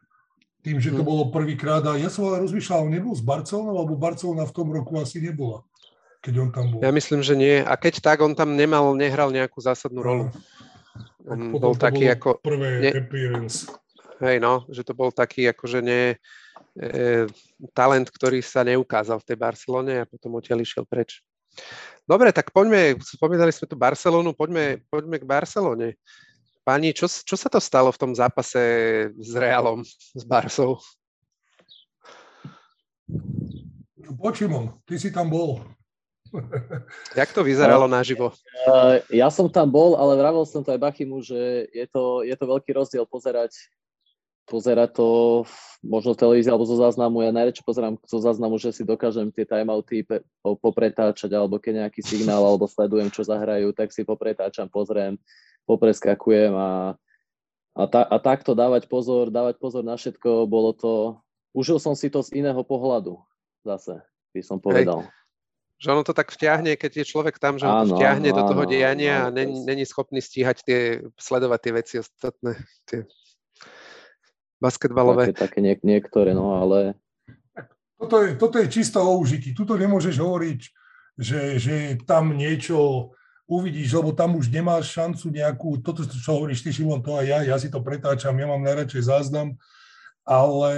tým, 0.60 0.76
že 0.82 0.92
to 0.92 1.00
hmm. 1.00 1.08
bolo 1.08 1.22
prvýkrát. 1.32 1.80
A 1.86 1.96
ja 1.96 2.10
som 2.12 2.28
ale 2.28 2.42
rozmýšľal, 2.44 2.90
nebol 2.90 3.14
s 3.16 3.24
Barcelonou, 3.24 3.78
alebo 3.78 3.96
Barcelona 3.96 4.44
v 4.44 4.52
tom 4.52 4.68
roku 4.68 4.98
asi 5.00 5.22
nebola, 5.22 5.64
keď 6.20 6.34
on 6.36 6.48
tam 6.52 6.64
bol. 6.74 6.78
Ja 6.84 6.92
myslím, 6.92 7.24
že 7.24 7.38
nie. 7.38 7.64
A 7.64 7.78
keď 7.78 8.02
tak, 8.02 8.20
on 8.20 8.36
tam 8.36 8.58
nemal, 8.58 8.92
nehral 8.92 9.32
nejakú 9.32 9.62
zásadnú 9.62 10.04
rolu. 10.04 10.26
On 11.24 11.56
bol 11.56 11.78
taký 11.78 12.10
ako... 12.10 12.42
Prvé 12.42 12.90
ne, 12.90 12.90
appearance. 12.92 13.70
Hej, 14.20 14.36
no, 14.42 14.68
že 14.68 14.84
to 14.84 14.92
bol 14.92 15.08
taký 15.08 15.48
akože 15.48 15.80
nie, 15.80 16.12
e, 16.76 17.24
talent, 17.72 18.12
ktorý 18.12 18.44
sa 18.44 18.60
neukázal 18.60 19.16
v 19.22 19.26
tej 19.32 19.36
Barcelone 19.40 20.04
a 20.04 20.08
potom 20.08 20.36
odtiaľ 20.36 20.60
išiel 20.60 20.84
preč. 20.84 21.24
Dobre, 22.08 22.34
tak 22.34 22.50
poďme, 22.50 22.98
spomínali 22.98 23.54
sme 23.54 23.70
tu 23.70 23.78
Barcelonu, 23.78 24.34
poďme, 24.34 24.82
poďme 24.90 25.22
k 25.22 25.28
Barcelone. 25.28 25.88
Pani, 26.66 26.90
čo, 26.92 27.06
čo 27.08 27.36
sa 27.38 27.48
to 27.48 27.62
stalo 27.62 27.88
v 27.94 28.00
tom 28.00 28.12
zápase 28.12 28.62
s 29.14 29.32
Realom, 29.32 29.86
s 29.86 30.22
Barsou? 30.26 30.82
Počimom, 34.20 34.82
ty 34.84 34.98
si 34.98 35.14
tam 35.14 35.30
bol. 35.30 35.62
Jak 37.18 37.30
to 37.34 37.42
vyzeralo 37.42 37.86
naživo? 37.90 38.34
Ja 39.10 39.30
som 39.30 39.50
tam 39.50 39.70
bol, 39.70 39.98
ale 39.98 40.18
vravel 40.18 40.46
som 40.46 40.62
to 40.62 40.70
aj 40.74 40.82
Bachimu, 40.82 41.22
že 41.22 41.70
je 41.70 41.86
to, 41.90 42.22
je 42.22 42.34
to 42.34 42.44
veľký 42.46 42.70
rozdiel 42.74 43.06
pozerať 43.06 43.54
pozerať 44.50 44.98
to 44.98 45.08
možno 45.86 46.18
v 46.18 46.20
televízii 46.26 46.50
alebo 46.50 46.66
zo 46.66 46.74
záznamu. 46.74 47.22
Ja 47.22 47.30
najradšej 47.30 47.62
pozerám 47.62 47.94
zo 48.02 48.18
záznamu, 48.18 48.58
že 48.58 48.74
si 48.74 48.82
dokážem 48.82 49.30
tie 49.30 49.46
timeouty 49.46 50.02
popretáčať 50.42 51.30
alebo 51.30 51.62
keď 51.62 51.86
nejaký 51.86 52.02
signál 52.02 52.42
alebo 52.42 52.66
sledujem, 52.66 53.14
čo 53.14 53.22
zahrajú, 53.22 53.70
tak 53.70 53.94
si 53.94 54.02
popretáčam, 54.02 54.66
pozriem, 54.66 55.14
popreskakujem 55.70 56.52
a, 56.58 56.98
a, 57.78 57.84
ta, 57.86 58.02
a 58.02 58.16
takto 58.18 58.58
dávať 58.58 58.90
pozor, 58.90 59.30
dávať 59.30 59.62
pozor 59.62 59.86
na 59.86 59.94
všetko, 59.94 60.50
bolo 60.50 60.74
to, 60.74 61.22
užil 61.54 61.78
som 61.78 61.94
si 61.94 62.10
to 62.10 62.20
z 62.20 62.42
iného 62.42 62.60
pohľadu 62.66 63.22
zase, 63.62 64.02
by 64.34 64.42
som 64.42 64.58
povedal. 64.58 65.06
Hej. 65.06 65.18
Že 65.80 65.88
ono 65.96 66.04
to 66.04 66.12
tak 66.12 66.28
vťahne, 66.28 66.76
keď 66.76 66.92
je 67.00 67.04
človek 67.08 67.40
tam, 67.40 67.56
že 67.56 67.64
áno, 67.64 67.96
to 67.96 67.96
vťahne 67.96 68.28
áno, 68.28 68.36
do 68.36 68.42
toho 68.52 68.62
diania 68.68 69.32
áno, 69.32 69.32
a 69.32 69.48
není 69.64 69.88
schopný 69.88 70.20
stíhať 70.20 70.60
tie, 70.60 70.80
sledovať 71.16 71.60
tie 71.64 71.72
veci 71.72 71.94
ostatné, 71.96 72.52
tie 72.84 73.08
basketbalové. 74.60 75.32
Také, 75.32 75.48
také 75.48 75.58
niek- 75.64 75.82
niektoré, 75.82 76.36
no 76.36 76.60
ale... 76.60 76.94
Toto 78.00 78.24
je, 78.24 78.36
toto 78.36 78.56
je 78.60 78.68
čisto 78.68 79.00
o 79.00 79.16
užití. 79.20 79.52
Tuto 79.52 79.76
nemôžeš 79.76 80.20
hovoriť, 80.20 80.60
že, 81.20 81.60
že 81.60 81.74
tam 82.08 82.32
niečo 82.32 83.10
uvidíš, 83.50 83.98
lebo 83.98 84.14
tam 84.14 84.38
už 84.38 84.46
nemáš 84.48 84.94
šancu 84.94 85.26
nejakú, 85.34 85.82
toto, 85.82 86.06
čo 86.06 86.38
hovoríš 86.38 86.62
ty, 86.62 86.70
Šimon, 86.70 87.02
to 87.02 87.18
aj 87.18 87.26
ja, 87.26 87.38
ja 87.42 87.56
si 87.58 87.66
to 87.66 87.82
pretáčam, 87.82 88.38
ja 88.38 88.46
mám 88.46 88.62
najradšej 88.62 89.10
záznam, 89.10 89.58
ale 90.22 90.72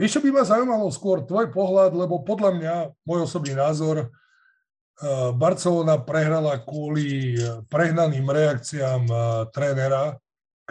vieš, 0.00 0.16
čo 0.16 0.20
by 0.24 0.30
ma 0.32 0.42
zaujímalo 0.48 0.88
skôr 0.88 1.20
tvoj 1.20 1.52
pohľad, 1.52 1.92
lebo 1.92 2.24
podľa 2.24 2.50
mňa, 2.56 2.74
môj 3.04 3.28
osobný 3.28 3.52
názor, 3.52 4.08
Barcelona 5.36 6.00
prehrala 6.00 6.64
kvôli 6.64 7.36
prehnaným 7.68 8.24
reakciám 8.24 9.04
trénera, 9.52 10.16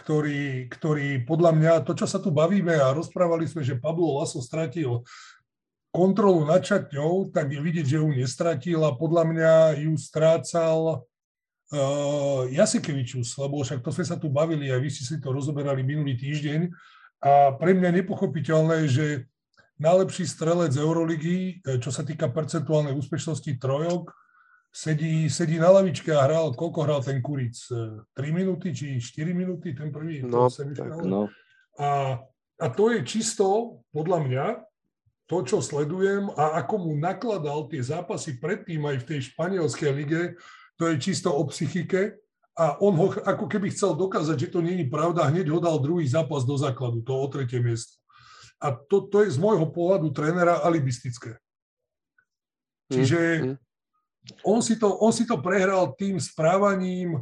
ktorý, 0.02 0.66
ktorý 0.66 1.22
podľa 1.24 1.52
mňa, 1.54 1.74
to, 1.86 1.94
čo 1.94 2.10
sa 2.10 2.18
tu 2.18 2.34
bavíme 2.34 2.74
a 2.74 2.90
rozprávali 2.90 3.46
sme, 3.46 3.62
že 3.62 3.78
Pablo 3.78 4.18
Laso 4.18 4.42
stratil 4.42 5.06
kontrolu 5.94 6.48
nad 6.48 6.66
čatňou, 6.66 7.30
tak 7.30 7.54
je 7.54 7.60
vidieť, 7.62 7.86
že 7.86 8.00
ju 8.02 8.10
nestratil 8.10 8.82
a 8.82 8.98
podľa 8.98 9.24
mňa 9.30 9.54
ju 9.86 9.94
strácal 10.00 10.80
uh, 11.04 12.42
Jasikevičus, 12.50 13.38
lebo 13.38 13.62
však 13.62 13.84
to 13.84 13.92
sme 13.94 14.06
sa 14.08 14.18
tu 14.18 14.32
bavili 14.32 14.72
a 14.72 14.82
vy 14.82 14.90
ste 14.90 15.06
si 15.06 15.22
to 15.22 15.30
rozoberali 15.30 15.84
minulý 15.86 16.18
týždeň. 16.18 16.72
A 17.22 17.54
pre 17.54 17.78
mňa 17.78 18.02
nepochopiteľné, 18.02 18.90
že 18.90 19.30
najlepší 19.78 20.26
strelec 20.26 20.74
Euroligy, 20.78 21.62
eh, 21.62 21.78
čo 21.82 21.90
sa 21.90 22.02
týka 22.06 22.30
percentuálnej 22.30 22.94
úspešnosti 22.98 23.58
trojok, 23.58 24.10
sedí, 24.72 25.28
sedí 25.28 25.60
na 25.60 25.68
lavičke 25.70 26.16
a 26.16 26.24
hral, 26.24 26.56
koľko 26.56 26.80
hral 26.88 27.02
ten 27.04 27.20
Kuric? 27.20 27.60
3 27.68 28.08
e, 28.16 28.32
minúty 28.32 28.72
či 28.72 28.98
4 28.98 29.36
minúty 29.36 29.76
ten 29.76 29.92
prvý? 29.92 30.24
No, 30.24 30.48
tak, 30.48 30.72
no. 31.04 31.28
A, 31.76 32.18
a 32.56 32.66
to 32.72 32.96
je 32.96 33.04
čisto, 33.04 33.80
podľa 33.92 34.20
mňa, 34.24 34.46
to, 35.28 35.44
čo 35.44 35.64
sledujem 35.64 36.32
a 36.36 36.64
ako 36.64 36.88
mu 36.88 36.92
nakladal 36.96 37.68
tie 37.72 37.84
zápasy 37.84 38.40
predtým 38.40 38.84
aj 38.84 39.04
v 39.04 39.08
tej 39.08 39.20
španielskej 39.32 39.92
lige, 39.92 40.22
to 40.76 40.92
je 40.92 40.96
čisto 41.00 41.32
o 41.32 41.44
psychike 41.48 42.20
a 42.56 42.76
on 42.84 42.96
ho 43.00 43.16
ako 43.24 43.48
keby 43.48 43.72
chcel 43.72 43.96
dokázať, 43.96 44.48
že 44.48 44.52
to 44.52 44.60
není 44.60 44.88
pravda, 44.92 45.32
hneď 45.32 45.48
ho 45.52 45.60
dal 45.64 45.80
druhý 45.80 46.04
zápas 46.04 46.44
do 46.44 46.60
základu, 46.60 47.00
to 47.00 47.16
o 47.16 47.28
tretie 47.32 47.64
miesto. 47.64 48.00
A 48.60 48.76
to, 48.76 49.08
to 49.08 49.24
je 49.24 49.34
z 49.34 49.40
môjho 49.40 49.72
pohľadu 49.72 50.12
trénera 50.12 50.60
alibistické. 50.62 51.40
Čiže 52.92 53.20
mm, 53.20 53.48
mm 53.56 53.71
on 54.46 54.62
si 54.62 54.78
to, 54.78 54.88
on 55.02 55.14
si 55.14 55.26
to 55.26 55.42
prehral 55.42 55.94
tým 55.98 56.22
správaním, 56.22 57.20
e, 57.20 57.22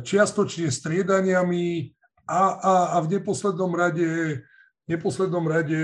čiastočne 0.00 0.72
striedaniami 0.72 1.92
a, 2.24 2.42
a, 2.56 2.74
a 2.96 2.96
v 3.04 3.20
neposlednom 3.20 3.72
rade, 3.76 4.40
neposlednom 4.88 5.44
rade 5.44 5.80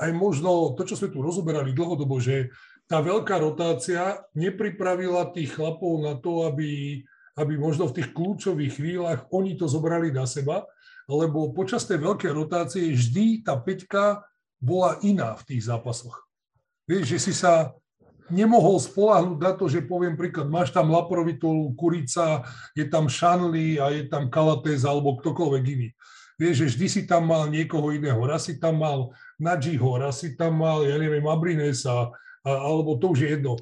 aj 0.00 0.10
možno 0.16 0.72
to, 0.72 0.88
čo 0.88 0.96
sme 0.96 1.12
tu 1.12 1.20
rozoberali 1.20 1.76
dlhodobo, 1.76 2.16
že 2.16 2.48
tá 2.84 3.00
veľká 3.00 3.40
rotácia 3.40 4.20
nepripravila 4.36 5.32
tých 5.32 5.56
chlapov 5.56 6.04
na 6.04 6.16
to, 6.20 6.44
aby, 6.48 7.00
aby 7.36 7.52
možno 7.56 7.88
v 7.88 8.00
tých 8.00 8.12
kľúčových 8.12 8.76
chvíľach 8.76 9.20
oni 9.32 9.56
to 9.56 9.64
zobrali 9.64 10.12
na 10.12 10.28
seba, 10.28 10.68
lebo 11.08 11.52
počas 11.52 11.84
tej 11.84 12.00
veľkej 12.00 12.32
rotácie 12.32 12.92
vždy 12.92 13.44
tá 13.44 13.56
peťka 13.56 14.24
bola 14.60 14.96
iná 15.04 15.36
v 15.36 15.44
tých 15.52 15.68
zápasoch. 15.68 16.24
Vieš, 16.88 17.16
že 17.16 17.18
si 17.20 17.32
sa, 17.36 17.72
nemohol 18.32 18.80
spolahnuť 18.80 19.38
na 19.40 19.52
to, 19.52 19.68
že 19.68 19.84
poviem 19.84 20.16
príklad, 20.16 20.48
máš 20.48 20.72
tam 20.72 20.88
Laprovitol, 20.88 21.76
Kurica, 21.76 22.44
je 22.72 22.86
tam 22.88 23.08
Šanli 23.08 23.76
a 23.76 23.92
je 23.92 24.08
tam 24.08 24.32
Kalatés 24.32 24.88
alebo 24.88 25.18
ktokoľvek 25.20 25.64
iný. 25.68 25.88
Vieš, 26.34 26.54
že 26.66 26.66
vždy 26.74 26.86
si 26.90 27.02
tam 27.06 27.30
mal 27.30 27.46
niekoho 27.46 27.94
iného. 27.94 28.18
Raz 28.26 28.50
si 28.50 28.58
tam 28.58 28.82
mal 28.82 29.14
Nadžiho, 29.38 30.02
raz 30.02 30.24
si 30.24 30.34
tam 30.34 30.58
mal, 30.58 30.82
ja 30.82 30.98
neviem, 30.98 31.22
Abrinesa, 31.30 32.10
alebo 32.42 32.98
to 32.98 33.14
už 33.14 33.18
je 33.22 33.28
jedno. 33.38 33.54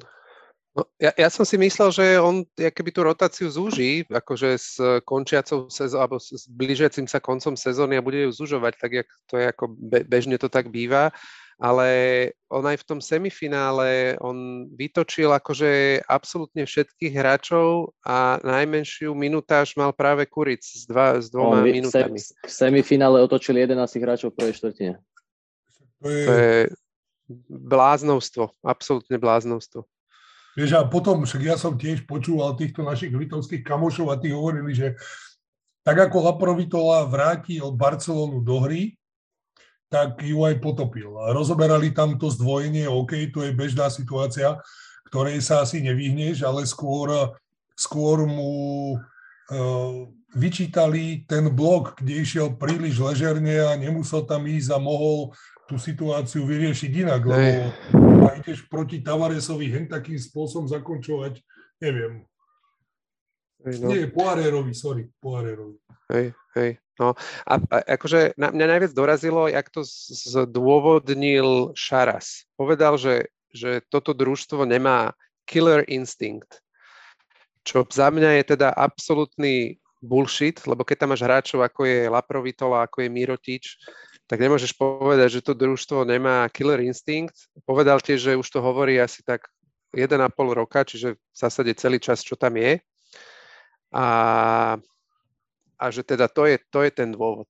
No, 0.73 0.89
ja, 0.97 1.13
ja 1.13 1.29
som 1.29 1.45
si 1.45 1.53
myslel, 1.53 1.89
že 1.93 2.05
on 2.17 2.41
keby 2.57 2.89
tú 2.89 3.05
rotáciu 3.05 3.45
zúži, 3.45 4.09
akože 4.09 4.49
s 4.57 4.81
končiacou 5.05 5.69
sezónou, 5.69 6.01
alebo 6.01 6.17
s 6.17 6.49
blížiacim 6.49 7.05
sa 7.05 7.21
koncom 7.21 7.53
sezóny 7.53 7.93
a 7.93 8.01
bude 8.01 8.25
ju 8.25 8.33
zužovať, 8.33 8.73
tak 8.81 8.91
jak 9.05 9.07
to 9.29 9.37
je 9.37 9.53
ako 9.53 9.69
be, 9.69 10.01
bežne 10.01 10.41
to 10.41 10.49
tak 10.49 10.73
býva 10.73 11.13
ale 11.63 11.87
on 12.51 12.67
aj 12.67 12.83
v 12.83 12.87
tom 12.91 12.99
semifinále, 12.99 14.19
on 14.19 14.67
vytočil 14.75 15.31
akože 15.31 16.03
absolútne 16.11 16.67
všetkých 16.67 17.15
hráčov 17.15 17.95
a 18.03 18.35
najmenšiu 18.43 19.15
minutáž 19.15 19.79
mal 19.79 19.95
práve 19.95 20.27
Kuric 20.27 20.59
s, 20.59 20.83
dva, 20.83 21.23
s 21.23 21.31
dvoma 21.31 21.63
on, 21.63 21.71
minútami. 21.71 22.19
V 22.19 22.51
semifinále 22.51 23.23
otočil 23.23 23.63
11 23.63 23.79
hráčov 23.79 24.35
v 24.35 24.43
prvej 24.43 24.55
štvrtine. 24.59 24.93
To 26.03 26.07
je... 26.11 26.23
to 26.27 26.33
je 26.35 26.57
bláznovstvo, 27.47 28.51
absolútne 28.67 29.15
bláznovstvo. 29.15 29.87
Vieš, 30.53 30.77
a 30.77 30.85
potom, 30.85 31.25
však 31.25 31.41
ja 31.41 31.55
som 31.57 31.79
tiež 31.79 32.05
počúval 32.05 32.53
týchto 32.53 32.85
našich 32.85 33.09
litovských 33.09 33.65
kamošov 33.65 34.13
a 34.13 34.19
tí 34.19 34.29
hovorili, 34.29 34.75
že 34.75 34.93
tak 35.81 35.97
ako 35.97 36.29
Laprovitola 36.29 37.09
vrátil 37.09 37.73
Barcelonu 37.73 38.43
do 38.43 38.61
hry, 38.61 38.93
tak 39.93 40.17
ju 40.25 40.41
aj 40.41 40.57
potopil. 40.57 41.13
Rozoberali 41.37 41.93
tam 41.93 42.17
to 42.17 42.33
zdvojenie, 42.33 42.89
OK, 42.89 43.29
to 43.29 43.45
je 43.45 43.53
bežná 43.53 43.93
situácia, 43.93 44.57
ktorej 45.13 45.37
sa 45.45 45.61
asi 45.61 45.85
nevyhneš, 45.85 46.41
ale 46.41 46.65
skôr, 46.65 47.37
skôr 47.77 48.25
mu 48.25 48.97
uh, 48.97 50.09
vyčítali 50.33 51.29
ten 51.29 51.45
blok, 51.53 52.01
kde 52.01 52.25
išiel 52.25 52.57
príliš 52.57 52.97
ležerne 52.97 53.53
a 53.61 53.77
nemusel 53.77 54.25
tam 54.25 54.49
ísť 54.49 54.73
a 54.73 54.81
mohol 54.81 55.29
tú 55.69 55.77
situáciu 55.77 56.41
vyriešiť 56.49 56.91
inak, 57.05 57.21
lebo 57.21 57.69
a 58.25 58.33
ideš 58.41 58.65
proti 58.65 59.05
Tavaresovi 59.05 59.69
hen 59.69 59.85
takým 59.85 60.17
spôsobom 60.17 60.65
zakončovať, 60.65 61.37
neviem. 61.77 62.25
Hej, 63.61 63.75
no. 63.79 63.93
Nie, 63.93 64.09
Poirérovi, 64.09 64.73
sorry, 64.73 65.05
Poirérovi. 65.21 65.77
Hej, 66.11 66.33
hej, 66.55 66.77
no. 67.01 67.17
A, 67.45 67.53
a 67.57 67.75
akože 67.97 68.37
na, 68.37 68.53
mňa 68.53 68.65
najviac 68.77 68.91
dorazilo, 68.93 69.49
jak 69.49 69.67
to 69.69 69.81
zdôvodnil 69.85 71.73
Šaras. 71.73 72.45
Povedal, 72.55 72.97
že, 72.97 73.33
že 73.49 73.81
toto 73.89 74.13
družstvo 74.13 74.65
nemá 74.65 75.13
killer 75.43 75.83
instinct, 75.91 76.63
čo 77.63 77.87
za 77.87 78.11
mňa 78.11 78.43
je 78.43 78.43
teda 78.55 78.71
absolútny 78.75 79.79
bullshit, 80.03 80.59
lebo 80.67 80.83
keď 80.83 81.07
tam 81.07 81.09
máš 81.15 81.23
hráčov, 81.23 81.63
ako 81.63 81.87
je 81.87 82.11
Laprovitola, 82.11 82.83
ako 82.83 83.07
je 83.07 83.09
Mirotič, 83.09 83.65
tak 84.27 84.39
nemôžeš 84.43 84.75
povedať, 84.75 85.39
že 85.39 85.45
to 85.45 85.55
družstvo 85.55 86.03
nemá 86.03 86.47
killer 86.51 86.83
instinct. 86.83 87.47
Povedal 87.63 88.03
tiež, 88.03 88.19
že 88.19 88.39
už 88.39 88.47
to 88.47 88.59
hovorí 88.59 88.99
asi 88.99 89.23
tak 89.23 89.47
1,5 89.95 90.19
roka, 90.51 90.83
čiže 90.83 91.15
v 91.15 91.35
zásade 91.35 91.71
celý 91.79 92.03
čas, 92.03 92.19
čo 92.19 92.35
tam 92.35 92.59
je. 92.59 92.83
A, 93.95 94.05
a 95.77 95.85
že 95.89 96.01
teda 96.05 96.29
to 96.29 96.47
je, 96.47 96.57
to 96.71 96.79
je 96.85 96.91
ten 96.93 97.13
dôvod. 97.13 97.49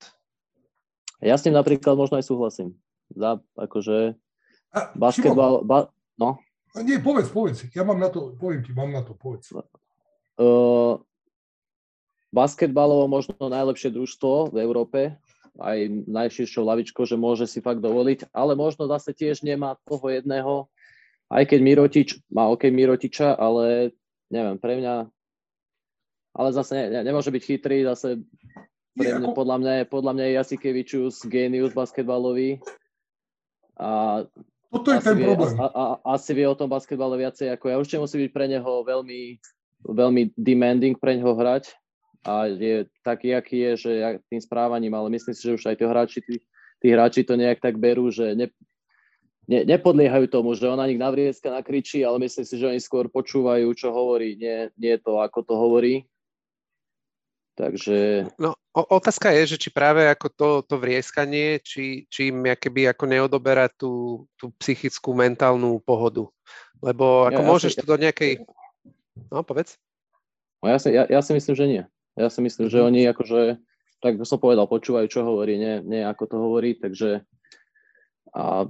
Ja 1.23 1.39
s 1.39 1.45
tým 1.45 1.55
napríklad 1.55 1.95
možno 1.95 2.19
aj 2.19 2.27
súhlasím. 2.27 2.75
Za, 3.13 3.39
akože 3.55 4.17
a, 4.73 4.79
basketbal, 4.97 5.63
ba, 5.63 5.93
no. 6.17 6.41
A 6.73 6.81
nie, 6.81 6.97
povedz, 6.97 7.29
povedz. 7.29 7.69
Ja 7.71 7.85
mám 7.85 8.01
na 8.01 8.09
to, 8.09 8.33
poviem 8.35 8.65
ti, 8.65 8.73
mám 8.73 8.89
na 8.89 9.05
to, 9.05 9.13
povedz. 9.13 9.53
Uh, 9.53 10.97
basketbalovo 12.33 13.05
možno 13.05 13.37
najlepšie 13.37 13.93
družstvo 13.93 14.49
v 14.49 14.57
Európe, 14.65 14.99
aj 15.61 16.09
najširšou 16.09 16.65
lavičkou, 16.65 17.05
že 17.05 17.13
môže 17.13 17.45
si 17.45 17.61
fakt 17.61 17.77
dovoliť, 17.85 18.33
ale 18.33 18.57
možno 18.57 18.89
zase 18.89 19.13
tiež 19.13 19.45
nemá 19.45 19.77
toho 19.85 20.09
jedného, 20.09 20.65
aj 21.29 21.43
keď 21.45 21.59
Mirotič 21.61 22.09
má 22.33 22.49
OK 22.49 22.73
Mirotiča, 22.73 23.37
ale 23.37 23.93
neviem, 24.33 24.57
pre 24.57 24.81
mňa, 24.81 25.13
ale 26.33 26.49
zase 26.53 26.73
ne, 26.75 26.85
ne, 26.89 26.99
nemôže 27.05 27.29
byť 27.29 27.43
chytrý, 27.45 27.85
zase 27.85 28.21
pre 28.93 29.09
mňa, 29.17 29.33
podľa 29.33 29.57
mňa, 29.61 29.73
podľa 29.89 30.11
mňa 30.13 30.25
je 30.25 30.37
Jasikevičus 30.37 31.13
genius 31.25 31.73
basketbalový 31.73 32.61
a 33.77 34.21
toto 34.73 34.89
je 34.89 34.99
ten 35.05 35.13
vie, 35.13 35.29
problém. 35.29 35.53
A, 35.61 35.67
a, 35.69 35.83
asi 36.17 36.33
vie 36.33 36.49
o 36.49 36.57
tom 36.57 36.65
basketbale 36.65 37.13
viacej 37.21 37.53
ako 37.53 37.65
ja. 37.69 37.77
Určite 37.77 38.01
musí 38.01 38.17
byť 38.25 38.31
pre 38.33 38.49
neho 38.49 38.81
veľmi, 38.81 39.37
veľmi 39.85 40.33
demanding 40.33 40.97
pre 40.97 41.13
neho 41.13 41.37
hrať, 41.37 41.69
a 42.23 42.47
je 42.47 42.87
taký, 43.03 43.35
aký 43.35 43.57
je, 43.59 43.71
že 43.75 43.91
ja 43.99 44.09
tým 44.31 44.39
správaním, 44.39 44.95
ale 44.95 45.11
myslím 45.11 45.35
si, 45.35 45.43
že 45.43 45.55
už 45.59 45.63
aj 45.67 45.75
tí 45.75 45.83
hráči, 45.83 46.19
tí, 46.23 46.35
tí 46.79 46.87
hráči 46.87 47.27
to 47.27 47.35
nejak 47.35 47.59
tak 47.59 47.75
berú, 47.75 48.07
že 48.07 48.31
ne, 48.31 48.47
ne, 49.43 49.67
nepodliehajú 49.67 50.31
tomu, 50.31 50.55
že 50.55 50.71
on 50.71 50.79
na 50.79 50.87
nich 50.87 50.95
navrieska 50.95 51.51
nakričí, 51.51 51.99
ale 52.07 52.23
myslím 52.23 52.45
si, 52.47 52.55
že 52.55 52.67
oni 52.71 52.79
skôr 52.79 53.11
počúvajú, 53.11 53.67
čo 53.75 53.91
hovorí, 53.91 54.39
nie, 54.39 54.71
nie 54.79 54.95
to, 55.03 55.19
ako 55.19 55.43
to 55.43 55.53
hovorí. 55.59 56.07
Takže... 57.53 58.25
No, 58.41 58.57
otázka 58.73 59.29
je, 59.29 59.53
že 59.53 59.57
či 59.61 59.69
práve 59.69 60.09
ako 60.09 60.27
to, 60.33 60.49
to 60.65 60.75
vrieskanie, 60.81 61.61
či, 61.61 62.09
či 62.09 62.33
im 62.33 62.41
keby 62.41 62.89
ako 62.89 63.05
neodoberá 63.05 63.69
tú, 63.69 64.25
tú 64.33 64.49
psychickú, 64.57 65.13
mentálnu 65.13 65.77
pohodu. 65.85 66.25
Lebo 66.81 67.29
ako 67.29 67.41
ja, 67.45 67.47
môžeš 67.47 67.73
ja, 67.73 67.79
to 67.79 67.85
do 67.85 67.97
nejakej... 68.01 68.41
No, 69.29 69.45
povedz. 69.45 69.77
No, 70.65 70.73
ja, 70.73 70.81
si, 70.81 70.89
ja, 70.89 71.05
ja 71.05 71.21
si 71.21 71.31
myslím, 71.37 71.53
že 71.53 71.65
nie. 71.69 71.83
Ja 72.17 72.29
si 72.33 72.41
myslím, 72.41 72.73
že 72.73 72.81
mhm. 72.81 72.85
oni 72.89 73.01
akože, 73.13 73.41
tak 74.01 74.13
som 74.25 74.41
povedal, 74.41 74.65
počúvajú, 74.65 75.05
čo 75.05 75.21
hovorí, 75.21 75.61
nie, 75.61 75.85
nie 75.85 76.01
ako 76.01 76.23
to 76.25 76.37
hovorí, 76.41 76.73
takže 76.73 77.21
a 78.33 78.65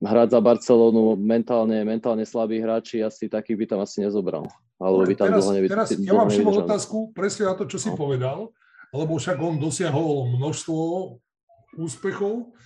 hrať 0.00 0.28
za 0.32 0.40
Barcelonu 0.40 1.20
mentálne, 1.20 1.84
mentálne 1.84 2.24
slabí 2.24 2.64
hráči, 2.64 3.04
asi 3.04 3.28
takých 3.28 3.56
by 3.60 3.64
tam 3.68 3.80
asi 3.84 4.00
nezobral. 4.00 4.48
Alebo 4.80 5.04
by 5.04 5.14
tam 5.14 5.28
teraz, 5.28 5.44
dlho 5.44 5.52
nevy, 5.52 5.66
teraz 5.68 5.88
ja 5.92 6.12
mám 6.16 6.32
všimol 6.32 6.64
otázku 6.64 7.12
presne 7.12 7.52
na 7.52 7.54
to, 7.54 7.68
čo 7.68 7.76
si 7.76 7.92
no. 7.92 7.96
povedal, 8.00 8.50
lebo 8.90 9.20
však 9.20 9.36
on 9.36 9.60
dosiahol 9.60 10.32
množstvo 10.32 10.82
úspechov 11.76 12.56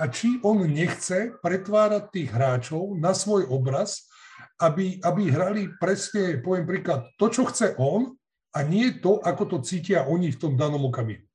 a 0.00 0.08
či 0.08 0.40
on 0.40 0.64
nechce 0.64 1.36
pretvárať 1.44 2.08
tých 2.08 2.32
hráčov 2.32 2.96
na 2.96 3.12
svoj 3.12 3.44
obraz, 3.52 4.08
aby, 4.56 4.96
aby 5.04 5.22
hrali 5.28 5.62
presne, 5.76 6.40
poviem 6.40 6.64
príklad, 6.64 7.12
to, 7.20 7.28
čo 7.28 7.44
chce 7.52 7.76
on 7.76 8.16
a 8.56 8.64
nie 8.64 8.96
to, 9.04 9.20
ako 9.20 9.44
to 9.46 9.56
cítia 9.60 10.08
oni 10.08 10.32
v 10.32 10.40
tom 10.40 10.56
danom 10.56 10.88
okamihu. 10.88 11.28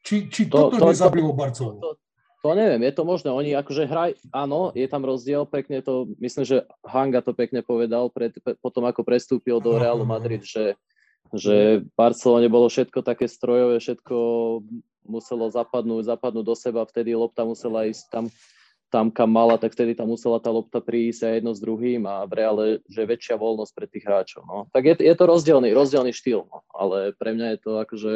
Či, 0.00 0.32
či 0.32 0.48
to, 0.48 0.72
toto 0.72 0.80
to, 0.80 0.88
nezabilo 0.88 1.36
Barcelonu? 1.36 1.80
To, 1.84 1.90
to, 2.42 2.54
neviem, 2.54 2.82
je 2.86 2.92
to 2.94 3.02
možné. 3.02 3.28
Oni 3.34 3.50
akože 3.54 3.90
hraj, 3.90 4.10
áno, 4.30 4.70
je 4.72 4.86
tam 4.86 5.02
rozdiel, 5.02 5.42
pekne 5.48 5.82
to, 5.82 6.10
myslím, 6.22 6.44
že 6.46 6.56
Hanga 6.86 7.18
to 7.18 7.34
pekne 7.34 7.66
povedal 7.66 8.08
pred, 8.08 8.34
potom, 8.62 8.86
ako 8.86 9.02
prestúpil 9.02 9.58
do 9.58 9.74
Realu 9.74 10.06
Madrid, 10.06 10.46
že, 10.46 10.78
že 11.34 11.82
Barcelone 11.98 12.46
bolo 12.46 12.70
všetko 12.70 13.02
také 13.02 13.26
strojové, 13.26 13.82
všetko 13.82 14.16
muselo 15.08 15.50
zapadnúť, 15.50 16.14
zapadnúť 16.14 16.44
do 16.46 16.54
seba, 16.54 16.86
vtedy 16.86 17.16
lopta 17.16 17.42
musela 17.42 17.88
ísť 17.88 18.06
tam 18.12 18.26
tam, 18.88 19.12
kam 19.12 19.28
mala, 19.28 19.60
tak 19.60 19.76
vtedy 19.76 19.92
tam 19.92 20.08
musela 20.08 20.40
tá 20.40 20.48
lopta 20.48 20.80
prísť 20.80 21.28
aj 21.28 21.32
jedno 21.40 21.52
s 21.52 21.60
druhým 21.60 22.08
a 22.08 22.24
v 22.24 22.32
reále, 22.40 22.64
že 22.88 23.04
väčšia 23.04 23.36
voľnosť 23.36 23.72
pre 23.76 23.86
tých 23.86 24.04
hráčov. 24.08 24.48
No. 24.48 24.64
Tak 24.72 24.82
je, 24.84 24.94
je 25.04 25.14
to 25.14 25.24
rozdielný, 25.28 25.76
rozdielný 25.76 26.12
štýl, 26.16 26.48
no. 26.48 26.64
ale 26.72 27.12
pre 27.12 27.36
mňa 27.36 27.56
je 27.56 27.58
to 27.60 27.72
akože 27.84 28.12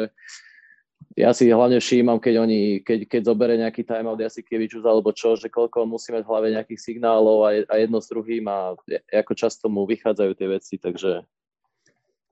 ja 1.13 1.29
si 1.35 1.51
hlavne 1.51 1.77
všímam, 1.77 2.17
keď 2.17 2.43
oni, 2.43 2.61
keď, 2.81 3.05
keď 3.05 3.21
zobere 3.27 3.53
nejaký 3.59 3.85
timeout 3.85 4.19
Jasikevičus 4.19 4.83
alebo 4.83 5.11
čo, 5.11 5.37
že 5.37 5.51
koľko 5.51 5.85
on 5.85 5.93
musí 5.93 6.09
mať 6.15 6.23
v 6.25 6.31
hlave 6.31 6.47
nejakých 6.55 6.81
signálov 6.81 7.37
a, 7.45 7.49
a 7.67 7.75
jedno 7.77 7.99
s 7.99 8.07
druhým 8.09 8.45
a 8.49 8.73
ako 9.11 9.33
často 9.37 9.69
mu 9.69 9.85
vychádzajú 9.85 10.31
tie 10.33 10.47
veci, 10.49 10.75
takže 10.81 11.21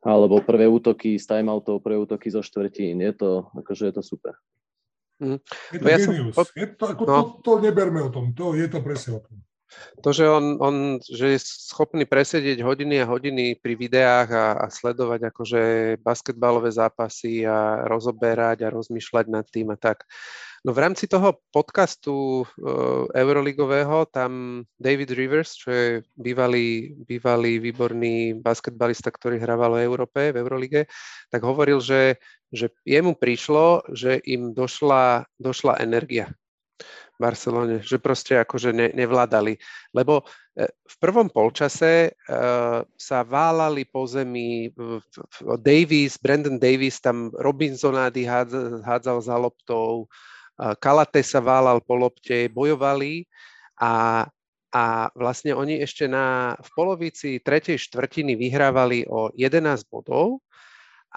alebo 0.01 0.41
prvé 0.41 0.65
útoky 0.65 1.21
z 1.21 1.25
timeoutov, 1.29 1.85
prvé 1.85 2.01
útoky 2.01 2.33
zo 2.33 2.41
štvrtín, 2.41 3.05
je 3.05 3.13
to, 3.13 3.29
akože 3.53 3.89
je 3.89 3.93
to 3.93 4.01
super. 4.01 4.33
Mm. 5.21 5.37
Je 5.69 5.77
to 5.77 5.85
no 5.85 5.89
ja 5.93 5.97
genius. 6.01 6.33
Som... 6.33 6.45
Je 6.57 6.67
to, 6.73 6.85
ako, 6.89 7.01
no. 7.05 7.13
to, 7.13 7.21
to 7.45 7.51
neberme 7.61 8.01
o 8.01 8.09
tom, 8.09 8.33
to 8.33 8.57
je 8.57 8.65
to 8.65 8.81
presne 8.81 9.17
o 9.17 9.21
tom. 9.21 9.37
To, 10.03 10.09
že 10.11 10.27
on, 10.27 10.57
on 10.59 10.75
že 10.99 11.37
je 11.37 11.39
schopný 11.39 12.03
presedieť 12.03 12.59
hodiny 12.59 12.99
a 12.99 13.09
hodiny 13.09 13.55
pri 13.59 13.73
videách 13.79 14.29
a, 14.33 14.47
a 14.59 14.67
sledovať 14.67 15.31
akože 15.31 15.61
basketbalové 16.03 16.73
zápasy 16.73 17.47
a 17.47 17.87
rozoberať 17.87 18.67
a 18.67 18.73
rozmýšľať 18.73 19.25
nad 19.31 19.45
tým 19.47 19.71
a 19.71 19.77
tak. 19.79 20.03
No 20.61 20.77
v 20.77 20.83
rámci 20.85 21.09
toho 21.09 21.41
podcastu 21.49 22.45
uh, 22.45 23.09
Euroligového 23.17 24.05
tam 24.13 24.61
David 24.77 25.09
Rivers, 25.09 25.57
čo 25.57 25.73
je 25.73 25.87
bývalý, 26.13 26.93
bývalý 27.01 27.57
výborný 27.57 28.37
basketbalista, 28.37 29.09
ktorý 29.09 29.41
hrával 29.41 29.81
v 29.81 29.85
Európe, 29.89 30.21
v 30.29 30.37
Eurolige, 30.37 30.85
tak 31.33 31.41
hovoril, 31.41 31.81
že, 31.81 32.21
že 32.53 32.69
jemu 32.85 33.17
prišlo, 33.17 33.89
že 33.89 34.21
im 34.21 34.53
došla, 34.53 35.25
došla 35.41 35.81
energia 35.81 36.29
Barcelone, 37.21 37.85
že 37.85 38.01
proste 38.01 38.41
akože 38.41 38.73
ne, 38.73 38.89
nevládali. 38.97 39.53
Lebo 39.93 40.25
e, 40.57 40.65
v 40.65 40.95
prvom 40.97 41.29
polčase 41.29 42.09
uh, 42.11 42.81
sa 42.97 43.19
válali 43.21 43.85
po 43.85 44.09
zemi 44.09 44.73
Davis, 45.61 46.17
Brandon 46.17 46.57
Davis 46.57 46.97
tam 46.97 47.29
Robinsonády 47.29 48.25
hádzal, 48.25 48.81
hádzal 48.81 49.17
za 49.21 49.35
loptou, 49.37 50.09
Kalate 50.61 51.25
sa 51.25 51.41
válal 51.41 51.81
po 51.81 51.97
lopte, 51.97 52.45
bojovali 52.53 53.25
a, 53.81 54.25
a 54.69 54.83
vlastne 55.17 55.57
oni 55.57 55.81
ešte 55.81 56.05
na, 56.05 56.53
v 56.61 56.69
polovici 56.77 57.41
tretej 57.41 57.81
štvrtiny 57.81 58.37
vyhrávali 58.37 59.09
o 59.09 59.33
11 59.33 59.89
bodov 59.89 60.45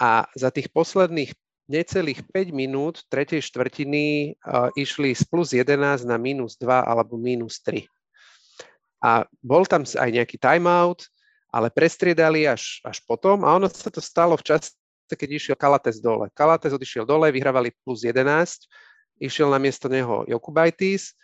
a 0.01 0.25
za 0.33 0.49
tých 0.49 0.73
posledných 0.73 1.37
necelých 1.69 2.21
5 2.29 2.53
minút 2.53 3.05
tretej 3.09 3.41
štvrtiny 3.41 4.37
išli 4.77 5.17
z 5.17 5.25
plus 5.25 5.57
11 5.57 6.05
na 6.05 6.21
minus 6.21 6.61
2 6.61 6.69
alebo 6.69 7.17
minus 7.17 7.61
3. 7.65 7.85
a 9.05 9.25
bol 9.41 9.65
tam 9.69 9.85
aj 9.85 10.11
nejaký 10.13 10.37
timeout, 10.41 11.09
ale 11.53 11.69
prestriedali 11.71 12.49
až, 12.49 12.81
až 12.85 13.01
potom 13.05 13.45
a 13.45 13.55
ono 13.55 13.71
sa 13.71 13.89
to 13.89 14.01
stalo 14.01 14.35
v 14.35 14.45
čase, 14.45 14.75
keď 15.09 15.31
išiel 15.37 15.57
Kalates 15.57 16.03
dole. 16.03 16.33
Kalates 16.35 16.75
odišiel 16.75 17.07
dole, 17.07 17.31
vyhrávali 17.31 17.71
plus 17.85 18.03
11, 18.03 18.67
išiel 19.23 19.53
na 19.53 19.63
miesto 19.63 19.87
neho 19.87 20.27
Jokubaitis 20.27 21.15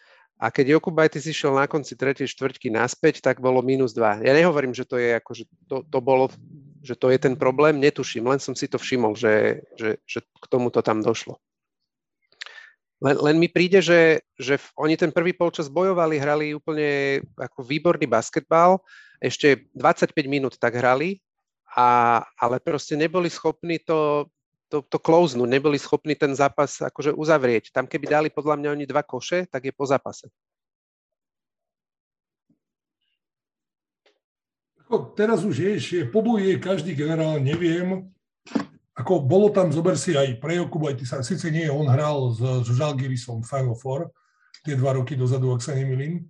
a 0.41 0.49
keď 0.49 0.79
Jokubaitis 0.79 1.29
išiel 1.29 1.53
na 1.53 1.69
konci 1.69 1.93
tretej 1.99 2.31
štvrťky 2.31 2.73
naspäť, 2.73 3.21
tak 3.21 3.45
bolo 3.45 3.61
minus 3.61 3.93
2. 3.93 4.25
Ja 4.25 4.33
nehovorím, 4.33 4.73
že 4.73 4.89
to 4.89 4.97
je 4.97 5.21
ako, 5.21 5.31
že 5.37 5.45
to, 5.69 5.85
to 5.85 5.99
bolo, 6.01 6.33
že 6.81 6.97
to 6.97 7.13
je 7.13 7.19
ten 7.21 7.37
problém, 7.37 7.77
netuším, 7.77 8.27
len 8.27 8.41
som 8.41 8.57
si 8.57 8.67
to 8.67 8.81
všimol, 8.81 9.13
že, 9.13 9.65
že, 9.77 10.01
že 10.09 10.19
k 10.25 10.45
tomuto 10.49 10.81
tam 10.81 11.05
došlo. 11.05 11.37
Len, 13.01 13.17
len 13.17 13.37
mi 13.41 13.49
príde, 13.49 13.81
že, 13.81 14.21
že 14.37 14.61
oni 14.77 14.97
ten 14.97 15.09
prvý 15.09 15.33
polčas 15.33 15.73
bojovali, 15.73 16.21
hrali 16.21 16.53
úplne 16.53 17.21
ako 17.41 17.65
výborný 17.65 18.05
basketbal, 18.05 18.81
ešte 19.21 19.69
25 19.73 20.13
minút 20.29 20.61
tak 20.61 20.77
hrali, 20.77 21.21
a, 21.77 22.21
ale 22.37 22.61
proste 22.61 22.99
neboli 23.01 23.33
schopní 23.33 23.81
to, 23.81 24.29
to, 24.69 24.85
to 24.85 24.99
closenúť, 25.01 25.49
neboli 25.49 25.79
schopní 25.81 26.13
ten 26.13 26.37
zápas 26.37 26.77
akože 26.83 27.17
uzavrieť. 27.17 27.73
Tam 27.73 27.89
keby 27.89 28.07
dali 28.11 28.29
podľa 28.29 28.61
mňa 28.61 28.69
oni 28.77 28.85
dva 28.85 29.01
koše, 29.01 29.49
tak 29.49 29.69
je 29.69 29.73
po 29.73 29.89
zápase. 29.89 30.29
Teraz 35.15 35.47
už 35.47 35.55
je, 35.55 35.73
že 35.79 35.99
pobuje 36.11 36.59
každý 36.59 36.99
generál, 36.99 37.39
neviem, 37.39 38.11
ako 38.99 39.23
bolo 39.23 39.49
tam, 39.49 39.71
zober 39.71 39.95
si 39.95 40.13
aj 40.19 40.43
pre 40.43 40.59
Jokuba, 40.59 40.93
aj 40.93 40.97
ty 40.99 41.05
sa, 41.07 41.23
síce 41.23 41.49
nie, 41.49 41.71
on 41.71 41.89
hral 41.89 42.35
s, 42.35 42.43
s 42.43 42.69
Žalgirisom 42.75 43.47
Final 43.47 43.79
Four, 43.79 44.11
tie 44.67 44.77
dva 44.77 44.99
roky 44.99 45.17
dozadu, 45.17 45.55
ak 45.57 45.65
sa 45.65 45.73
nemýlim, 45.73 46.27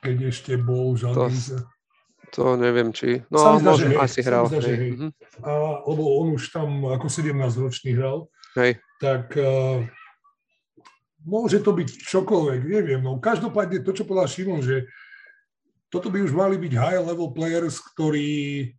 keď 0.00 0.32
ešte 0.32 0.56
bol 0.56 0.96
Žalgiris. 0.96 1.58
To, 2.32 2.56
to 2.56 2.56
neviem, 2.56 2.94
či... 2.96 3.20
No, 3.28 3.60
zdá, 3.60 3.76
možno 3.76 3.98
asi 4.00 4.24
hral. 4.24 4.48
Zdá, 4.48 4.62
hej. 4.64 4.72
Hej. 4.72 4.90
Mm-hmm. 4.96 5.10
A, 5.44 5.50
lebo 5.84 6.02
on 6.22 6.26
už 6.40 6.48
tam 6.48 6.86
ako 6.88 7.06
17-ročný 7.10 7.92
hral. 7.98 8.30
Hej. 8.56 8.80
Tak 9.02 9.36
uh, 9.36 9.84
môže 11.28 11.60
to 11.60 11.76
byť 11.76 11.88
čokoľvek, 12.08 12.60
neviem. 12.66 13.02
No, 13.04 13.20
každopádne 13.20 13.84
to, 13.84 13.92
čo 13.92 14.08
povedal 14.08 14.30
Šimon, 14.30 14.62
že 14.64 14.88
toto 15.92 16.08
by 16.08 16.24
už 16.24 16.32
mali 16.32 16.56
byť 16.56 16.72
high 16.72 17.04
level 17.04 17.36
players, 17.36 17.76
ktorí 17.92 18.72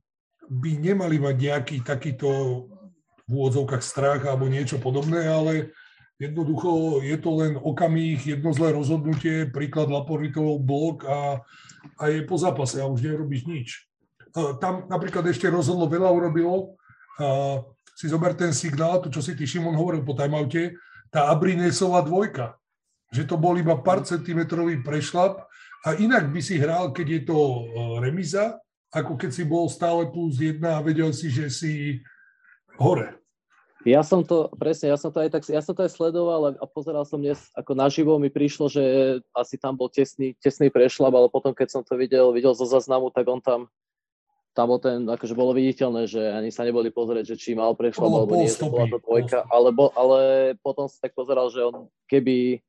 by 0.50 0.72
nemali 0.82 1.22
mať 1.22 1.36
nejaký 1.38 1.78
takýto 1.86 2.28
v 3.24 3.32
úvodzovkách 3.32 3.84
strach 3.86 4.22
alebo 4.26 4.50
niečo 4.50 4.82
podobné, 4.82 5.30
ale 5.30 5.72
jednoducho 6.18 7.00
je 7.06 7.18
to 7.22 7.30
len 7.40 7.54
okamih, 7.56 8.18
jedno 8.20 8.52
zlé 8.52 8.74
rozhodnutie, 8.74 9.48
príklad 9.54 9.88
Laporitov 9.94 10.60
blok 10.60 11.06
a, 11.08 11.40
a 12.02 12.04
je 12.10 12.26
po 12.26 12.36
zápase 12.36 12.82
a 12.82 12.90
už 12.90 13.06
nerobíš 13.06 13.46
nič. 13.46 13.68
Tam 14.60 14.90
napríklad 14.90 15.30
ešte 15.30 15.46
rozhodlo, 15.48 15.86
veľa 15.86 16.10
urobilo, 16.10 16.76
a 17.22 17.62
si 17.94 18.10
zober 18.10 18.34
ten 18.34 18.50
signál, 18.52 18.98
to 19.00 19.14
čo 19.14 19.22
si 19.22 19.38
ty 19.38 19.46
Šimon 19.46 19.78
hovoril 19.78 20.02
po 20.02 20.18
timeoute, 20.18 20.74
tá 21.14 21.30
Abrinesová 21.30 22.02
dvojka, 22.02 22.58
že 23.14 23.30
to 23.30 23.38
bol 23.38 23.54
iba 23.54 23.78
pár 23.78 24.02
centimetrový 24.02 24.82
prešlap 24.82 25.46
a 25.86 25.94
inak 26.02 26.34
by 26.34 26.42
si 26.42 26.58
hral, 26.58 26.90
keď 26.90 27.08
je 27.08 27.22
to 27.30 27.38
e, 27.38 27.60
remiza, 28.02 28.58
ako 28.90 29.14
keď 29.22 29.30
si 29.30 29.44
bol 29.46 29.70
stále 29.70 30.10
plus 30.10 30.42
jedna 30.42 30.82
a 30.82 30.84
vedel 30.86 31.14
si, 31.14 31.30
že 31.30 31.54
si 31.54 32.02
hore. 32.82 33.22
Ja 33.84 34.00
som 34.00 34.24
to, 34.24 34.48
presne, 34.56 34.96
ja 34.96 34.98
som 34.98 35.12
to 35.12 35.20
aj 35.20 35.30
tak, 35.30 35.44
ja 35.52 35.60
som 35.60 35.76
to 35.76 35.84
aj 35.84 35.92
sledoval 35.92 36.56
a 36.56 36.66
pozeral 36.72 37.04
som 37.04 37.20
dnes, 37.20 37.52
ako 37.52 37.76
naživo 37.76 38.16
mi 38.16 38.32
prišlo, 38.32 38.72
že 38.72 38.84
asi 39.36 39.60
tam 39.60 39.76
bol 39.76 39.92
tesný, 39.92 40.40
tesný 40.40 40.72
prešlap, 40.72 41.12
ale 41.12 41.28
potom, 41.28 41.52
keď 41.52 41.68
som 41.68 41.82
to 41.84 42.00
videl, 42.00 42.32
videl 42.32 42.56
zo 42.56 42.64
zaznamu, 42.64 43.12
tak 43.12 43.28
on 43.28 43.44
tam, 43.44 43.68
tam 44.56 44.72
bol 44.72 44.80
ten, 44.80 45.04
akože 45.04 45.36
bolo 45.36 45.52
viditeľné, 45.52 46.08
že 46.08 46.22
ani 46.32 46.48
sa 46.48 46.64
neboli 46.64 46.96
pozrieť, 46.96 47.36
že 47.36 47.36
či 47.36 47.60
mal 47.60 47.76
prešlap, 47.76 48.08
oh, 48.08 48.24
alebo 48.24 48.40
nie, 48.40 48.48
že 48.48 48.64
bola 48.64 48.88
to 48.88 49.04
dvojka, 49.04 49.52
ale, 49.52 49.70
bo, 49.76 49.92
ale 50.00 50.20
potom 50.64 50.88
som 50.88 51.04
tak 51.04 51.12
pozeral, 51.12 51.52
že 51.52 51.60
on 51.68 51.92
keby, 52.08 52.64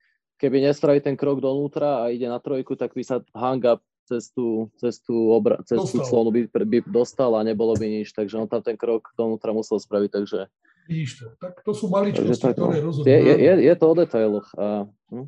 keby 0.44 0.60
nespraví 0.60 1.00
ten 1.00 1.16
krok 1.16 1.40
donútra 1.40 2.04
a 2.04 2.12
ide 2.12 2.28
na 2.28 2.36
trojku, 2.36 2.76
tak 2.76 2.92
by 2.92 3.00
sa 3.00 3.24
hang 3.32 3.64
up 3.64 3.80
cez 4.04 4.28
tú, 4.28 4.68
cez 4.76 5.00
tú, 5.00 5.32
obra, 5.32 5.64
cez 5.64 5.80
tú 5.80 6.04
clonu 6.04 6.28
by, 6.28 6.44
by 6.52 6.78
dostal 6.84 7.32
a 7.32 7.40
nebolo 7.40 7.72
by 7.72 7.88
nič, 7.88 8.12
takže 8.12 8.36
on 8.36 8.44
tam 8.44 8.60
ten 8.60 8.76
krok 8.76 9.08
donútra 9.16 9.56
musel 9.56 9.80
spraviť, 9.80 10.10
takže... 10.12 10.40
Vidíš 10.84 11.10
to, 11.16 11.24
tak 11.40 11.64
to 11.64 11.72
sú 11.72 11.88
maličkosti, 11.88 12.44
tak, 12.44 12.60
ktoré 12.60 12.84
rozhodujú. 12.84 13.08
Je, 13.08 13.16
je, 13.40 13.52
je 13.64 13.74
to 13.80 13.84
o 13.88 13.94
detailoch 13.96 14.48
a 14.60 14.84
hm? 15.08 15.26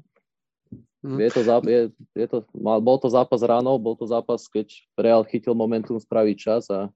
Hm. 1.06 1.18
Je 1.22 1.30
to, 1.32 1.40
je, 1.64 1.82
je 2.12 2.26
to, 2.28 2.38
mal, 2.52 2.84
bol 2.84 3.00
to 3.00 3.08
zápas 3.08 3.40
ráno, 3.40 3.80
bol 3.80 3.96
to 3.96 4.04
zápas, 4.04 4.44
keď 4.52 4.68
Real 4.98 5.24
chytil 5.24 5.56
momentum 5.56 5.96
spraviť 5.96 6.36
čas 6.36 6.68
a, 6.68 6.92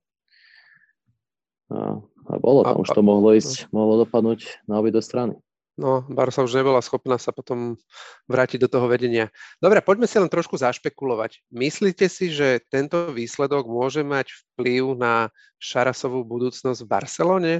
a, 1.72 1.78
a 2.04 2.32
bolo 2.36 2.66
tam, 2.66 2.76
a, 2.76 2.82
už 2.84 2.90
to 2.92 3.00
mohlo 3.00 3.32
ísť, 3.32 3.72
mohlo 3.72 4.04
dopadnúť 4.04 4.66
na 4.68 4.82
obidve 4.82 5.00
strany. 5.00 5.40
No, 5.80 6.04
Barca 6.12 6.44
už 6.44 6.60
nebola 6.60 6.84
schopná 6.84 7.16
sa 7.16 7.32
potom 7.32 7.80
vrátiť 8.28 8.60
do 8.60 8.68
toho 8.68 8.84
vedenia. 8.84 9.32
Dobre, 9.64 9.80
poďme 9.80 10.04
si 10.04 10.20
len 10.20 10.28
trošku 10.28 10.60
zašpekulovať. 10.60 11.40
Myslíte 11.48 12.04
si, 12.12 12.28
že 12.28 12.60
tento 12.68 13.08
výsledok 13.16 13.64
môže 13.64 14.04
mať 14.04 14.28
vplyv 14.28 15.00
na 15.00 15.32
Šarasovú 15.56 16.20
budúcnosť 16.28 16.84
v 16.84 16.90
Barcelone? 16.90 17.54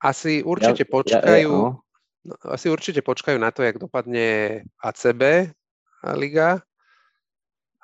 Asi 0.00 0.40
určite 0.40 0.88
ja, 0.88 0.90
počkajú, 0.90 1.52
ja, 1.52 1.68
ja, 1.68 1.76
no. 1.76 1.84
no. 2.24 2.34
asi 2.56 2.72
určite 2.72 3.04
počkajú 3.04 3.36
na 3.36 3.52
to, 3.52 3.68
jak 3.68 3.76
dopadne 3.76 4.64
ACB 4.80 5.52
liga, 6.16 6.64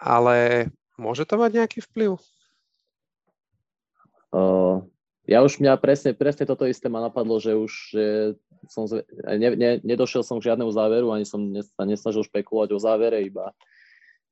ale 0.00 0.72
môže 0.96 1.28
to 1.28 1.36
mať 1.36 1.60
nejaký 1.60 1.78
vplyv? 1.92 2.16
Uh, 4.32 4.80
ja 5.24 5.40
už 5.40 5.60
mňa 5.60 5.80
presne, 5.80 6.12
presne 6.12 6.44
toto 6.44 6.68
isté 6.68 6.92
ma 6.92 7.00
napadlo, 7.00 7.40
že 7.40 7.56
už 7.56 7.72
že 7.92 8.04
som 8.68 8.88
ne, 8.88 9.48
ne, 9.56 9.70
nedošiel 9.84 10.24
som 10.24 10.40
k 10.40 10.52
žiadnemu 10.52 10.72
záveru, 10.72 11.12
ani 11.12 11.28
som 11.28 11.40
sa 11.60 11.84
nesnažil 11.84 12.24
špekulovať 12.24 12.68
o 12.72 12.78
závere, 12.80 13.24
iba, 13.24 13.52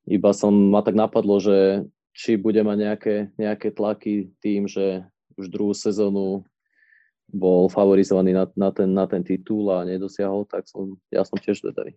iba 0.08 0.30
som 0.32 0.52
ma 0.52 0.80
tak 0.80 0.96
napadlo, 0.96 1.36
že 1.40 1.84
či 2.12 2.36
bude 2.36 2.60
mať 2.60 2.78
nejaké, 2.78 3.14
nejaké 3.40 3.68
tlaky 3.72 4.32
tým, 4.44 4.68
že 4.68 5.04
už 5.36 5.48
druhú 5.48 5.72
sezónu 5.72 6.44
bol 7.32 7.72
favorizovaný 7.72 8.36
na, 8.36 8.44
na, 8.52 8.68
ten, 8.68 8.92
na 8.92 9.08
ten 9.08 9.24
titul 9.24 9.72
a 9.72 9.88
nedosiahol, 9.88 10.44
tak 10.44 10.68
som, 10.68 11.00
ja 11.08 11.24
som 11.24 11.40
tiež 11.40 11.64
zvedavý. 11.64 11.96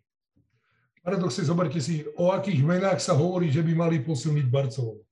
Paradoxne, 1.04 1.43
zoberte 1.43 1.84
si, 1.84 2.08
o 2.16 2.32
akých 2.32 2.64
menách 2.64 3.04
sa 3.04 3.14
hovorí, 3.14 3.52
že 3.52 3.62
by 3.62 3.76
mali 3.76 4.00
posilniť 4.02 4.48
Barcelonu. 4.48 5.04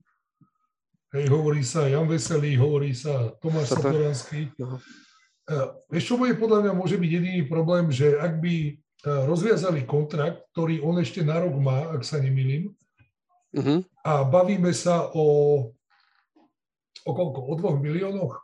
Hej, 1.14 1.30
hovorí 1.30 1.62
sa 1.62 1.86
Jan 1.86 2.10
Veselý, 2.10 2.58
hovorí 2.58 2.90
sa 2.98 3.38
Tomáš 3.38 3.78
Satoranský. 3.78 4.50
No. 4.58 4.82
Vieš, 5.94 6.10
čo 6.10 6.16
bude 6.18 6.34
podľa 6.34 6.66
mňa 6.66 6.74
môže 6.74 6.98
byť 6.98 7.10
jediný 7.14 7.42
problém, 7.46 7.94
že 7.94 8.18
ak 8.18 8.42
by 8.42 8.56
e, 8.66 8.72
rozviazali 9.06 9.86
kontrakt, 9.86 10.42
ktorý 10.58 10.82
on 10.82 10.98
ešte 10.98 11.22
na 11.22 11.38
rok 11.38 11.54
má, 11.62 11.94
ak 11.94 12.02
sa 12.02 12.18
nemýlim, 12.18 12.74
uh-huh. 13.54 13.86
a 14.02 14.26
bavíme 14.26 14.74
sa 14.74 15.06
o, 15.14 15.26
o 17.06 17.12
koľko? 17.14 17.40
O 17.46 17.54
dvoch 17.62 17.78
miliónoch? 17.78 18.42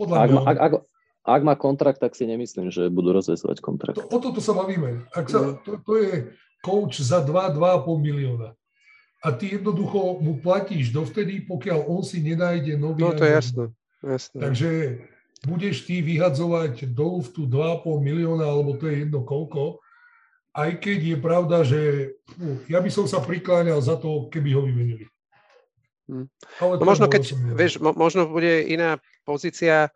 Podľa 0.00 0.16
ak, 0.16 0.28
mňa, 0.32 0.40
ak, 0.40 0.56
ak, 0.56 0.72
ak 1.20 1.42
má 1.44 1.54
kontrakt, 1.60 2.00
tak 2.00 2.16
si 2.16 2.24
nemyslím, 2.24 2.72
že 2.72 2.88
budú 2.88 3.12
rozvezovať 3.12 3.60
kontrakt. 3.60 4.00
To, 4.00 4.08
o 4.08 4.16
toto 4.16 4.40
sa 4.40 4.56
bavíme. 4.56 5.04
Ak 5.12 5.28
sa, 5.28 5.52
mhm. 5.52 5.68
to, 5.68 5.84
to 5.84 5.92
je 6.00 6.32
coach 6.64 6.96
za 6.96 7.20
2-2,5 7.20 7.60
milióna 8.00 8.56
a 9.24 9.32
ty 9.32 9.56
jednoducho 9.56 10.20
mu 10.20 10.36
platíš 10.38 10.92
dovtedy, 10.92 11.44
pokiaľ 11.48 11.88
on 11.88 12.02
si 12.04 12.20
nenájde 12.20 12.76
nový 12.76 13.00
No 13.02 13.16
to 13.16 13.24
je 13.24 13.32
jasné. 13.32 13.64
jasné. 14.04 14.38
Takže 14.40 14.70
budeš 15.46 15.86
ty 15.88 16.00
vyhadzovať 16.04 16.90
do 16.92 17.20
luftu 17.20 17.48
2,5 17.48 17.86
milióna, 18.00 18.44
alebo 18.44 18.76
to 18.76 18.88
je 18.88 19.06
jedno 19.06 19.24
koľko, 19.24 19.80
aj 20.56 20.70
keď 20.80 20.98
je 21.04 21.16
pravda, 21.20 21.56
že 21.64 21.80
ja 22.66 22.80
by 22.80 22.88
som 22.88 23.04
sa 23.04 23.20
prikláňal 23.20 23.76
za 23.84 24.00
to, 24.00 24.32
keby 24.32 24.56
ho 24.56 24.64
vymenili. 24.64 25.04
Hmm. 26.08 26.30
Ale 26.62 26.80
no 26.80 26.84
možno, 26.86 27.10
keď, 27.10 27.34
vieš, 27.52 27.82
mo- 27.82 27.92
možno 27.92 28.30
bude 28.30 28.64
iná 28.64 28.96
pozícia, 29.26 29.90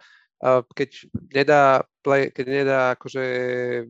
keď 0.74 0.90
nedá, 1.32 1.62
play, 2.02 2.32
keď 2.32 2.46
nedá 2.48 2.80
akože 2.96 3.24
e, 3.24 3.82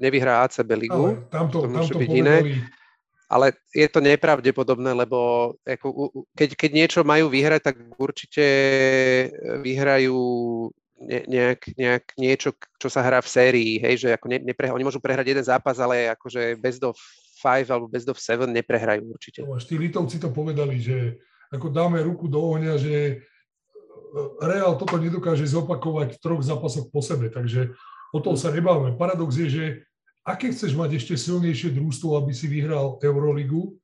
nevyhrá 0.00 0.48
ACB 0.48 0.68
ligu, 0.74 1.04
ale 1.20 1.28
tamto, 1.28 1.64
to 1.64 1.68
môže 1.68 1.92
tamto 1.92 2.00
byť 2.00 2.08
povedali, 2.08 2.20
iné 2.24 2.36
ale 3.28 3.52
je 3.76 3.84
to 3.92 4.00
nepravdepodobné, 4.00 4.96
lebo 4.96 5.52
ako, 5.60 6.10
keď, 6.32 6.56
keď 6.56 6.70
niečo 6.72 7.00
majú 7.04 7.28
vyhrať, 7.28 7.60
tak 7.60 7.76
určite 8.00 8.44
vyhrajú 9.60 10.16
ne, 11.00 11.20
nejak, 11.28 11.60
nejak 11.76 12.04
niečo, 12.16 12.56
čo 12.80 12.88
sa 12.88 13.04
hrá 13.04 13.20
v 13.20 13.28
sérii, 13.28 13.72
hej, 13.78 14.08
že 14.08 14.08
ako 14.16 14.26
ne, 14.32 14.38
neprehra, 14.40 14.74
oni 14.74 14.88
môžu 14.88 14.98
prehrať 14.98 15.28
jeden 15.28 15.44
zápas, 15.44 15.76
ale 15.78 16.08
akože 16.16 16.56
best 16.56 16.82
of 16.82 16.96
five 17.38 17.68
alebo 17.70 17.86
best 17.86 18.08
of 18.10 18.18
seven 18.18 18.50
neprehrajú 18.50 19.06
určite. 19.06 19.44
No, 19.46 19.60
tí 19.60 19.78
Litovci 19.78 20.18
to 20.18 20.32
povedali, 20.34 20.82
že 20.82 21.20
ako 21.54 21.70
dáme 21.70 22.02
ruku 22.02 22.26
do 22.26 22.42
ohňa, 22.42 22.74
že 22.80 22.94
e, 22.96 23.14
Real 24.42 24.74
toto 24.80 24.98
nedokáže 24.98 25.46
zopakovať 25.46 26.18
v 26.18 26.20
troch 26.20 26.42
zápasoch 26.42 26.90
po 26.90 27.04
sebe, 27.04 27.30
takže 27.30 27.72
o 28.10 28.18
tom 28.18 28.34
sa 28.34 28.50
nebávame. 28.50 28.98
Paradox 28.98 29.36
je, 29.38 29.48
že 29.48 29.64
aké 30.28 30.52
chceš 30.52 30.76
mať 30.76 31.00
ešte 31.00 31.16
silnejšie 31.16 31.72
družstvo, 31.72 32.20
aby 32.20 32.36
si 32.36 32.44
vyhral 32.44 33.00
Euroligu, 33.00 33.80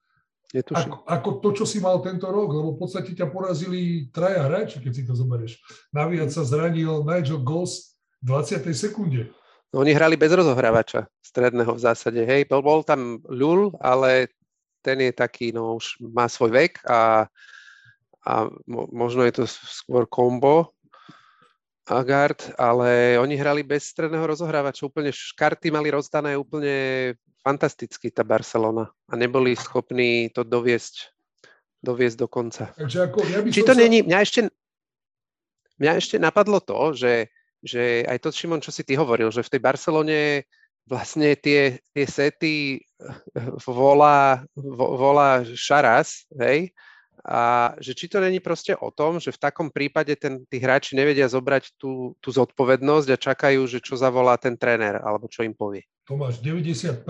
Ako, 0.55 1.03
ako 1.03 1.30
to, 1.42 1.51
čo 1.51 1.64
si 1.66 1.82
mal 1.82 1.99
tento 1.99 2.30
rok, 2.30 2.55
lebo 2.55 2.78
v 2.78 2.86
podstate 2.86 3.11
ťa 3.11 3.26
porazili 3.26 4.07
traja 4.14 4.47
hráči, 4.47 4.78
keď 4.78 4.92
si 4.95 5.03
to 5.03 5.16
zoberieš. 5.18 5.59
Navíc 5.90 6.30
sa 6.30 6.47
zranil 6.47 7.03
Nigel 7.03 7.42
Goss 7.42 7.99
v 8.22 8.38
20. 8.38 8.70
sekunde. 8.70 9.34
No, 9.74 9.82
oni 9.82 9.90
hrali 9.90 10.14
bez 10.14 10.30
rozohrávača 10.30 11.11
stredného 11.18 11.74
v 11.74 11.82
zásade. 11.82 12.22
Hej, 12.22 12.47
bol, 12.47 12.62
bol 12.62 12.86
tam 12.86 13.18
Lul, 13.26 13.74
ale 13.82 14.30
ten 14.78 15.03
je 15.03 15.11
taký, 15.11 15.51
no 15.51 15.74
už 15.74 15.99
má 15.99 16.30
svoj 16.30 16.55
vek 16.55 16.86
a, 16.86 17.26
a 18.22 18.32
mo, 18.70 18.86
možno 18.95 19.26
je 19.26 19.42
to 19.42 19.45
skôr 19.51 20.07
kombo 20.07 20.70
Agard, 21.85 22.41
ale 22.57 23.20
oni 23.20 23.37
hrali 23.37 23.61
bez 23.61 23.93
stredného 23.93 24.24
rozohrávača. 24.24 24.89
Úplne 24.89 25.12
karty 25.12 25.68
mali 25.68 25.93
rozdané 25.93 26.32
úplne 26.32 27.12
fantasticky 27.45 28.09
tá 28.09 28.24
Barcelona 28.24 28.89
a 29.05 29.12
neboli 29.20 29.53
schopní 29.53 30.32
to 30.32 30.49
doviesť, 30.49 31.12
doviesť 31.85 32.16
do 32.16 32.28
konca. 32.28 32.72
Takže 32.72 32.99
ako, 33.05 33.18
ja 33.28 33.39
Či 33.45 33.62
to 33.68 33.76
sa... 33.76 33.80
není, 33.85 34.01
mňa 34.01 34.18
ešte, 34.24 34.41
mňa 35.76 35.93
ešte 36.01 36.16
napadlo 36.16 36.64
to, 36.64 36.97
že, 36.97 37.28
že 37.61 38.09
aj 38.09 38.16
to, 38.24 38.32
Šimon, 38.32 38.64
čo 38.64 38.72
si 38.72 38.80
ty 38.80 38.97
hovoril, 38.97 39.28
že 39.28 39.45
v 39.45 39.53
tej 39.53 39.61
Barcelone 39.61 40.49
vlastne 40.89 41.37
tie, 41.37 41.85
tie 41.93 42.05
sety 42.09 42.80
volá, 43.68 44.41
volá 44.57 45.45
Šaras, 45.45 46.24
hej, 46.41 46.72
a 47.25 47.72
že 47.81 47.97
či 47.97 48.05
to 48.12 48.20
není 48.20 48.37
proste 48.37 48.77
o 48.77 48.93
tom, 48.93 49.16
že 49.16 49.33
v 49.33 49.41
takom 49.41 49.72
prípade 49.72 50.12
ten, 50.20 50.45
tí 50.45 50.61
hráči 50.61 50.93
nevedia 50.93 51.25
zobrať 51.25 51.72
tú, 51.81 52.12
tú 52.20 52.29
zodpovednosť 52.29 53.09
a 53.09 53.16
čakajú, 53.16 53.64
že 53.64 53.81
čo 53.81 53.97
zavolá 53.97 54.37
ten 54.37 54.61
tréner, 54.61 55.01
alebo 55.01 55.25
čo 55.25 55.41
im 55.41 55.57
povie. 55.57 55.89
Tomáš, 56.05 56.45
90% 56.45 57.01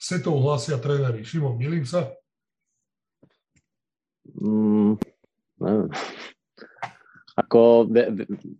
setov 0.00 0.34
hlasia 0.40 0.80
tréneri. 0.80 1.20
Šimon, 1.20 1.60
milím 1.60 1.84
sa? 1.84 2.08
Mm, 4.40 4.96
ako 7.36 7.92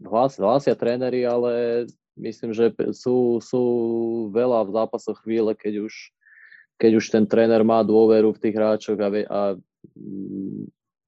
hlas, 0.05 0.37
hlasia 0.37 0.77
tréneri, 0.77 1.25
ale 1.25 1.87
myslím, 2.21 2.53
že 2.53 2.69
sú, 2.93 3.41
sú 3.41 3.63
veľa 4.29 4.69
v 4.69 4.75
zápasoch 4.77 5.25
chvíle, 5.25 5.57
keď 5.57 5.89
už, 5.89 6.13
keď 6.77 6.91
už 7.01 7.05
ten 7.09 7.25
tréner 7.25 7.65
má 7.65 7.81
dôveru 7.81 8.37
v 8.37 8.43
tých 8.45 8.55
hráčoch 8.61 9.01
a, 9.01 9.09
a 9.09 9.41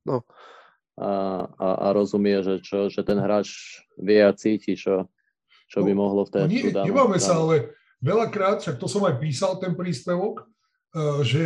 no. 0.07 0.26
a, 0.98 1.11
a, 1.46 1.68
a 1.84 1.86
rozumie, 1.94 2.42
že, 2.44 2.61
čo, 2.61 2.92
že 2.92 3.03
ten 3.03 3.18
hráč 3.18 3.80
vie 3.96 4.20
a 4.20 4.34
cíti, 4.36 4.76
čo, 4.76 5.09
čo 5.70 5.80
by 5.80 5.92
no, 5.94 5.98
mohlo 6.05 6.22
v 6.28 6.30
tej... 6.30 6.42
No 6.44 6.50
nie, 6.53 6.64
nemáme 6.68 7.18
sa, 7.22 7.40
ale 7.40 7.72
veľakrát, 8.03 8.61
však 8.61 8.76
to 8.76 8.86
som 8.90 9.07
aj 9.09 9.16
písal, 9.22 9.57
ten 9.62 9.72
príspevok, 9.72 10.44
eh, 10.44 11.18
že 11.24 11.44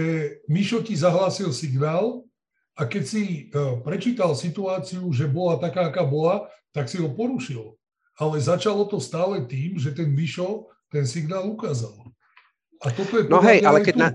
Mišo 0.51 0.83
ti 0.83 0.99
zahlásil 0.99 1.55
signál 1.55 2.27
a 2.77 2.85
keď 2.85 3.05
si 3.07 3.23
eh, 3.23 3.79
prečítal 3.87 4.35
situáciu, 4.35 5.07
že 5.15 5.31
bola 5.31 5.61
taká, 5.63 5.89
aká 5.89 6.03
bola, 6.03 6.51
tak 6.75 6.91
si 6.91 6.99
ho 7.01 7.09
porušil. 7.09 7.77
Ale 8.17 8.41
začalo 8.41 8.89
to 8.89 8.97
stále 8.97 9.45
tým, 9.45 9.77
že 9.77 9.93
ten 9.93 10.09
Mišo 10.09 10.73
ten 10.89 11.05
signál 11.05 11.45
ukázal. 11.49 11.93
A 12.85 12.93
toto 12.93 13.21
je 13.21 13.29
no 13.29 13.41
hej, 13.41 13.65
ale 13.65 13.81
keď 13.81 13.95
na, 13.97 14.09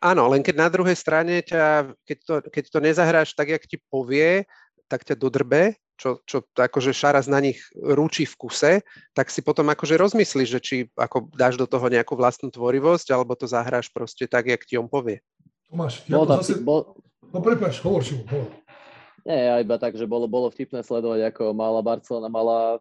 Áno, 0.00 0.28
len 0.28 0.44
keď 0.44 0.56
na 0.60 0.68
druhej 0.68 0.96
strane 0.96 1.40
ťa, 1.40 1.96
keď 2.04 2.18
to, 2.24 2.34
keď 2.52 2.64
to 2.68 2.78
nezahráš 2.84 3.32
tak, 3.32 3.48
jak 3.48 3.64
ti 3.64 3.80
povie, 3.88 4.44
tak 4.92 5.02
ťa 5.02 5.16
dodrbe, 5.16 5.80
čo, 5.96 6.20
čo 6.28 6.44
akože 6.52 6.92
Šaras 6.92 7.26
na 7.26 7.40
nich 7.40 7.58
ručí 7.72 8.28
v 8.28 8.36
kuse, 8.36 8.72
tak 9.16 9.32
si 9.32 9.40
potom 9.40 9.64
akože 9.72 9.96
rozmyslíš, 9.96 10.48
že 10.52 10.60
či 10.60 10.76
ako 10.92 11.32
dáš 11.32 11.56
do 11.56 11.64
toho 11.64 11.88
nejakú 11.88 12.12
vlastnú 12.12 12.52
tvorivosť, 12.52 13.08
alebo 13.16 13.32
to 13.32 13.48
zahráš 13.48 13.88
proste 13.88 14.28
tak, 14.28 14.52
jak 14.52 14.62
ti 14.68 14.76
on 14.76 14.86
povie. 14.86 15.24
Tomáš, 15.72 16.04
ja 16.04 16.20
bol 16.20 16.28
to 16.28 16.36
zase... 16.44 16.60
Bol... 16.60 17.00
No 17.32 17.40
prepáč, 17.40 17.80
hovor, 17.80 18.04
Šimon, 18.04 18.28
hovor. 18.28 18.52
Nie, 19.26 19.64
iba 19.64 19.74
tak, 19.80 19.98
že 19.98 20.06
bolo, 20.06 20.30
bolo 20.30 20.52
vtipné 20.52 20.86
sledovať, 20.86 21.34
ako 21.34 21.50
mala 21.50 21.82
Barcelona, 21.82 22.30
mala, 22.30 22.78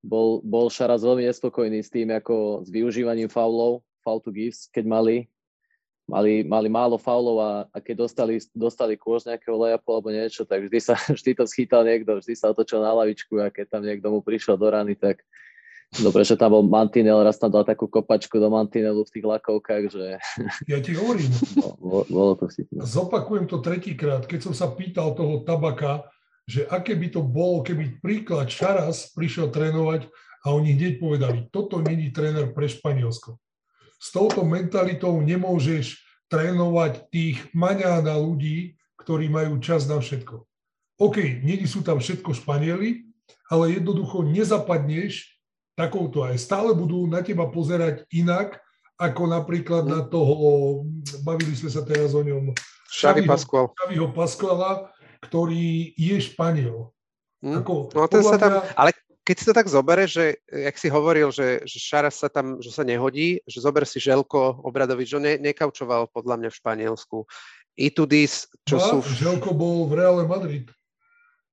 bol, 0.00 0.40
bol 0.40 0.72
Šaras 0.72 1.04
veľmi 1.04 1.28
nespokojný 1.28 1.84
s 1.84 1.92
tým, 1.92 2.08
ako 2.14 2.64
s 2.64 2.72
využívaním 2.72 3.28
faulov, 3.28 3.84
foul 4.00 4.22
to 4.22 4.32
gives, 4.32 4.70
keď 4.72 4.84
mali, 4.88 5.16
mali, 6.04 6.44
mali 6.44 6.68
málo 6.68 7.00
faulov 7.00 7.36
a, 7.40 7.52
a 7.72 7.78
keď 7.80 8.04
dostali, 8.04 8.36
dostali 8.52 8.94
kôž 8.94 9.24
nejakého 9.24 9.56
lejapu 9.56 9.88
alebo 9.92 10.12
niečo, 10.12 10.44
tak 10.44 10.68
vždy, 10.68 10.78
sa, 10.80 10.94
vždy 11.16 11.32
to 11.32 11.44
schytal 11.48 11.82
niekto, 11.82 12.20
vždy 12.20 12.34
sa 12.36 12.52
otočil 12.52 12.84
na 12.84 12.92
lavičku 12.92 13.40
a 13.40 13.48
keď 13.48 13.66
tam 13.68 13.82
niekto 13.82 14.08
mu 14.12 14.20
prišiel 14.20 14.60
do 14.60 14.68
rany, 14.68 14.92
tak 14.94 15.24
dobre, 16.00 16.26
že 16.26 16.36
tam 16.36 16.52
bol 16.52 16.64
mantinel, 16.64 17.24
raz 17.24 17.40
tam 17.40 17.52
dal 17.52 17.64
takú 17.64 17.88
kopačku 17.88 18.36
do 18.36 18.52
mantinelu 18.52 19.00
v 19.04 19.12
tých 19.12 19.26
lakovkách, 19.26 19.84
že... 19.88 20.06
Ja 20.72 20.78
ti 20.84 20.92
hovorím. 20.92 21.30
Bolo, 21.80 22.04
bolo 22.08 22.32
to 22.36 22.44
vtipné. 22.52 22.84
Zopakujem 22.84 23.48
to 23.48 23.64
tretíkrát, 23.64 24.28
keď 24.28 24.50
som 24.50 24.54
sa 24.54 24.68
pýtal 24.72 25.16
toho 25.16 25.40
tabaka, 25.42 26.04
že 26.44 26.68
aké 26.68 26.92
by 26.92 27.08
to 27.08 27.24
bolo, 27.24 27.64
keby 27.64 28.04
príklad 28.04 28.52
Šaras 28.52 29.16
prišiel 29.16 29.48
trénovať 29.48 30.04
a 30.44 30.52
oni 30.52 30.76
hneď 30.76 31.00
povedali, 31.00 31.48
toto 31.48 31.80
není 31.80 32.12
tréner 32.12 32.52
pre 32.52 32.68
Španielsko 32.68 33.40
s 34.04 34.12
touto 34.12 34.44
mentalitou 34.44 35.16
nemôžeš 35.24 36.04
trénovať 36.28 37.08
tých 37.08 37.40
maňána 37.56 38.20
ľudí, 38.20 38.76
ktorí 39.00 39.32
majú 39.32 39.56
čas 39.64 39.88
na 39.88 39.96
všetko. 39.96 40.44
OK, 41.00 41.40
není 41.40 41.64
sú 41.64 41.80
tam 41.80 41.96
všetko 41.96 42.36
Španieli, 42.36 43.08
ale 43.48 43.80
jednoducho 43.80 44.20
nezapadneš 44.28 45.40
takouto 45.72 46.20
aj. 46.20 46.36
Stále 46.36 46.76
budú 46.76 47.08
na 47.08 47.24
teba 47.24 47.48
pozerať 47.48 48.04
inak, 48.12 48.60
ako 49.00 49.26
napríklad 49.26 49.88
na 49.88 50.04
toho, 50.04 50.84
bavili 51.24 51.56
sme 51.56 51.72
sa 51.72 51.82
teraz 51.82 52.12
o 52.12 52.20
ňom, 52.20 52.52
Xavi 52.94 53.26
Pascual. 53.26 53.74
Xaviho 53.74 54.08
Pascuala, 54.14 54.94
ktorý 55.18 55.96
je 55.98 56.16
Španiel. 56.22 56.94
Hmm. 57.42 57.58
Ako, 57.58 57.90
no, 57.90 58.06
ten 58.06 58.22
sa 58.22 58.38
tam, 58.38 58.60
mňa... 58.60 58.60
ale 58.78 58.90
keď 59.24 59.36
si 59.40 59.44
to 59.48 59.56
tak 59.56 59.72
zoberieš, 59.72 60.10
že, 60.12 60.26
jak 60.52 60.76
si 60.76 60.88
hovoril, 60.92 61.32
že, 61.32 61.64
že 61.64 61.80
Šaras 61.80 62.20
sa 62.20 62.28
tam, 62.28 62.60
že 62.60 62.68
sa 62.68 62.84
nehodí, 62.84 63.40
že 63.48 63.64
zober 63.64 63.88
si 63.88 63.96
Želko 63.96 64.60
Obradovič, 64.60 65.16
že 65.16 65.18
ne, 65.18 65.34
nekaučoval 65.40 66.12
podľa 66.12 66.44
mňa 66.44 66.48
v 66.52 66.58
Španielsku. 66.60 67.18
Itudis, 67.74 68.46
čo 68.68 68.76
no, 68.76 68.84
sú... 68.84 68.96
Želko 69.00 69.56
bol 69.56 69.88
v 69.88 69.96
Reále 69.96 70.28
Madrid. 70.28 70.68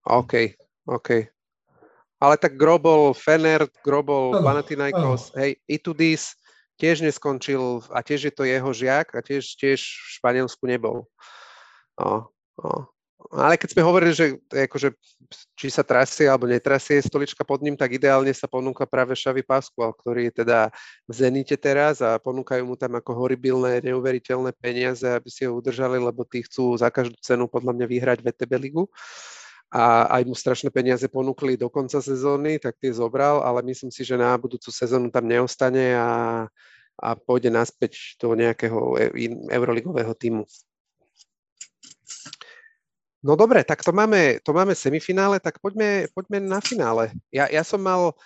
OK, 0.03 0.59
OK. 0.85 1.31
Ale 2.21 2.35
tak 2.37 2.59
Grobol 2.59 3.15
Fener, 3.15 3.65
Grobol 3.81 4.37
ano, 4.37 4.45
Panathinaikos, 4.45 5.31
ano. 5.33 5.37
hej, 5.41 5.57
Itudis 5.65 6.37
tiež 6.75 7.01
neskončil 7.01 7.81
a 7.89 8.03
tiež 8.03 8.29
je 8.29 8.33
to 8.35 8.43
jeho 8.43 8.69
žiak 8.75 9.15
a 9.15 9.23
tiež, 9.23 9.57
tiež 9.57 9.79
v 9.79 10.07
Španielsku 10.19 10.67
nebol. 10.67 11.07
No, 11.95 12.29
no. 12.59 12.91
Ale 13.29 13.53
keď 13.59 13.77
sme 13.77 13.85
hovorili, 13.85 14.13
že 14.17 14.41
akože, 14.49 14.97
či 15.53 15.69
sa 15.69 15.85
trasie 15.85 16.25
alebo 16.25 16.49
netrasie 16.49 16.97
stolička 16.97 17.45
pod 17.45 17.61
ním, 17.61 17.77
tak 17.77 17.93
ideálne 17.93 18.33
sa 18.33 18.49
ponúka 18.49 18.89
práve 18.89 19.13
Šavi 19.13 19.45
Pascual, 19.45 19.93
ktorý 19.93 20.33
je 20.33 20.41
teda 20.41 20.73
v 21.05 21.11
Zenite 21.13 21.53
teraz 21.53 22.01
a 22.01 22.17
ponúkajú 22.17 22.65
mu 22.65 22.73
tam 22.73 22.97
ako 22.97 23.13
horibilné, 23.13 23.85
neuveriteľné 23.85 24.57
peniaze, 24.57 25.05
aby 25.05 25.29
si 25.29 25.45
ho 25.45 25.53
udržali, 25.53 26.01
lebo 26.01 26.25
tí 26.25 26.41
chcú 26.41 26.73
za 26.73 26.89
každú 26.89 27.15
cenu 27.21 27.45
podľa 27.45 27.77
mňa 27.77 27.85
vyhrať 27.85 28.17
VTB 28.25 28.51
ligu 28.57 28.89
a 29.71 30.11
aj 30.19 30.27
mu 30.27 30.35
strašné 30.35 30.67
peniaze 30.67 31.07
ponúkli 31.07 31.55
do 31.55 31.71
konca 31.71 32.03
sezóny, 32.03 32.59
tak 32.59 32.75
tie 32.75 32.91
zobral, 32.91 33.39
ale 33.39 33.63
myslím 33.71 33.87
si, 33.87 34.03
že 34.03 34.19
na 34.19 34.35
budúcu 34.35 34.67
sezónu 34.67 35.07
tam 35.07 35.23
neostane 35.23 35.95
a, 35.95 36.11
a 36.99 37.09
pôjde 37.15 37.47
naspäť 37.47 38.19
do 38.19 38.35
nejakého 38.35 38.99
e, 38.99 39.31
euroligového 39.47 40.11
týmu. 40.11 40.43
No 43.21 43.37
dobre, 43.37 43.61
tak 43.61 43.85
to 43.85 43.93
máme, 43.93 44.41
to 44.41 44.49
máme 44.49 44.73
semifinále, 44.73 45.37
tak 45.37 45.61
poďme, 45.61 46.09
poďme 46.17 46.41
na 46.41 46.57
finále. 46.57 47.13
Ja, 47.29 47.45
ja 47.45 47.61
som 47.61 47.77
mal 47.77 48.17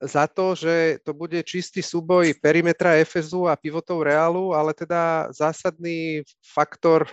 za 0.00 0.24
to, 0.24 0.56
že 0.56 1.04
to 1.04 1.12
bude 1.12 1.36
čistý 1.44 1.84
súboj 1.84 2.32
perimetra 2.40 2.96
Efezu 2.96 3.44
a 3.44 3.60
pivotov 3.60 4.08
Reálu, 4.08 4.56
ale 4.56 4.72
teda 4.72 5.28
zásadný 5.36 6.24
faktor 6.40 7.04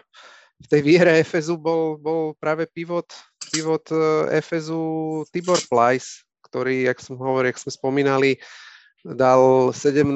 v 0.64 0.66
tej 0.72 0.82
výhre 0.86 1.20
Efezu 1.20 1.60
bol, 1.60 2.00
bol 2.00 2.32
práve 2.40 2.72
pivot, 2.72 3.12
pivot 3.52 3.84
Efezu 4.32 5.26
Tibor 5.28 5.60
Plajs, 5.68 6.24
ktorý, 6.48 6.88
jak 6.88 7.04
som 7.04 7.20
hovoril, 7.20 7.52
jak 7.52 7.60
sme 7.60 7.74
spomínali, 7.76 8.40
dal 9.04 9.76
17 9.76 10.08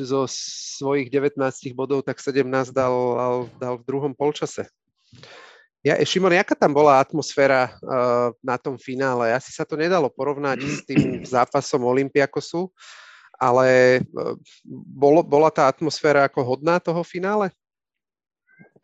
zo 0.00 0.24
svojich 0.26 1.12
19 1.12 1.36
bodov, 1.76 2.08
tak 2.08 2.24
17 2.24 2.72
dal, 2.72 2.94
dal, 3.20 3.36
dal 3.60 3.74
v 3.78 3.86
druhom 3.86 4.16
polčase. 4.16 4.64
Ja, 5.84 6.00
Šimon, 6.00 6.32
jaká 6.32 6.56
tam 6.56 6.72
bola 6.72 6.96
atmosféra 6.96 7.76
uh, 7.84 8.32
na 8.40 8.56
tom 8.56 8.80
finále? 8.80 9.36
Asi 9.36 9.52
sa 9.52 9.68
to 9.68 9.76
nedalo 9.76 10.08
porovnať 10.08 10.58
s 10.64 10.80
tým 10.88 11.20
zápasom 11.28 11.84
Olympiakosu, 11.84 12.72
ale 13.36 14.00
uh, 14.00 14.32
bolo, 14.88 15.20
bola 15.20 15.52
tá 15.52 15.68
atmosféra 15.68 16.24
ako 16.24 16.40
hodná 16.40 16.80
toho 16.80 17.04
finále? 17.04 17.52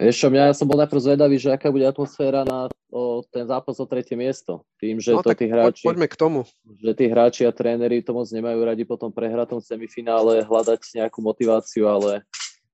Ešte 0.01 0.33
ja 0.33 0.53
som 0.57 0.65
bol 0.65 0.81
najprv 0.81 1.01
zvedavý, 1.01 1.37
že 1.37 1.53
aká 1.53 1.69
bude 1.69 1.85
atmosféra 1.85 2.41
na 2.45 2.73
o, 2.89 3.21
ten 3.29 3.45
zápas 3.45 3.77
o 3.77 3.85
tretie 3.85 4.17
miesto. 4.17 4.65
Tým, 4.81 4.97
že 4.97 5.13
no, 5.13 5.21
to 5.21 5.37
tí 5.37 5.45
hráči... 5.45 5.85
Poďme 5.85 6.09
k 6.09 6.17
tomu. 6.17 6.49
Že 6.81 6.93
tí 6.97 7.05
hráči 7.05 7.43
a 7.45 7.53
tréneri 7.53 8.01
to 8.01 8.17
moc 8.17 8.25
nemajú 8.33 8.65
radi 8.65 8.89
po 8.89 8.97
tom 8.97 9.13
prehratom 9.13 9.61
semifinále 9.61 10.41
hľadať 10.49 11.05
nejakú 11.05 11.21
motiváciu, 11.21 11.85
ale 11.85 12.25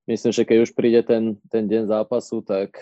myslím, 0.06 0.30
že 0.30 0.46
keď 0.46 0.58
už 0.66 0.70
príde 0.78 1.02
ten, 1.02 1.34
ten 1.50 1.66
deň 1.66 1.90
zápasu, 1.90 2.46
tak, 2.46 2.78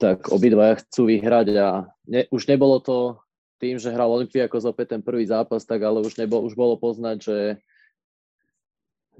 tak 0.00 0.32
obidvaja 0.32 0.80
chcú 0.80 1.12
vyhrať 1.12 1.46
a 1.60 1.92
ne, 2.08 2.24
už 2.32 2.48
nebolo 2.48 2.80
to 2.80 3.20
tým, 3.60 3.76
že 3.76 3.92
hral 3.92 4.08
Olympiakos 4.08 4.64
opäť 4.64 4.96
ten 4.96 5.04
prvý 5.04 5.28
zápas, 5.28 5.60
tak 5.68 5.84
ale 5.84 6.00
už, 6.00 6.16
nebol, 6.16 6.40
už 6.48 6.56
bolo 6.56 6.80
poznať, 6.80 7.16
že, 7.20 7.38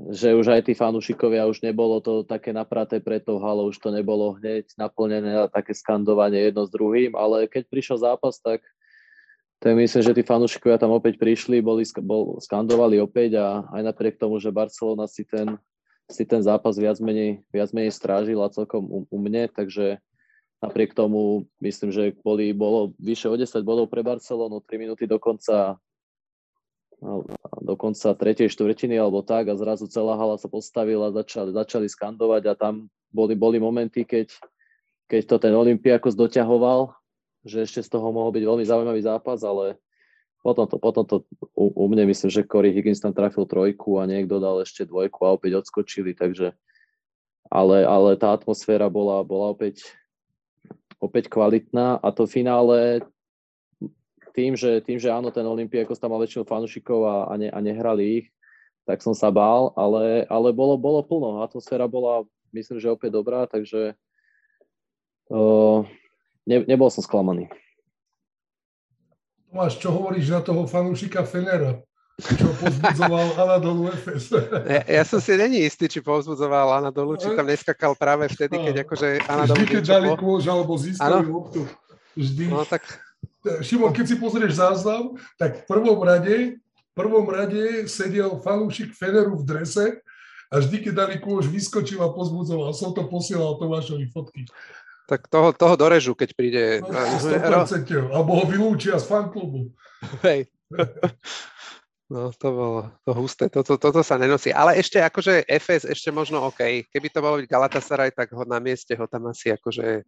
že 0.08 0.32
už 0.32 0.56
aj 0.56 0.64
tí 0.64 0.72
fanúšikovia, 0.72 1.44
už 1.44 1.60
nebolo 1.60 2.00
to 2.00 2.24
také 2.24 2.56
napraté 2.56 3.04
pre 3.04 3.20
to 3.20 3.36
halo, 3.36 3.68
už 3.68 3.76
to 3.76 3.92
nebolo 3.92 4.40
hneď 4.40 4.72
naplnené 4.80 5.44
a 5.44 5.52
také 5.52 5.76
skandovanie 5.76 6.40
jedno 6.48 6.64
s 6.64 6.72
druhým, 6.72 7.12
ale 7.12 7.44
keď 7.44 7.68
prišiel 7.68 8.00
zápas, 8.00 8.40
tak 8.40 8.64
tak 9.60 9.76
myslím, 9.76 10.00
že 10.00 10.16
tí 10.16 10.24
fanúšikovia 10.24 10.80
tam 10.80 10.96
opäť 10.96 11.20
prišli, 11.20 11.60
boli, 11.60 11.84
bol, 12.00 12.40
skandovali 12.40 12.96
opäť 12.96 13.36
a 13.36 13.68
aj 13.76 13.92
napriek 13.92 14.16
tomu, 14.16 14.40
že 14.40 14.48
Barcelona 14.48 15.04
si 15.04 15.20
ten, 15.28 15.60
si 16.08 16.24
ten 16.24 16.40
zápas 16.40 16.80
viac 16.80 16.96
menej, 16.96 17.44
viac 17.52 17.68
menej 17.76 17.92
strážila 17.92 18.48
celkom 18.48 18.88
u, 18.88 19.04
u 19.04 19.18
mne, 19.20 19.52
takže 19.52 20.00
Napriek 20.60 20.92
tomu 20.92 21.48
myslím, 21.64 21.88
že 21.88 22.12
boli, 22.20 22.52
bolo 22.52 22.92
vyše 23.00 23.32
o 23.32 23.36
10 23.36 23.64
bodov 23.64 23.88
pre 23.88 24.04
Barcelonu, 24.04 24.60
3 24.60 24.76
minúty 24.76 25.08
do 25.08 25.16
konca, 25.16 25.80
no, 27.00 27.24
do 27.64 27.74
konca 27.80 28.12
tretej 28.12 28.52
štvrtiny 28.52 29.00
alebo 29.00 29.24
tak 29.24 29.48
a 29.48 29.56
zrazu 29.56 29.88
celá 29.88 30.20
hala 30.20 30.36
sa 30.36 30.52
postavila, 30.52 31.16
začali, 31.16 31.56
začali 31.56 31.88
skandovať 31.88 32.42
a 32.44 32.52
tam 32.52 32.92
boli, 33.08 33.32
boli 33.32 33.56
momenty, 33.56 34.04
keď, 34.04 34.36
keď 35.08 35.22
to 35.24 35.36
ten 35.40 35.54
Olympiakos 35.56 36.12
doťahoval, 36.12 36.92
že 37.48 37.64
ešte 37.64 37.80
z 37.80 37.88
toho 37.96 38.12
mohol 38.12 38.28
byť 38.36 38.44
veľmi 38.44 38.64
zaujímavý 38.68 39.00
zápas, 39.00 39.40
ale 39.40 39.80
potom 40.44 40.68
to, 40.68 40.76
potom 40.76 41.04
to 41.08 41.16
u, 41.56 41.72
u 41.72 41.84
mne 41.88 42.08
myslím, 42.12 42.28
že 42.28 42.44
Corey 42.44 42.72
Higgins 42.72 43.00
tam 43.00 43.16
trafil 43.16 43.48
trojku 43.48 43.96
a 43.96 44.04
niekto 44.04 44.40
dal 44.40 44.60
ešte 44.60 44.84
dvojku 44.84 45.24
a 45.24 45.36
opäť 45.36 45.64
odskočili, 45.64 46.12
takže 46.12 46.52
ale, 47.48 47.82
ale 47.84 48.14
tá 48.20 48.36
atmosféra 48.36 48.92
bola, 48.92 49.24
bola 49.24 49.52
opäť 49.52 49.99
opäť 51.00 51.32
kvalitná 51.32 51.96
a 51.96 52.08
to 52.12 52.28
finále 52.28 53.00
tým, 54.36 54.54
že, 54.54 54.78
tým, 54.84 55.00
že 55.00 55.10
áno, 55.10 55.34
ten 55.34 55.42
Olympiakos 55.42 55.98
tam 55.98 56.14
mal 56.14 56.22
väčšinu 56.22 56.46
fanúšikov 56.46 57.00
a, 57.02 57.16
a, 57.26 57.34
ne, 57.34 57.48
a 57.50 57.58
nehrali 57.58 58.22
ich, 58.22 58.26
tak 58.86 59.02
som 59.02 59.16
sa 59.16 59.32
bál, 59.34 59.74
ale, 59.74 60.24
ale 60.30 60.54
bolo, 60.54 60.78
bolo 60.78 61.02
plno. 61.02 61.42
Atmosféra 61.42 61.90
bola, 61.90 62.22
myslím, 62.54 62.78
že 62.78 62.92
opäť 62.94 63.10
dobrá, 63.18 63.50
takže 63.50 63.98
uh, 65.34 65.82
ne, 66.46 66.56
nebol 66.64 66.88
som 66.92 67.02
sklamaný. 67.02 67.50
Tomáš, 69.50 69.82
čo 69.82 69.90
hovoríš 69.90 70.30
na 70.30 70.40
toho 70.46 70.62
fanúšika 70.62 71.26
Fenera? 71.26 71.82
Čo 72.22 72.48
pozbudzoval 72.60 73.26
Anadolu 73.40 73.90
Efes. 73.90 74.30
Ja, 74.68 74.82
ja 74.84 75.02
som 75.08 75.18
si 75.18 75.32
není 75.34 75.64
istý, 75.64 75.88
či 75.88 76.04
pozbudzoval 76.04 76.80
Anadolu, 76.84 77.16
či 77.16 77.32
tam 77.32 77.48
neskakal 77.48 77.96
práve 77.96 78.28
vtedy, 78.30 78.60
keď 78.60 78.74
akože 78.84 79.08
Anadolu... 79.26 79.56
Vždy, 79.56 79.66
keď 79.66 79.84
dali 79.88 80.08
kôž 80.14 80.42
alebo 80.46 80.72
získali 80.76 81.26
loptu. 81.26 81.62
Vždy. 82.14 82.44
No 82.52 82.62
tak... 82.68 82.84
Šimon, 83.64 83.96
keď 83.96 84.04
si 84.04 84.16
pozrieš 84.20 84.60
záznam, 84.60 85.16
tak 85.40 85.64
v 85.64 85.64
prvom 85.64 86.00
rade, 86.04 86.60
v 86.60 86.92
prvom 86.92 87.24
rade 87.24 87.88
sedel 87.88 88.36
fanúšik 88.44 88.92
Feneru 88.92 89.40
v 89.40 89.44
drese 89.48 89.86
a 90.52 90.60
vždy, 90.60 90.76
keď 90.84 90.92
dali 90.92 91.16
kôž, 91.16 91.48
vyskočil 91.48 92.02
a 92.04 92.12
pozbudzoval. 92.12 92.76
Som 92.76 92.92
to 92.92 93.08
posielal 93.08 93.56
Tomášovi 93.56 94.10
fotky. 94.12 94.44
Tak 95.08 95.26
toho, 95.26 95.54
toho 95.56 95.74
dorežu, 95.74 96.12
keď 96.14 96.28
príde... 96.36 96.62
No, 96.84 96.94
100%, 96.94 98.12
alebo 98.12 98.30
ho 98.38 98.44
vylúčia 98.46 98.98
z 98.98 99.06
fanklubu. 99.08 99.72
Hej. 100.26 100.50
No, 102.10 102.34
to 102.34 102.48
bolo 102.50 102.80
to 103.06 103.14
husté, 103.14 103.46
toto, 103.46 103.78
toto 103.78 104.02
sa 104.02 104.18
nenosí. 104.18 104.50
Ale 104.50 104.74
ešte 104.74 104.98
akože 104.98 105.46
FS 105.46 105.86
ešte 105.86 106.10
možno 106.10 106.42
OK. 106.42 106.90
Keby 106.90 107.06
to 107.06 107.22
bolo 107.22 107.38
byť 107.38 107.46
Galatasaray, 107.46 108.10
tak 108.10 108.34
ho 108.34 108.42
na 108.42 108.58
mieste 108.58 108.98
ho 108.98 109.06
tam 109.06 109.30
asi 109.30 109.54
akože 109.54 110.02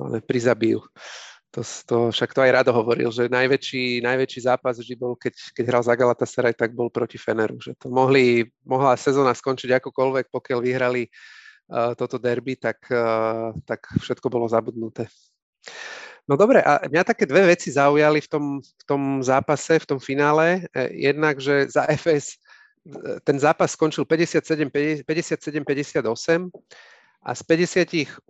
no, 0.00 0.16
prizabijú. 0.24 0.80
To, 1.52 1.60
to, 1.60 1.96
však 2.08 2.32
to 2.32 2.40
aj 2.40 2.52
Rado 2.56 2.72
hovoril, 2.72 3.12
že 3.12 3.28
najväčší, 3.28 4.00
najväčší 4.00 4.40
zápas 4.48 4.80
vždy 4.80 4.96
bol, 4.96 5.12
keď, 5.12 5.36
keď 5.52 5.64
hral 5.68 5.84
za 5.84 5.92
Galatasaray, 5.92 6.56
tak 6.56 6.72
bol 6.72 6.88
proti 6.88 7.20
Feneru. 7.20 7.60
Že 7.60 7.84
to 7.84 7.92
mohli, 7.92 8.48
mohla 8.64 8.96
sezóna 8.96 9.36
skončiť 9.36 9.76
akokoľvek, 9.76 10.32
pokiaľ 10.32 10.58
vyhrali 10.64 11.04
uh, 11.04 11.92
toto 11.92 12.16
derby, 12.16 12.56
tak, 12.56 12.80
uh, 12.88 13.52
tak 13.68 13.84
všetko 14.00 14.32
bolo 14.32 14.48
zabudnuté. 14.48 15.04
No 16.26 16.34
dobre, 16.34 16.58
a 16.58 16.82
mňa 16.82 17.06
také 17.06 17.22
dve 17.22 17.54
veci 17.54 17.70
zaujali 17.70 18.18
v 18.18 18.28
tom, 18.28 18.58
v 18.58 18.82
tom 18.82 19.22
zápase, 19.22 19.78
v 19.78 19.86
tom 19.86 20.02
finále. 20.02 20.66
E, 20.74 21.06
jednak, 21.06 21.38
že 21.38 21.70
za 21.70 21.86
FS 21.86 22.34
e, 22.34 23.22
ten 23.22 23.38
zápas 23.38 23.78
skončil 23.78 24.02
57-58 24.02 25.06
a 27.22 27.30
z 27.30 27.42
58 27.42 28.26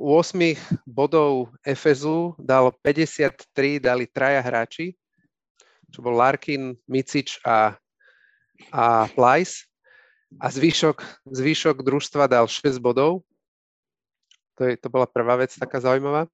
bodov 0.84 1.48
FSU 1.64 2.36
dal 2.36 2.68
53, 2.84 3.80
dali 3.80 4.04
traja 4.04 4.44
hráči, 4.44 4.92
čo 5.88 6.04
bol 6.04 6.20
Larkin, 6.20 6.76
Micič 6.84 7.40
a, 7.48 7.80
a 8.76 9.08
Plyce. 9.08 9.64
A 10.36 10.52
zvyšok, 10.52 11.00
zvyšok 11.32 11.80
družstva 11.80 12.28
dal 12.28 12.44
6 12.44 12.76
bodov. 12.76 13.24
To, 14.60 14.68
je, 14.68 14.76
to 14.76 14.92
bola 14.92 15.08
prvá 15.08 15.40
vec 15.40 15.56
taká 15.56 15.80
zaujímavá. 15.80 16.28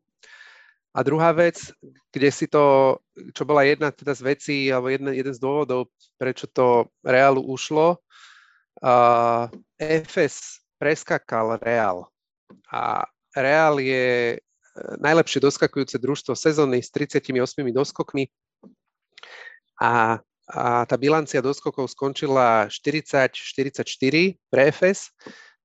A 0.92 1.00
druhá 1.00 1.32
vec, 1.32 1.72
kde 2.12 2.28
si 2.28 2.44
to, 2.44 2.96
čo 3.32 3.48
bola 3.48 3.64
jedna 3.64 3.88
teda 3.88 4.12
z 4.12 4.22
vecí, 4.22 4.58
alebo 4.68 4.92
jeden, 4.92 5.08
jeden 5.16 5.32
z 5.32 5.40
dôvodov, 5.40 5.88
prečo 6.20 6.44
to 6.52 6.92
Realu 7.00 7.40
ušlo, 7.48 7.96
uh, 7.96 9.48
FS 9.80 10.60
preskakal 10.76 11.56
Real. 11.64 12.04
A 12.68 13.08
Real 13.32 13.80
je 13.80 14.36
e, 14.36 14.38
najlepšie 15.00 15.40
doskakujúce 15.40 15.96
družstvo 15.96 16.36
sezóny 16.36 16.84
s 16.84 16.92
38 16.92 17.32
doskokmi 17.70 18.28
a, 19.80 20.18
a 20.50 20.84
tá 20.84 20.96
bilancia 20.98 21.40
doskokov 21.40 21.88
skončila 21.94 22.68
40-44 22.68 24.36
pre 24.50 24.62
FS, 24.74 25.14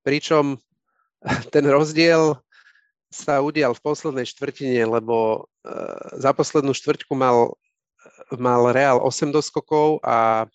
pričom 0.06 0.56
ten 1.54 1.66
rozdiel 1.66 2.40
sa 3.08 3.40
udial 3.40 3.72
v 3.72 3.84
poslednej 3.84 4.28
štvrtine, 4.28 4.84
lebo 4.84 5.48
uh, 5.48 6.20
za 6.20 6.36
poslednú 6.36 6.76
štvrťku 6.76 7.16
mal, 7.16 7.56
mal 8.36 8.72
Real 8.76 9.00
8 9.00 9.32
doskokov 9.32 10.04
a, 10.04 10.48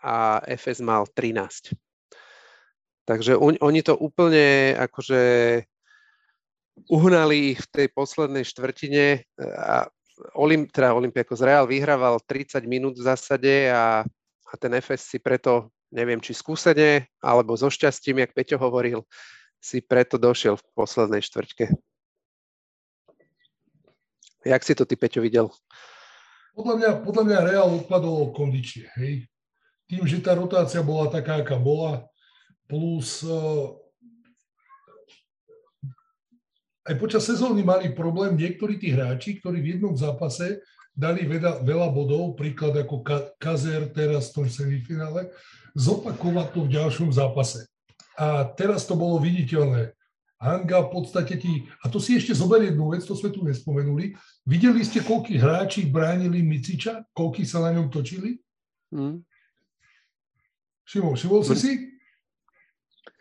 a 0.00 0.14
FS 0.48 0.80
mal 0.80 1.04
13. 1.12 1.76
Takže 3.04 3.36
on, 3.36 3.58
oni 3.60 3.80
to 3.82 3.98
úplne 3.98 4.72
akože 4.78 5.22
uhnali 6.88 7.52
ich 7.56 7.60
v 7.60 7.68
tej 7.68 7.86
poslednej 7.92 8.46
štvrtine 8.46 9.26
a 9.58 9.90
Olymp, 10.36 10.72
teda 10.72 10.92
Olympiakos 10.92 11.40
Real 11.40 11.64
vyhrával 11.64 12.20
30 12.24 12.60
minút 12.68 12.96
v 12.96 13.06
zásade 13.08 13.72
a, 13.72 14.04
a 14.46 14.52
ten 14.56 14.72
FS 14.76 15.16
si 15.16 15.18
preto, 15.18 15.72
neviem, 15.88 16.20
či 16.20 16.36
skúsene, 16.36 17.08
alebo 17.20 17.56
so 17.56 17.72
šťastím, 17.72 18.20
jak 18.24 18.36
Peťo 18.36 18.60
hovoril, 18.60 19.02
si 19.60 19.80
preto 19.80 20.16
došiel 20.16 20.56
v 20.56 20.64
poslednej 20.76 21.24
štvrťke. 21.24 21.89
Jak 24.44 24.62
si 24.64 24.72
to 24.72 24.88
ty, 24.88 24.96
Peťo, 24.96 25.20
videl? 25.20 25.52
Podľa 26.56 26.74
mňa, 26.76 26.90
podľa 27.04 27.24
mňa 27.28 27.38
Real 27.46 27.68
odpadol 27.84 28.32
kondične, 28.32 28.88
hej. 28.98 29.28
Tým, 29.86 30.06
že 30.06 30.22
tá 30.22 30.32
rotácia 30.38 30.80
bola 30.80 31.10
taká, 31.12 31.42
aká 31.42 31.58
bola, 31.58 32.06
plus 32.70 33.26
uh, 33.26 33.74
aj 36.90 36.94
počas 36.96 37.22
sezóny 37.22 37.62
mali 37.62 37.92
problém 37.92 38.34
niektorí 38.34 38.80
tí 38.80 38.90
hráči, 38.90 39.38
ktorí 39.38 39.60
v 39.60 39.70
jednom 39.76 39.94
zápase 39.94 40.58
dali 40.90 41.22
veľa, 41.22 41.62
veľa 41.62 41.88
bodov, 41.92 42.34
príklad 42.34 42.74
ako 42.80 43.06
Kazer 43.38 43.92
teraz 43.94 44.32
v 44.32 44.42
tom 44.42 44.46
semifinále, 44.50 45.30
zopakovať 45.78 46.48
to 46.50 46.60
v 46.66 46.72
ďalšom 46.74 47.10
zápase. 47.14 47.68
A 48.18 48.42
teraz 48.58 48.84
to 48.90 48.98
bolo 48.98 49.22
viditeľné. 49.22 49.94
Hanga 50.40 50.88
v 50.88 50.90
podstate 50.90 51.36
ti, 51.36 51.68
a 51.84 51.92
to 51.92 52.00
si 52.00 52.16
ešte 52.16 52.32
zober 52.32 52.64
jednu 52.64 52.88
vec, 52.96 53.04
to 53.04 53.12
sme 53.12 53.28
tu 53.28 53.44
nespomenuli, 53.44 54.16
videli 54.48 54.80
ste, 54.80 55.04
koľký 55.04 55.36
hráči 55.36 55.84
bránili 55.84 56.40
Miciča, 56.40 57.04
koľký 57.12 57.44
sa 57.44 57.60
na 57.60 57.76
ňom 57.76 57.92
točili? 57.92 58.40
Hmm. 58.88 59.20
Šimol, 60.88 61.12
všimol 61.14 61.44
si 61.44 61.56
si? 61.60 61.72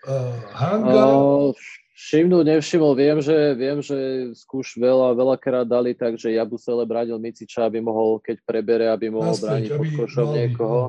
Uh, 0.07 0.31
Hanga... 0.55 1.03
Uh, 1.11 1.51
všimnúť 1.99 2.45
nevšimol, 2.55 2.95
viem, 2.95 3.19
že, 3.19 3.35
viem, 3.59 3.83
že 3.83 4.31
skúš 4.39 4.79
veľa, 4.79 5.11
veľakrát 5.19 5.67
dali 5.67 5.91
tak, 5.91 6.15
že 6.15 6.31
Jabusele 6.31 6.87
bránil 6.87 7.19
Miciča, 7.19 7.67
aby 7.67 7.83
mohol, 7.83 8.23
keď 8.23 8.39
prebere, 8.47 8.87
aby 8.87 9.11
mohol 9.11 9.35
Naspäť, 9.35 9.43
brániť 9.43 9.69
pod 9.75 9.89
košom 9.99 10.27
niekoho. 10.31 10.81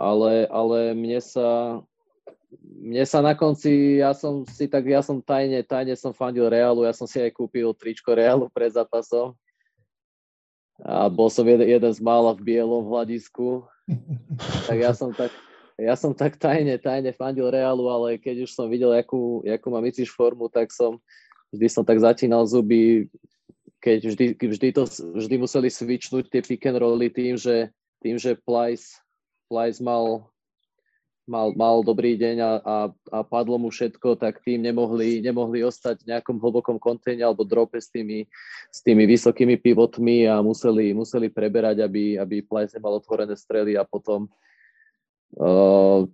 Ale, 0.00 0.48
ale 0.48 0.96
mne 0.96 1.20
sa, 1.20 1.82
mne 2.56 3.04
sa 3.04 3.20
na 3.20 3.36
konci, 3.36 4.00
ja 4.00 4.16
som 4.16 4.48
si 4.48 4.64
tak, 4.64 4.88
ja 4.88 5.04
som 5.04 5.20
tajne, 5.20 5.60
tajne 5.60 5.92
som 5.92 6.16
fandil 6.16 6.48
Realu, 6.48 6.88
ja 6.88 6.96
som 6.96 7.04
si 7.04 7.20
aj 7.20 7.36
kúpil 7.36 7.76
tričko 7.76 8.16
Realu 8.16 8.48
pred 8.48 8.72
zápasom. 8.72 9.36
A 10.80 11.10
bol 11.10 11.28
som 11.28 11.44
jeden, 11.44 11.68
jeden 11.68 11.92
z 11.92 12.00
mála 12.00 12.32
v 12.32 12.54
bielom 12.54 12.86
hľadisku. 12.88 13.66
Tak 14.68 14.76
ja 14.76 14.92
som 14.92 15.10
tak, 15.16 15.32
ja 15.80 15.96
som 15.96 16.12
tak 16.12 16.36
tajne, 16.36 16.76
tajne 16.76 17.12
fandil 17.16 17.48
Realu, 17.48 17.88
ale 17.88 18.20
keď 18.20 18.44
už 18.44 18.50
som 18.52 18.68
videl, 18.68 18.92
akú, 18.92 19.40
akú 19.44 19.68
má 19.72 19.80
Miciš 19.80 20.12
formu, 20.12 20.48
tak 20.48 20.72
som 20.72 21.00
vždy 21.52 21.66
som 21.68 21.84
tak 21.84 22.00
zatínal 22.00 22.44
zuby, 22.44 23.08
keď 23.80 23.98
vždy, 24.12 24.26
vždy, 24.36 24.68
to, 24.74 24.82
vždy 24.88 25.34
museli 25.40 25.68
switchnúť 25.72 26.28
tie 26.28 26.40
pick 26.44 26.64
and 26.68 26.78
rolly 26.80 27.08
tým, 27.08 27.38
že, 27.38 27.72
tým, 28.04 28.20
že 28.20 28.36
Plyce, 28.36 29.00
Plyce 29.48 29.80
mal 29.80 30.28
mal, 31.28 31.52
mal 31.52 31.84
dobrý 31.84 32.16
deň 32.16 32.36
a, 32.40 32.52
a, 32.58 32.76
a 32.90 33.18
padlo 33.22 33.60
mu 33.60 33.68
všetko, 33.68 34.16
tak 34.16 34.40
tým 34.40 34.64
nemohli, 34.64 35.20
nemohli 35.20 35.60
ostať 35.62 36.02
v 36.02 36.16
nejakom 36.16 36.40
hlbokom 36.40 36.80
konténe 36.80 37.22
alebo 37.22 37.44
drope 37.44 37.76
s 37.76 37.92
tými, 37.92 38.24
s 38.72 38.80
tými 38.80 39.04
vysokými 39.04 39.60
pivotmi 39.60 40.24
a 40.24 40.40
museli, 40.40 40.96
museli 40.96 41.28
preberať, 41.28 41.84
aby, 41.84 42.16
aby 42.16 42.40
Plyce 42.40 42.80
nemal 42.80 42.96
otvorené 42.98 43.36
strely 43.36 43.76
a 43.76 43.84
potom 43.84 44.26
uh, 45.36 46.08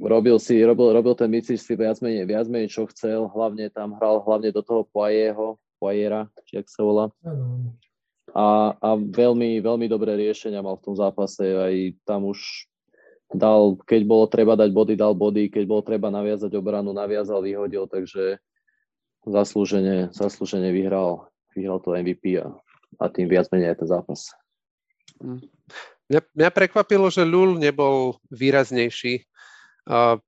robil 0.00 0.40
si, 0.40 0.56
robil, 0.64 0.96
robil 0.96 1.14
ten 1.14 1.28
Miciš 1.28 1.60
si 1.60 1.76
viac 1.76 2.00
menej, 2.00 2.24
viac 2.24 2.48
menej, 2.48 2.72
čo 2.72 2.88
chcel, 2.88 3.28
hlavne 3.28 3.68
tam 3.68 3.94
hral 4.00 4.24
hlavne 4.24 4.48
do 4.50 4.64
toho 4.64 4.88
Poirieho, 4.88 5.60
Poiriera, 5.76 6.32
či 6.48 6.56
ak 6.56 6.66
sa 6.72 6.80
volá. 6.80 7.12
A, 8.32 8.76
a 8.76 8.88
veľmi, 8.96 9.60
veľmi 9.60 9.86
dobré 9.88 10.16
riešenia 10.16 10.64
mal 10.64 10.80
v 10.80 10.84
tom 10.88 10.94
zápase, 10.96 11.44
aj 11.44 11.74
tam 12.08 12.28
už 12.28 12.68
dal, 13.32 13.78
keď 13.82 14.00
bolo 14.06 14.24
treba 14.30 14.54
dať 14.54 14.70
body, 14.70 14.94
dal 14.94 15.14
body, 15.16 15.50
keď 15.50 15.64
bolo 15.66 15.82
treba 15.82 16.12
naviazať 16.12 16.52
obranu, 16.54 16.94
naviazal, 16.94 17.42
vyhodil, 17.42 17.90
takže 17.90 18.38
zaslúžene, 19.26 20.14
zaslúžene 20.14 20.70
vyhral, 20.70 21.26
vyhral 21.56 21.82
to 21.82 21.96
MVP 21.98 22.38
a, 22.38 22.54
a 23.02 23.04
tým 23.10 23.26
viac 23.26 23.50
menej 23.50 23.74
aj 23.74 23.78
ten 23.82 23.88
zápas. 23.90 24.20
Hm. 25.18 25.42
Mňa, 26.06 26.20
mňa 26.38 26.50
prekvapilo, 26.54 27.10
že 27.10 27.26
Lul 27.26 27.58
nebol 27.58 28.22
výraznejší. 28.30 29.26
Uh, 29.86 30.22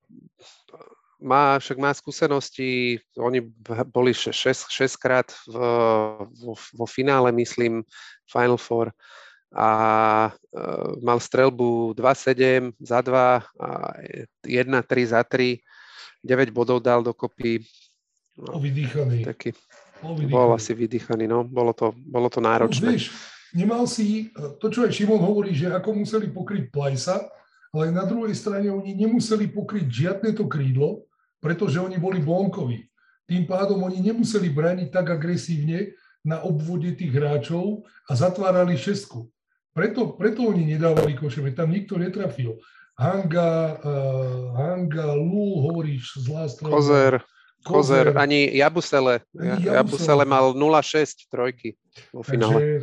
má, 1.22 1.59
však 1.59 1.78
má 1.78 1.90
skúsenosti, 1.94 2.99
oni 3.14 3.42
boli 3.90 4.14
6, 4.14 4.34
6 4.34 4.70
krát 4.99 5.30
v, 5.46 5.55
vo, 6.42 6.55
vo 6.55 6.86
finále, 6.86 7.30
myslím, 7.34 7.82
Final 8.26 8.59
Four 8.59 8.90
a 9.53 9.70
uh, 10.28 10.92
mal 11.01 11.16
strelbu 11.16 11.96
2-7 11.96 12.76
za 12.80 13.01
2 13.01 13.12
a 13.14 13.68
1-3 14.44 15.12
za 15.12 15.24
3. 15.24 15.57
9 16.24 16.51
bodov 16.51 16.82
dal 16.82 17.01
dokopy. 17.01 17.62
No, 18.38 18.59
vydýchaný. 18.59 19.24
Taký, 19.24 19.55
bol 20.30 20.55
asi 20.55 20.74
vydýchaný, 20.74 21.26
no. 21.30 21.46
Bolo 21.46 21.74
to, 21.74 21.94
bolo 21.94 22.26
to 22.30 22.42
náročné. 22.42 22.86
No, 22.86 22.94
vieš, 22.94 23.14
nemal 23.55 23.86
si, 23.86 24.30
to 24.62 24.70
čo 24.70 24.86
aj 24.86 24.94
Šimon 24.94 25.22
hovorí, 25.22 25.55
že 25.55 25.70
ako 25.70 26.05
museli 26.05 26.30
pokryť 26.30 26.70
Plajsa, 26.70 27.26
ale 27.74 27.94
na 27.94 28.07
druhej 28.07 28.34
strane 28.34 28.70
oni 28.70 28.94
nemuseli 28.94 29.51
pokryť 29.51 29.86
žiadne 29.86 30.30
to 30.34 30.46
krídlo, 30.51 31.07
pretože 31.38 31.78
oni 31.78 31.99
boli 31.99 32.18
bonkoví. 32.18 32.82
Tým 33.28 33.44
pádom 33.44 33.84
oni 33.84 34.01
nemuseli 34.01 34.49
brániť 34.49 34.88
tak 34.88 35.12
agresívne 35.12 35.92
na 36.24 36.40
obvode 36.42 36.90
tých 36.96 37.12
hráčov 37.12 37.84
a 38.09 38.12
zatvárali 38.16 38.74
šesku. 38.74 39.28
Preto, 39.79 40.18
preto 40.18 40.43
oni 40.43 40.74
nedávali 40.74 41.14
koše, 41.14 41.39
veď 41.39 41.55
tam 41.62 41.70
nikto 41.70 41.95
netrafil. 42.03 42.59
Hanga, 42.99 43.79
uh, 43.79 44.59
Hanga, 44.59 45.14
Lul, 45.14 45.62
hovoríš, 45.70 46.18
zlá 46.18 46.51
strana. 46.51 46.74
Kozer, 46.74 47.22
Kozer, 47.62 48.11
ani 48.18 48.51
Jabusele. 48.59 49.22
Ani 49.39 49.70
Jabusele. 49.70 49.76
Jabusele 49.79 50.24
mal 50.26 50.51
0,6 50.51 51.31
trojky 51.31 51.79
vo 52.11 52.26
finále. 52.26 52.83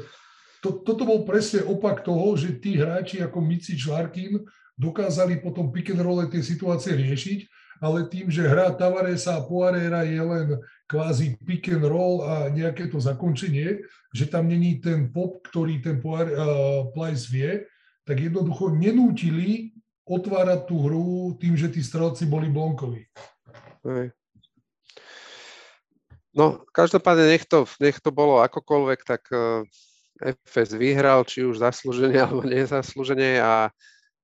to, 0.63 0.79
toto 0.87 1.03
bol 1.03 1.27
presne 1.27 1.67
opak 1.67 1.99
toho, 1.99 2.39
že 2.39 2.63
tí 2.63 2.79
hráči 2.79 3.19
ako 3.19 3.43
Mici 3.43 3.75
Larkin 3.75 4.39
dokázali 4.79 5.43
potom 5.43 5.75
pick 5.75 5.91
and 5.91 5.99
roll 5.99 6.23
tie 6.31 6.39
situácie 6.39 6.95
riešiť, 6.95 7.39
ale 7.81 8.07
tým, 8.07 8.31
že 8.31 8.47
hra 8.47 8.71
Tavaresa 8.75 9.39
a 9.39 9.45
Poirera 9.45 10.07
je 10.07 10.21
len 10.21 10.47
kvázi 10.87 11.35
pick 11.43 11.67
and 11.71 11.83
roll 11.83 12.23
a 12.23 12.47
nejaké 12.53 12.87
to 12.87 13.01
zakončenie, 13.01 13.83
že 14.15 14.25
tam 14.29 14.47
není 14.47 14.79
ten 14.79 15.11
pop, 15.11 15.43
ktorý 15.49 15.81
ten 15.83 15.99
uh, 15.99 16.87
Plyce 16.95 17.25
vie, 17.27 17.51
tak 18.05 18.21
jednoducho 18.21 18.71
nenútili 18.71 19.75
otvárať 20.05 20.69
tú 20.69 20.85
hru 20.85 21.33
tým, 21.41 21.57
že 21.57 21.73
tí 21.73 21.81
strelci 21.81 22.29
boli 22.29 22.47
blonkoví. 22.47 23.01
No, 26.35 26.61
každopádne 26.75 27.31
nech 27.31 27.47
to, 27.47 27.65
nech 27.79 27.97
to 28.03 28.11
bolo 28.11 28.43
akokoľvek, 28.43 28.99
tak 29.07 29.23
uh, 29.31 29.65
FS 30.19 30.75
vyhral, 30.75 31.23
či 31.27 31.43
už 31.43 31.59
zaslúžene 31.59 32.15
alebo 32.19 32.43
nezaslúžene 32.43 33.39
a, 33.39 33.71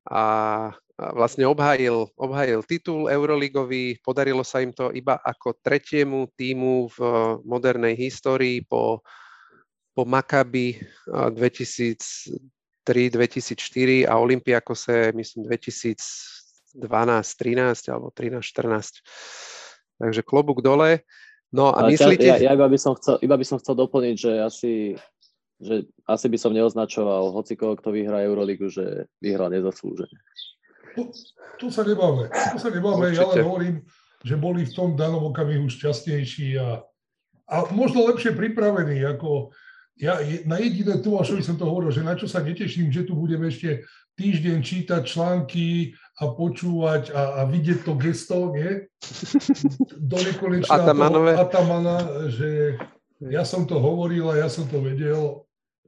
a 0.07 0.23
vlastne 1.09 1.49
obhájil, 1.49 2.05
obhájil 2.13 2.61
titul 2.69 3.09
Euroligový. 3.09 3.97
Podarilo 4.05 4.45
sa 4.45 4.61
im 4.61 4.69
to 4.69 4.93
iba 4.93 5.17
ako 5.17 5.57
tretiemu 5.57 6.29
týmu 6.37 6.93
v 6.93 6.97
modernej 7.41 7.97
histórii 7.97 8.61
po, 8.61 9.01
po 9.97 10.05
Maccabi 10.05 10.77
2003-2004 11.09 14.05
a 14.05 14.13
Olympiakose, 14.21 15.09
myslím, 15.17 15.49
2012-13 15.49 16.77
alebo 17.89 18.13
13-14. 18.13 19.01
Takže 19.97 20.21
klobúk 20.21 20.61
dole. 20.61 21.01
No 21.49 21.73
a, 21.73 21.89
myslíte... 21.89 22.29
Ja, 22.29 22.37
ja 22.37 22.53
iba, 22.53 22.69
by 22.69 22.77
som 22.77 22.93
chcel, 22.95 23.17
iba 23.25 23.35
by 23.35 23.45
som 23.45 23.57
chcel 23.57 23.73
doplniť, 23.73 24.15
že 24.15 24.31
asi 24.37 24.95
že 25.61 25.85
asi 26.09 26.25
by 26.25 26.41
som 26.41 26.57
neoznačoval 26.57 27.37
hocikoho, 27.37 27.77
kto 27.77 27.93
vyhrá 27.93 28.25
Euroligu, 28.25 28.65
že 28.65 29.05
vyhral 29.21 29.53
nezaslúžene. 29.53 30.17
To, 30.97 31.01
to 31.59 31.65
sa 31.71 31.83
nebáme. 31.85 32.27
To 32.29 32.57
sa 32.59 32.69
nebáme. 32.69 33.13
Ja 33.15 33.27
len 33.31 33.45
hovorím, 33.45 33.75
že 34.21 34.35
boli 34.37 34.67
v 34.67 34.75
tom 34.75 34.93
danom 34.93 35.33
okamihu 35.33 35.65
šťastnejší 35.69 36.59
a, 36.61 36.83
a 37.49 37.55
možno 37.73 38.05
lepšie 38.09 38.37
pripravení. 38.37 39.01
Ako 39.05 39.51
ja 39.97 40.17
na 40.49 40.57
jediné 40.57 40.97
Tomášovi 41.01 41.45
som 41.45 41.57
to 41.57 41.65
hovoril, 41.67 41.93
že 41.93 42.05
na 42.05 42.17
čo 42.17 42.25
sa 42.25 42.41
neteším, 42.41 42.89
že 42.89 43.05
tu 43.05 43.13
budeme 43.13 43.49
ešte 43.49 43.85
týždeň 44.17 44.57
čítať 44.61 45.01
články 45.05 45.97
a 46.21 46.29
počúvať 46.29 47.09
a, 47.13 47.41
a 47.41 47.49
vidieť 47.49 47.81
to 47.81 47.93
gesto, 47.97 48.53
nie? 48.53 48.85
Do 49.97 50.17
nekonečná 50.21 50.77
Atamana, 51.37 52.29
že 52.29 52.77
ja 53.21 53.41
som 53.45 53.65
to 53.65 53.81
hovoril 53.81 54.29
a 54.29 54.37
ja 54.37 54.49
som 54.49 54.69
to 54.69 54.81
vedel, 54.81 55.45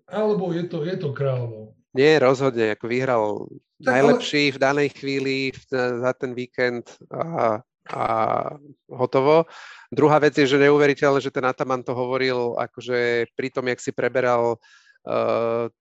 alebo 0.10 0.54
je 0.54 0.66
to, 0.66 0.86
je 0.86 0.96
to 0.98 1.10
král. 1.14 1.63
Nie, 1.94 2.18
rozhodne, 2.18 2.74
ako 2.74 2.86
vyhral 2.90 3.24
tak, 3.78 3.94
najlepší 3.94 4.50
ale... 4.50 4.54
v 4.54 4.62
danej 4.62 4.90
chvíli 4.98 5.36
za 5.74 6.12
ten 6.18 6.34
víkend 6.34 6.90
a, 7.14 7.62
a 7.94 8.04
hotovo. 8.90 9.46
Druhá 9.94 10.18
vec 10.18 10.34
je, 10.34 10.50
že 10.50 10.58
neuveriteľné, 10.58 11.22
že 11.22 11.30
ten 11.30 11.46
Ataman 11.46 11.86
to 11.86 11.94
hovoril 11.94 12.58
akože 12.58 13.30
pri 13.38 13.48
tom, 13.54 13.70
jak 13.70 13.78
si 13.78 13.94
preberal 13.94 14.58
uh, 14.58 14.83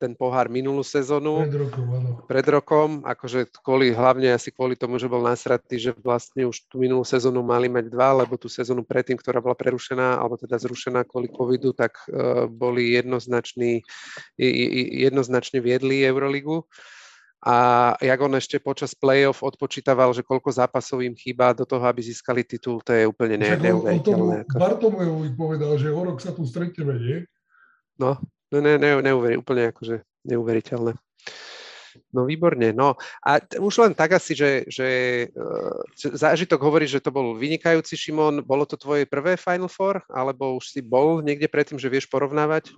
ten 0.02 0.18
pohár 0.18 0.50
minulú 0.50 0.82
sezónu. 0.82 1.46
Pred 1.46 1.54
rokom, 1.54 1.86
áno. 1.94 2.10
Pred 2.26 2.46
rokom, 2.50 2.90
akože 3.06 3.54
kvôli, 3.62 3.94
hlavne 3.94 4.34
asi 4.34 4.50
kvôli 4.50 4.74
tomu, 4.74 4.98
že 4.98 5.06
bol 5.06 5.22
nasratý, 5.22 5.78
že 5.78 5.94
vlastne 5.94 6.42
už 6.42 6.66
tú 6.66 6.82
minulú 6.82 7.06
sezónu 7.06 7.38
mali 7.38 7.70
mať 7.70 7.86
dva, 7.86 8.26
lebo 8.26 8.34
tú 8.34 8.50
sezónu 8.50 8.82
predtým, 8.82 9.14
ktorá 9.14 9.38
bola 9.38 9.54
prerušená, 9.54 10.18
alebo 10.18 10.34
teda 10.34 10.58
zrušená 10.58 11.06
kvôli 11.06 11.30
covidu, 11.30 11.70
tak 11.70 11.94
uh, 12.10 12.50
boli 12.50 12.98
jednoznační, 12.98 13.86
jednoznačne 15.06 15.62
viedli 15.62 16.02
Euroligu. 16.02 16.66
A 17.42 17.90
jak 17.98 18.18
on 18.22 18.38
ešte 18.38 18.62
počas 18.62 18.94
play-off 18.94 19.42
odpočítaval, 19.42 20.14
že 20.14 20.22
koľko 20.22 20.50
zápasov 20.50 21.02
im 21.02 21.14
chýba 21.14 21.50
do 21.54 21.66
toho, 21.66 21.82
aby 21.86 21.98
získali 21.98 22.46
titul, 22.46 22.78
to 22.82 22.94
je 22.94 23.02
úplne 23.06 23.34
ne, 23.34 23.58
neuveriteľné. 23.58 24.46
Bartomejovi 24.50 25.30
povedal, 25.34 25.74
že 25.78 25.90
o 25.90 26.06
rok 26.06 26.22
sa 26.22 26.30
tu 26.30 26.46
stretneme, 26.46 26.94
nie? 27.02 27.18
No, 27.98 28.18
No 28.52 28.60
ne, 28.60 28.76
ne, 28.76 29.00
neuveri, 29.00 29.40
úplne 29.40 29.72
akože 29.72 30.04
neuveriteľné. 30.28 30.92
No 32.12 32.24
výborne, 32.24 32.72
no 32.72 32.96
a 33.20 33.40
už 33.60 33.84
len 33.84 33.92
tak 33.92 34.16
asi, 34.16 34.32
že, 34.32 34.64
že 34.68 34.88
uh, 35.32 35.80
zážitok 35.96 36.60
hovorí, 36.60 36.88
že 36.88 37.04
to 37.04 37.12
bol 37.12 37.36
vynikajúci 37.36 37.96
Šimon, 37.96 38.44
bolo 38.44 38.64
to 38.64 38.80
tvoje 38.80 39.04
prvé 39.04 39.36
Final 39.36 39.68
Four, 39.68 40.00
alebo 40.08 40.56
už 40.56 40.72
si 40.72 40.80
bol 40.80 41.20
niekde 41.20 41.48
predtým, 41.52 41.76
že 41.76 41.92
vieš 41.92 42.08
porovnávať? 42.08 42.72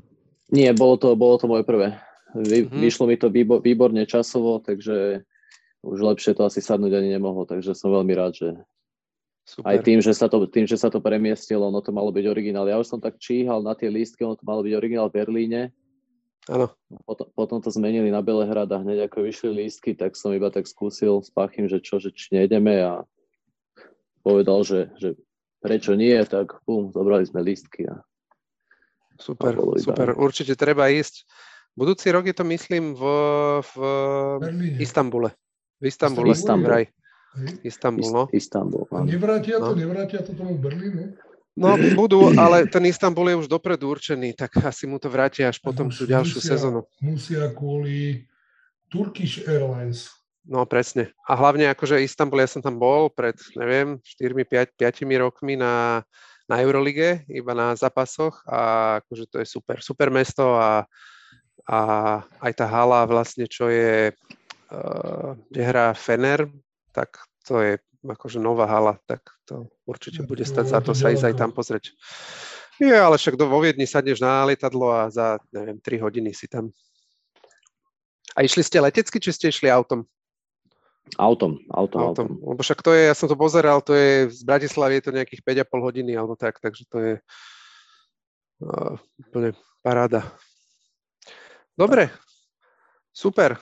Nie, 0.50 0.74
bolo 0.74 0.98
to, 0.98 1.14
bolo 1.14 1.38
to 1.38 1.46
moje 1.46 1.62
prvé. 1.62 1.98
Vy, 2.34 2.66
mm-hmm. 2.66 2.80
Vyšlo 2.82 3.04
mi 3.06 3.14
to 3.18 3.30
výborne 3.62 4.02
časovo, 4.06 4.58
takže 4.58 5.22
už 5.86 5.98
lepšie 6.02 6.34
to 6.34 6.46
asi 6.46 6.58
sadnúť 6.58 6.98
ani 6.98 7.14
nemohlo, 7.14 7.46
takže 7.46 7.78
som 7.78 7.94
veľmi 7.94 8.14
rád, 8.18 8.34
že 8.34 8.48
Super. 9.44 9.76
Aj 9.76 9.78
tým 9.84 10.00
že, 10.00 10.16
sa 10.16 10.24
to, 10.24 10.48
tým, 10.48 10.64
že 10.64 10.80
sa 10.80 10.88
to 10.88 11.04
premiestilo, 11.04 11.68
ono 11.68 11.84
to 11.84 11.92
malo 11.92 12.08
byť 12.08 12.24
originál. 12.24 12.64
Ja 12.64 12.80
už 12.80 12.96
som 12.96 13.00
tak 13.00 13.20
číhal 13.20 13.60
na 13.60 13.76
tie 13.76 13.92
lístky, 13.92 14.24
ono 14.24 14.40
to 14.40 14.44
malo 14.48 14.64
byť 14.64 14.72
originál 14.72 15.12
v 15.12 15.20
Berlíne. 15.20 15.68
Áno. 16.48 16.72
Potom, 17.04 17.28
potom 17.32 17.58
to 17.60 17.68
zmenili 17.68 18.08
na 18.08 18.24
Belehrad 18.24 18.72
a 18.72 18.80
hneď 18.80 19.08
ako 19.08 19.24
vyšli 19.28 19.64
lístky, 19.64 19.96
tak 19.96 20.16
som 20.16 20.32
iba 20.32 20.48
tak 20.48 20.64
skúsil 20.64 21.20
s 21.20 21.28
Pachym, 21.28 21.68
že 21.68 21.80
čo, 21.84 22.00
že 22.00 22.12
či 22.12 22.36
nejdeme 22.36 22.84
a 22.84 23.04
povedal, 24.24 24.64
že, 24.64 24.92
že 24.96 25.16
prečo 25.60 25.92
nie, 25.92 26.16
tak 26.24 26.60
bum, 26.64 26.92
zobrali 26.92 27.28
sme 27.28 27.44
lístky. 27.44 27.88
A, 27.88 28.00
super, 29.20 29.56
a 29.56 29.80
super, 29.80 30.16
určite 30.16 30.56
treba 30.56 30.88
ísť. 30.88 31.28
Budúci 31.76 32.08
rok 32.12 32.28
je 32.28 32.36
to, 32.36 32.44
myslím, 32.48 32.96
v, 32.96 33.02
v 33.60 33.76
Istambule. 34.80 35.36
V 35.80 35.84
Istambule, 35.88 36.32
Istanbul. 36.32 36.88
Istanbul, 37.66 38.08
no. 38.12 38.24
Istanbul. 38.30 38.86
áno. 38.94 39.04
Nevrátia 39.04 39.58
to, 39.58 39.74
No. 39.74 39.78
nevrátia 39.78 40.22
to 40.22 40.32
tomu 40.32 40.54
Berlínu? 40.56 41.18
No, 41.54 41.78
budú, 41.94 42.34
ale 42.34 42.66
ten 42.66 42.82
Istanbul 42.82 43.30
je 43.30 43.36
už 43.46 43.48
dopredu 43.48 43.86
určený, 43.86 44.34
tak 44.34 44.58
asi 44.58 44.90
mu 44.90 44.98
to 44.98 45.06
vrátia 45.06 45.46
až 45.46 45.62
potom 45.62 45.86
tú 45.86 46.02
ďalšiu 46.02 46.38
musia- 46.42 46.50
sezónu. 46.50 46.80
Musia 46.98 47.46
kvôli 47.54 48.26
Turkish 48.90 49.42
Airlines. 49.46 50.10
No, 50.42 50.66
presne. 50.66 51.14
A 51.24 51.38
hlavne 51.38 51.70
akože 51.70 52.02
Istanbul, 52.02 52.42
ja 52.42 52.50
som 52.50 52.58
tam 52.60 52.76
bol 52.76 53.06
pred, 53.08 53.38
neviem, 53.54 54.02
4-5 54.02 54.74
rokmi 55.16 55.54
na, 55.54 56.02
na 56.50 56.58
Eurolige, 56.60 57.22
iba 57.30 57.54
na 57.54 57.72
zápasoch 57.78 58.42
a 58.44 58.60
akože 59.00 59.24
to 59.30 59.36
je 59.40 59.46
super, 59.46 59.78
super 59.80 60.10
mesto 60.10 60.58
a, 60.58 60.84
a 61.64 61.78
aj 62.44 62.52
tá 62.60 62.66
hala 62.68 63.06
vlastne, 63.08 63.46
čo 63.48 63.70
je, 63.70 64.12
uh, 64.68 65.32
kde 65.48 65.62
hrá 65.64 65.94
Fener, 65.96 66.44
tak 66.94 67.18
to 67.42 67.58
je 67.58 67.72
akože 68.06 68.38
nová 68.38 68.70
hala, 68.70 69.00
tak 69.08 69.24
to 69.48 69.66
určite 69.88 70.22
No, 70.22 70.28
bude 70.30 70.46
no, 70.46 70.50
stať 70.54 70.66
za 70.70 70.78
to 70.78 70.94
sa 70.94 71.10
ísť 71.10 71.32
aj 71.32 71.34
tam 71.34 71.50
pozrieť. 71.50 71.90
Je, 72.78 72.94
ale 72.94 73.18
však 73.18 73.38
do, 73.38 73.46
vo 73.46 73.62
Viedni 73.62 73.86
sadneš 73.86 74.18
na 74.18 74.46
lietadlo 74.46 74.90
a 74.90 75.06
za, 75.10 75.38
neviem, 75.54 75.78
3 75.78 76.04
hodiny 76.04 76.30
si 76.34 76.50
tam. 76.50 76.74
A 78.34 78.42
išli 78.42 78.66
ste 78.66 78.82
letecky, 78.82 79.22
či 79.22 79.30
ste 79.30 79.46
išli 79.50 79.70
autom? 79.70 80.02
Autom, 81.14 81.62
autom, 81.70 82.00
autom. 82.00 82.00
autom. 82.02 82.28
Lebo 82.42 82.60
však 82.64 82.82
to 82.82 82.90
je, 82.90 83.06
ja 83.06 83.14
som 83.14 83.30
to 83.30 83.38
pozeral, 83.38 83.78
to 83.78 83.94
je, 83.94 84.32
z 84.32 84.42
Bratislavy 84.42 84.98
je 84.98 85.04
to 85.06 85.14
nejakých 85.14 85.42
5,5 85.46 85.86
hodiny 85.86 86.12
alebo 86.18 86.34
tak, 86.34 86.58
takže 86.58 86.82
to 86.90 86.98
je 86.98 87.14
uh, 88.64 88.94
úplne 89.22 89.54
paráda. 89.84 90.26
Dobre, 91.78 92.10
super. 93.14 93.60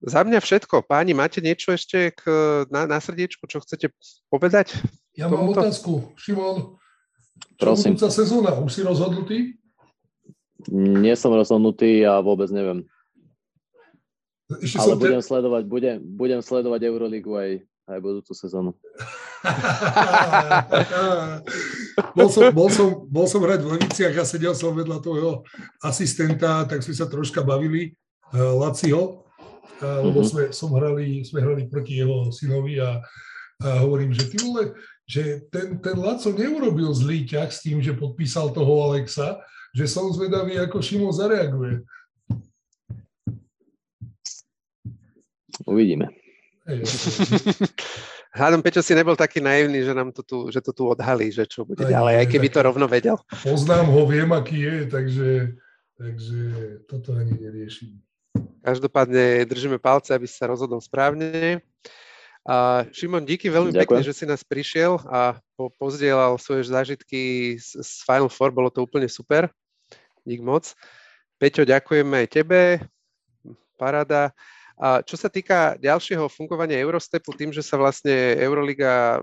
Za 0.00 0.24
mňa 0.24 0.40
všetko. 0.40 0.88
Páni, 0.88 1.12
máte 1.12 1.44
niečo 1.44 1.76
ešte 1.76 2.16
k, 2.16 2.24
na, 2.72 2.88
na 2.88 2.96
srdiečku, 2.96 3.44
čo 3.44 3.60
chcete 3.60 3.92
povedať? 4.32 4.72
Ja 5.12 5.28
mám 5.28 5.44
Tomuto? 5.44 5.60
otázku, 5.60 5.92
Šimon. 6.16 6.80
Čo 7.60 7.60
Prosím. 7.60 7.92
budúca 7.92 8.08
sezóna? 8.08 8.56
Už 8.56 8.72
si 8.72 8.80
rozhodnutý? 8.80 9.60
Nie 10.72 11.12
som 11.20 11.36
rozhodnutý 11.36 12.08
a 12.08 12.24
vôbec 12.24 12.48
neviem. 12.48 12.88
Ešte 14.64 14.80
Ale 14.80 14.96
te- 14.96 15.00
budem 15.04 15.22
sledovať, 15.22 15.62
budem, 15.68 15.96
budem 16.00 16.40
sledovať 16.40 16.80
Euroligu 16.88 17.36
aj, 17.36 17.50
aj 17.92 17.98
budúcu 18.00 18.32
sezónu. 18.32 18.72
bol, 22.16 22.28
som, 22.28 22.50
bol, 22.50 22.68
som, 22.72 22.88
bol 23.06 23.26
som 23.28 23.40
hrať 23.44 23.60
v 23.62 23.68
Leviciach 23.76 24.16
a 24.16 24.24
sedel 24.24 24.54
som 24.56 24.74
vedľa 24.74 24.98
tvojho 25.04 25.44
asistenta, 25.84 26.64
tak 26.66 26.82
sme 26.82 26.94
sa 26.96 27.06
troška 27.06 27.46
bavili, 27.46 27.94
uh, 28.34 28.56
Laciho, 28.58 29.29
lebo 29.78 30.18
Mhm. 30.18 30.26
sme, 30.26 30.42
som 30.50 30.70
hrali, 30.70 31.22
sme 31.22 31.38
hrali 31.38 31.64
proti 31.64 31.96
jeho 31.96 32.28
synovi 32.30 32.76
a, 32.76 33.00
a 33.58 33.68
hovorím, 33.78 34.10
že 34.10 34.26
ty 34.26 34.36
vole, 34.38 34.74
že 35.04 35.22
ten, 35.48 35.78
ten 35.78 35.96
Laco 35.96 36.28
neurobil 36.28 36.90
zlý 36.90 37.24
ťah 37.24 37.48
s 37.48 37.60
tým, 37.60 37.78
že 37.78 37.92
podpísal 37.92 38.50
toho 38.50 38.84
Alexa, 38.84 39.40
že 39.70 39.84
som 39.84 40.08
zvedavý, 40.08 40.56
ako 40.56 40.78
Šimon 40.78 41.10
zareaguje. 41.10 41.82
Uvidíme. 45.62 46.08
Hej, 46.64 46.84
Hádam, 48.30 48.62
Peťo 48.62 48.78
si 48.78 48.94
nebol 48.94 49.18
taký 49.18 49.42
naivný, 49.42 49.82
že 49.82 49.90
nám 49.90 50.14
to 50.14 50.22
tu, 50.22 50.46
že 50.48 50.60
to 50.60 50.70
tu 50.70 50.86
odhalí, 50.86 51.28
že 51.28 51.42
čo 51.44 51.66
bude 51.66 51.82
Aj 51.82 51.90
ďalej, 51.90 52.14
aj 52.16 52.26
keby 52.28 52.46
tak- 52.46 52.54
to 52.54 52.60
rovno 52.62 52.86
vedel. 52.86 53.16
poznám 53.42 53.90
ho, 53.90 54.06
viem, 54.06 54.30
aký 54.30 54.58
je, 54.60 54.76
takže, 54.86 55.30
takže 55.96 56.40
toto 56.86 57.10
ani 57.12 57.34
neriešim. 57.34 57.98
Každopádne 58.60 59.48
držíme 59.48 59.80
palce, 59.80 60.12
aby 60.12 60.28
si 60.28 60.36
sa 60.36 60.48
rozhodol 60.48 60.80
správne. 60.84 61.64
A 62.44 62.88
Šimon, 62.92 63.28
díky 63.28 63.52
veľmi 63.52 63.72
Ďakujem. 63.72 63.84
pekne, 63.84 64.00
že 64.00 64.16
si 64.16 64.24
nás 64.24 64.40
prišiel 64.40 64.96
a 65.08 65.36
po, 65.56 65.68
pozdielal 65.76 66.40
svoje 66.40 66.68
zážitky 66.68 67.56
z, 67.60 67.84
z 67.84 67.90
Final 68.08 68.32
Four, 68.32 68.52
bolo 68.52 68.72
to 68.72 68.80
úplne 68.80 69.08
super. 69.12 69.52
Dík 70.24 70.40
moc. 70.40 70.72
Peťo, 71.36 71.68
ďakujeme 71.68 72.24
aj 72.24 72.28
tebe. 72.28 72.60
Paráda. 73.76 74.32
A 74.80 75.04
čo 75.04 75.20
sa 75.20 75.28
týka 75.28 75.76
ďalšieho 75.76 76.24
fungovania 76.32 76.80
Eurostepu, 76.80 77.36
tým, 77.36 77.52
že 77.52 77.60
sa 77.60 77.76
vlastne 77.76 78.32
Euroliga, 78.40 79.20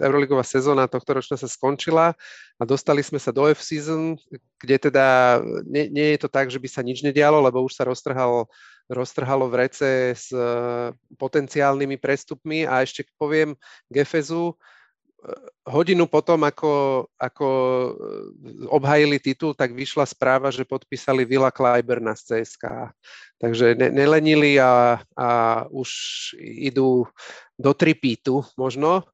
Euroligová 0.00 0.40
sezóna 0.40 0.88
tohto 0.88 1.12
ročná 1.12 1.36
sa 1.36 1.44
skončila 1.44 2.16
a 2.56 2.62
dostali 2.64 3.04
sme 3.04 3.20
sa 3.20 3.36
do 3.36 3.44
F-season, 3.52 4.16
kde 4.56 4.88
teda 4.88 5.38
nie, 5.68 5.92
nie 5.92 6.16
je 6.16 6.24
to 6.24 6.32
tak, 6.32 6.48
že 6.48 6.56
by 6.56 6.72
sa 6.72 6.80
nič 6.80 7.04
nedialo, 7.04 7.44
lebo 7.44 7.60
už 7.68 7.76
sa 7.76 7.84
roztrhal, 7.84 8.48
roztrhalo 8.88 9.44
v 9.52 9.68
rece 9.68 10.16
s 10.16 10.32
eh, 10.32 10.88
potenciálnymi 11.20 12.00
prestupmi. 12.00 12.64
A 12.64 12.80
ešte 12.80 13.04
poviem 13.20 13.52
k 13.92 14.08
Efezu, 14.08 14.56
hodinu 15.66 16.06
potom, 16.06 16.38
ako, 16.46 17.04
ako 17.18 17.48
eh, 17.48 18.66
obhajili 18.70 19.18
titul, 19.18 19.52
tak 19.52 19.74
vyšla 19.74 20.06
správa, 20.06 20.54
že 20.54 20.68
podpísali 20.68 21.26
Vila 21.26 21.50
Kleiberna 21.50 22.14
z 22.14 22.42
CSK. 22.42 22.94
Takže 23.36 23.74
ne, 23.76 23.88
nelenili 23.92 24.56
a, 24.56 25.02
a 25.12 25.28
už 25.68 25.90
idú 26.40 27.04
do 27.58 27.72
tripítu 27.76 28.46
možno. 28.56 29.04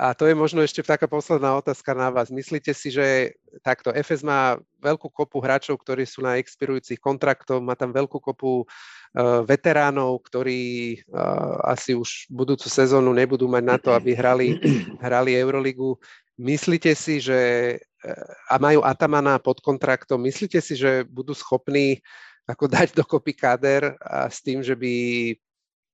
A 0.00 0.16
to 0.16 0.24
je 0.24 0.32
možno 0.32 0.64
ešte 0.64 0.80
taká 0.80 1.04
posledná 1.04 1.52
otázka 1.60 1.92
na 1.92 2.08
vás. 2.08 2.32
Myslíte 2.32 2.72
si, 2.72 2.88
že 2.88 3.36
takto 3.60 3.92
FS 3.92 4.24
má 4.24 4.56
veľkú 4.80 5.12
kopu 5.12 5.44
hráčov, 5.44 5.76
ktorí 5.76 6.08
sú 6.08 6.24
na 6.24 6.40
expirujúcich 6.40 6.96
kontraktoch, 6.96 7.60
má 7.60 7.76
tam 7.76 7.92
veľkú 7.92 8.16
kopu 8.16 8.64
uh, 8.64 8.68
veteránov, 9.42 10.22
ktorí 10.22 10.94
uh, 11.10 11.58
asi 11.66 11.98
už 11.98 12.30
budúcu 12.30 12.70
sezónu 12.70 13.10
nebudú 13.10 13.50
mať 13.50 13.64
na 13.66 13.74
to, 13.74 13.90
aby 13.90 14.14
hrali, 14.14 14.54
hrali 15.04 15.34
Euroligu. 15.34 15.98
Myslíte 16.38 16.94
si, 16.94 17.18
že 17.18 17.38
a 18.48 18.56
majú 18.56 18.80
Atamana 18.80 19.36
pod 19.36 19.60
kontraktom, 19.60 20.24
myslíte 20.24 20.60
si, 20.64 20.72
že 20.72 21.04
budú 21.04 21.36
schopní 21.36 22.00
ako 22.48 22.66
dať 22.66 22.96
dokopy 22.96 23.36
kader 23.36 23.94
a 24.00 24.26
s 24.26 24.40
tým, 24.40 24.64
že 24.64 24.74
by 24.74 24.94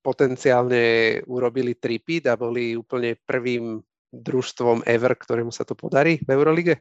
potenciálne 0.01 1.19
urobili 1.27 1.75
tripit 1.75 2.31
a 2.31 2.39
boli 2.39 2.79
úplne 2.79 3.19
prvým 3.27 3.83
družstvom 4.15 4.87
ever, 4.87 5.19
ktorému 5.19 5.51
sa 5.51 5.67
to 5.67 5.75
podarí 5.75 6.23
v 6.23 6.31
Eurolige? 6.31 6.75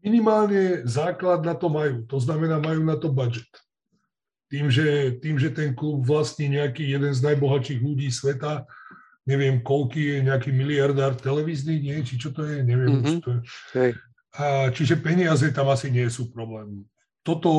Minimálne 0.00 0.86
základ 0.86 1.44
na 1.44 1.58
to 1.58 1.68
majú, 1.68 2.06
to 2.08 2.16
znamená 2.22 2.62
majú 2.62 2.80
na 2.86 2.96
to 2.96 3.10
budget. 3.12 3.50
Tým, 4.50 4.66
že, 4.66 5.14
tým, 5.22 5.38
že 5.38 5.54
ten 5.54 5.70
klub 5.78 6.02
vlastní 6.02 6.50
nejaký 6.58 6.82
jeden 6.82 7.14
z 7.14 7.22
najbohatších 7.22 7.78
ľudí 7.78 8.10
sveta, 8.10 8.66
neviem, 9.22 9.62
koľký 9.62 10.02
je 10.02 10.18
nejaký 10.26 10.50
miliardár 10.50 11.14
televízny, 11.14 11.78
nie, 11.78 12.02
či 12.02 12.18
čo 12.18 12.34
to 12.34 12.42
je, 12.42 12.66
neviem, 12.66 12.98
mm-hmm. 12.98 13.06
čo 13.06 13.18
to 13.22 13.28
je. 13.30 13.40
Hej. 13.78 13.90
A, 14.34 14.70
čiže 14.74 14.98
peniaze 14.98 15.46
tam 15.54 15.70
asi 15.70 15.90
nie 15.90 16.06
sú 16.10 16.34
problém. 16.34 16.82
Toto, 17.22 17.50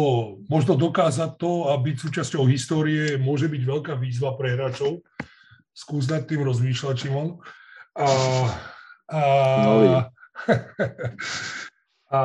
možno 0.51 0.75
dokázať 0.75 1.37
to 1.39 1.71
a 1.71 1.77
byť 1.79 1.95
súčasťou 1.95 2.43
histórie 2.49 3.15
môže 3.15 3.47
byť 3.47 3.61
veľká 3.61 3.93
výzva 3.95 4.35
pre 4.35 4.57
hráčov. 4.57 4.99
Skús 5.71 6.11
nad 6.11 6.27
tým 6.27 6.43
rozmýšľať, 6.43 6.95
Šimon. 7.07 7.39
A, 7.95 8.07
a, 9.07 9.21
No, 9.63 9.71
a 12.17 12.21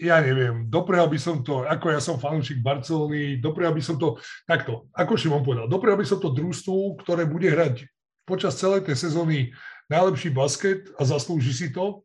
ja 0.00 0.16
neviem, 0.24 0.64
doprehal 0.72 1.12
by 1.12 1.20
som 1.20 1.44
to, 1.44 1.68
ako 1.68 1.92
ja 1.92 2.00
som 2.00 2.16
fanúšik 2.16 2.64
Barcelony, 2.64 3.36
doprehal 3.36 3.76
by 3.76 3.84
som 3.84 4.00
to, 4.00 4.16
takto, 4.48 4.88
ako 4.96 5.20
Šimon 5.20 5.44
povedal, 5.44 5.68
doprehal 5.68 6.00
by 6.00 6.08
som 6.08 6.16
to 6.16 6.32
družstvu, 6.32 7.04
ktoré 7.04 7.28
bude 7.28 7.52
hrať 7.52 7.84
počas 8.24 8.56
celej 8.56 8.88
tej 8.88 8.96
sezóny 8.96 9.52
najlepší 9.92 10.32
basket 10.32 10.88
a 10.96 11.04
zaslúži 11.04 11.52
si 11.52 11.68
to. 11.68 12.00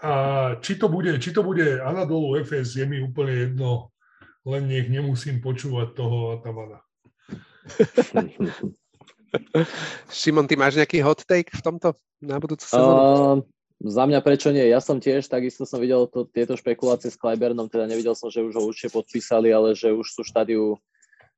A 0.00 0.56
či 0.64 0.80
to 0.80 0.88
bude, 0.88 1.12
či 1.20 1.36
to 1.36 1.44
bude 1.44 1.84
Anadolu 1.84 2.40
FS, 2.40 2.80
je 2.80 2.88
mi 2.88 3.04
úplne 3.04 3.52
jedno, 3.52 3.92
len 4.48 4.64
nech 4.64 4.88
nemusím 4.88 5.44
počúvať 5.44 5.92
toho 5.92 6.40
Atamana. 6.40 6.80
Šimon, 10.08 10.48
ty 10.48 10.56
máš 10.56 10.80
nejaký 10.80 11.04
hot 11.04 11.28
take 11.28 11.52
v 11.52 11.60
tomto 11.60 11.92
na 12.24 12.40
budúcu 12.40 12.64
sezónu? 12.64 12.96
Uh, 12.96 13.44
za 13.80 14.04
mňa 14.04 14.20
prečo 14.20 14.52
nie? 14.52 14.68
Ja 14.68 14.84
som 14.84 15.00
tiež, 15.00 15.24
takisto 15.24 15.64
som 15.64 15.80
videl 15.80 16.04
to, 16.12 16.28
tieto 16.28 16.52
špekulácie 16.52 17.08
s 17.08 17.16
Kleibernom, 17.16 17.72
teda 17.72 17.88
nevidel 17.88 18.12
som, 18.12 18.28
že 18.28 18.44
už 18.44 18.52
ho 18.60 18.62
určite 18.68 18.92
podpísali, 18.92 19.48
ale 19.48 19.72
že 19.72 19.88
už 19.88 20.04
sú 20.04 20.20
v 20.20 20.28
štádiu, 20.28 20.64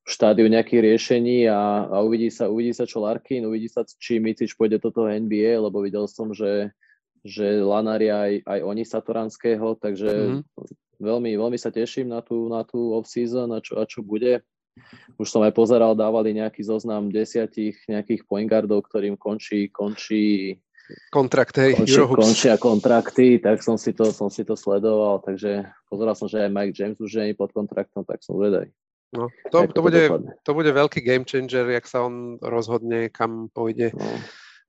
v 0.02 0.08
štádiu 0.10 0.50
nejakých 0.50 0.82
riešení 0.82 1.46
a, 1.46 1.86
a 1.86 1.96
uvidí, 2.02 2.34
sa, 2.34 2.50
uvidí 2.50 2.74
sa 2.74 2.82
čo 2.82 2.98
Larkin, 2.98 3.46
uvidí 3.46 3.70
sa, 3.70 3.86
či 3.86 4.18
Micič 4.18 4.58
pôjde 4.58 4.82
do 4.82 4.90
toho 4.90 5.06
NBA, 5.06 5.62
lebo 5.62 5.78
videl 5.86 6.10
som, 6.10 6.34
že, 6.34 6.74
že 7.22 7.62
Lanari 7.62 8.10
aj, 8.10 8.42
aj 8.42 8.58
oni 8.66 8.82
Satoranského, 8.82 9.78
takže 9.78 10.10
Mhm. 10.10 10.40
veľmi, 10.98 11.30
veľmi 11.38 11.58
sa 11.58 11.70
teším 11.70 12.10
na 12.10 12.26
tú, 12.26 12.50
na 12.50 12.66
tú 12.66 12.98
off-season 12.98 13.54
a 13.54 13.62
čo, 13.62 13.78
a 13.78 13.86
čo 13.86 14.02
bude. 14.02 14.42
Už 15.20 15.28
som 15.28 15.44
aj 15.44 15.52
pozeral, 15.54 15.94
dávali 15.94 16.34
nejaký 16.34 16.64
zoznam 16.64 17.12
desiatich 17.12 17.76
nejakých 17.86 18.24
point 18.26 18.48
guardov, 18.48 18.88
ktorým 18.88 19.14
končí, 19.20 19.68
končí 19.68 20.56
Kontrakt, 21.10 21.56
hej, 21.58 21.76
končia, 21.78 22.02
Eurohoops. 22.02 22.22
končia 22.22 22.54
kontrakty, 22.56 23.38
tak 23.42 23.60
som 23.60 23.76
si, 23.76 23.92
to, 23.92 24.10
som 24.10 24.28
si 24.28 24.42
to 24.42 24.56
sledoval, 24.56 25.20
takže 25.20 25.66
pozeral 25.88 26.14
som, 26.16 26.26
že 26.28 26.44
aj 26.44 26.50
Mike 26.50 26.76
James 26.76 26.98
už 27.00 27.10
je 27.22 27.34
pod 27.36 27.52
kontraktom, 27.52 28.04
tak 28.04 28.24
som 28.24 28.36
zvedavý. 28.36 28.72
No, 29.12 29.28
to, 29.52 29.68
to, 29.68 29.80
bude, 29.84 30.02
to 30.40 30.50
bude 30.56 30.70
veľký 30.72 31.04
game 31.04 31.28
changer, 31.28 31.68
jak 31.68 31.84
sa 31.84 32.08
on 32.08 32.40
rozhodne, 32.40 33.12
kam 33.12 33.52
pôjde. 33.52 33.92
No. 33.92 34.08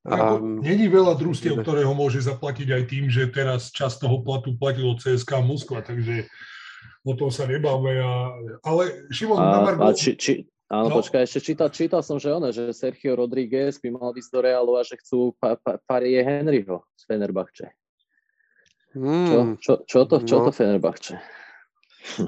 Um, 0.04 0.60
Není 0.60 0.92
veľa 0.92 1.16
družstiev, 1.16 1.64
ktoré 1.64 1.88
ho 1.88 1.96
môže 1.96 2.20
zaplatiť 2.20 2.76
aj 2.76 2.84
tým, 2.92 3.08
že 3.08 3.32
teraz 3.32 3.72
čas 3.72 3.96
toho 3.96 4.20
platu 4.20 4.52
platilo 4.60 5.00
CSK 5.00 5.40
Moskva, 5.40 5.80
takže 5.80 6.28
o 7.08 7.16
tom 7.16 7.32
sa 7.32 7.48
nebáme. 7.48 8.04
A, 8.04 8.36
ale 8.68 9.08
Šimon, 9.16 9.40
a, 9.40 9.48
na 9.48 9.60
Margo... 9.64 9.88
A 9.88 9.96
či, 9.96 10.20
či, 10.20 10.44
áno, 10.74 10.88
no. 10.90 10.96
počkaj, 10.98 11.30
ešte 11.30 11.54
čítal, 11.54 11.70
čítal 11.70 12.02
som, 12.02 12.18
že 12.18 12.34
ono, 12.34 12.50
že 12.50 12.74
Sergio 12.74 13.14
Rodríguez 13.14 13.78
by 13.78 13.94
mal 13.94 14.12
ísť 14.18 14.30
do 14.34 14.40
Realu 14.42 14.74
a 14.74 14.82
že 14.82 14.98
chcú 14.98 15.38
pa, 15.38 15.54
pa, 15.62 16.02
Henryho 16.02 16.82
z 16.98 17.04
Fenerbahče. 17.06 17.68
Hmm. 18.98 19.26
Čo, 19.30 19.38
čo, 19.62 19.74
čo, 19.86 20.00
to, 20.10 20.16
čo 20.26 20.36
no. 20.42 20.50
to 20.50 20.52
Fenerbahče? 20.52 21.22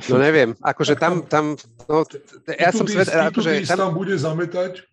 No 0.07 0.15
neviem, 0.21 0.55
akože 0.63 0.95
tam, 0.95 1.27
tam 1.27 1.59
no, 1.91 2.07
ja 2.47 2.71
som 2.71 2.87
svet, 2.87 3.11
akože 3.11 3.67
tam, 3.67 3.91
tam 3.91 3.91
bude 3.91 4.15
zametať 4.15 4.87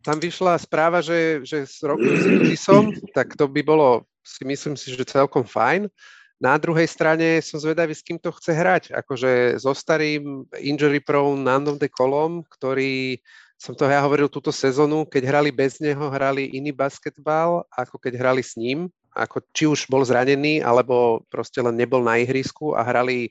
tam 0.00 0.16
vyšla 0.16 0.56
správa, 0.56 1.04
že, 1.04 1.44
že 1.44 1.68
s 1.68 1.84
Rokom 1.84 2.16
som, 2.56 2.88
tak 3.12 3.36
to 3.36 3.44
by 3.44 3.60
bolo, 3.60 4.08
si 4.24 4.44
myslím 4.48 4.74
si, 4.76 4.92
že 4.96 5.04
celkom 5.04 5.44
fajn. 5.44 5.92
Na 6.40 6.56
druhej 6.56 6.88
strane 6.88 7.44
som 7.44 7.60
zvedavý, 7.60 7.92
s 7.92 8.00
kým 8.00 8.16
to 8.16 8.32
chce 8.32 8.56
hrať. 8.56 8.84
Akože 8.96 9.60
so 9.60 9.76
starým 9.76 10.48
injury 10.56 11.04
prone 11.04 11.44
Nandom 11.44 11.76
de 11.76 11.84
Kolom, 11.92 12.40
ktorý, 12.48 13.20
som 13.60 13.76
to 13.76 13.84
ja 13.84 14.00
hovoril 14.00 14.32
túto 14.32 14.48
sezónu, 14.48 15.04
keď 15.04 15.36
hrali 15.36 15.52
bez 15.52 15.76
neho, 15.84 16.08
hrali 16.08 16.48
iný 16.56 16.72
basketbal, 16.72 17.68
ako 17.68 18.00
keď 18.00 18.16
hrali 18.16 18.40
s 18.40 18.56
ním. 18.56 18.88
Ako, 19.12 19.44
či 19.52 19.68
už 19.68 19.84
bol 19.92 20.00
zranený, 20.00 20.64
alebo 20.64 21.20
proste 21.28 21.60
len 21.60 21.76
nebol 21.76 22.00
na 22.00 22.16
ihrisku 22.16 22.72
a 22.72 22.80
hrali... 22.80 23.28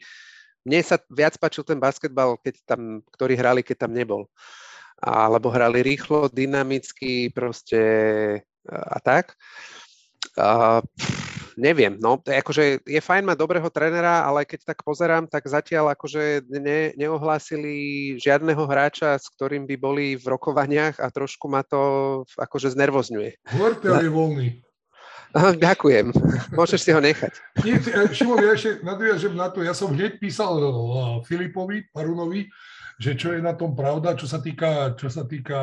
Mne 0.61 0.85
sa 0.85 1.01
viac 1.09 1.33
páčil 1.41 1.65
ten 1.65 1.81
basketbal, 1.81 2.37
keď 2.37 2.61
tam, 2.67 3.01
ktorý 3.09 3.33
hrali, 3.33 3.65
keď 3.65 3.89
tam 3.89 3.95
nebol 3.95 4.29
alebo 4.99 5.47
hrali 5.47 5.79
rýchlo, 5.79 6.27
dynamicky, 6.27 7.31
proste 7.31 7.79
a 8.67 8.99
tak. 8.99 9.39
A, 10.35 10.83
neviem, 11.59 11.99
no, 11.99 12.17
akože 12.23 12.87
je 12.87 13.01
fajn 13.03 13.27
mať 13.27 13.37
dobrého 13.37 13.67
trénera, 13.67 14.23
ale 14.23 14.47
keď 14.47 14.71
tak 14.71 14.79
pozerám, 14.87 15.27
tak 15.27 15.43
zatiaľ 15.43 15.91
akože 15.93 16.47
ne, 16.47 16.95
neohlásili 16.95 18.15
žiadneho 18.17 18.63
hráča, 18.63 19.19
s 19.19 19.27
ktorým 19.35 19.67
by 19.67 19.75
boli 19.75 20.05
v 20.15 20.25
rokovaniach 20.25 21.03
a 21.03 21.11
trošku 21.11 21.51
ma 21.51 21.67
to 21.67 22.23
akože 22.39 22.71
znervozňuje. 22.73 23.43
Huertel 23.51 23.99
je 23.99 24.09
voľný. 24.09 24.47
ďakujem, 25.69 26.09
môžeš 26.57 26.79
si 26.89 26.91
ho 26.95 26.97
nechať. 26.97 27.33
Nie, 27.61 27.77
Šimon, 28.09 28.41
ja 28.41 28.57
ešte 28.57 28.81
nadviažem 28.81 29.37
na 29.37 29.53
to, 29.53 29.61
ja 29.61 29.77
som 29.77 29.93
hneď 29.93 30.17
písal 30.17 30.57
Filipovi 31.27 31.85
Parunovi, 31.93 32.49
že 32.97 33.13
čo 33.13 33.31
je 33.31 33.39
na 33.39 33.53
tom 33.53 33.77
pravda, 33.77 34.17
čo 34.17 34.25
sa 34.25 34.41
týka, 34.41 34.97
čo 34.97 35.07
sa 35.07 35.23
týka 35.23 35.61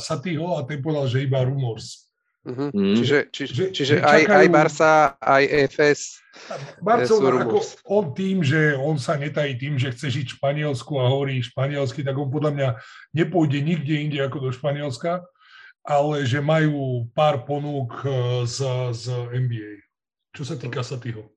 Satyho 0.00 0.56
a 0.58 0.64
ten 0.64 0.80
povedal, 0.80 1.06
že 1.06 1.28
iba 1.28 1.44
rumors. 1.44 2.11
Uh-huh. 2.42 2.74
Mm. 2.74 2.98
Čiže, 2.98 3.18
či, 3.30 3.42
že, 3.46 3.64
čiže 3.70 3.94
že 3.96 4.02
čakajú, 4.02 4.26
aj, 4.26 4.40
aj 4.42 4.46
Barsa, 4.50 4.94
aj 5.22 5.42
EFS 5.46 6.22
Barcelona, 6.80 7.44
ako 7.44 7.60
on 7.86 8.04
tým, 8.16 8.40
že 8.40 8.72
on 8.74 8.96
sa 8.96 9.20
netají 9.20 9.60
tým, 9.60 9.76
že 9.76 9.92
chce 9.92 10.08
žiť 10.10 10.26
v 10.32 10.36
Španielsku 10.40 10.92
a 10.96 11.04
hovorí 11.06 11.44
španielsky, 11.44 12.00
tak 12.00 12.16
on 12.16 12.32
podľa 12.32 12.52
mňa 12.56 12.68
nepôjde 13.12 13.60
nikde 13.60 13.94
inde 13.94 14.18
ako 14.24 14.48
do 14.48 14.50
Španielska, 14.50 15.22
ale 15.84 16.24
že 16.24 16.40
majú 16.40 17.06
pár 17.12 17.44
ponúk 17.44 18.00
eh, 18.02 18.42
z, 18.48 18.58
z 18.96 19.04
NBA. 19.28 19.84
Čo 20.32 20.42
sa 20.48 20.56
týka 20.56 20.80
Satyho. 20.80 21.28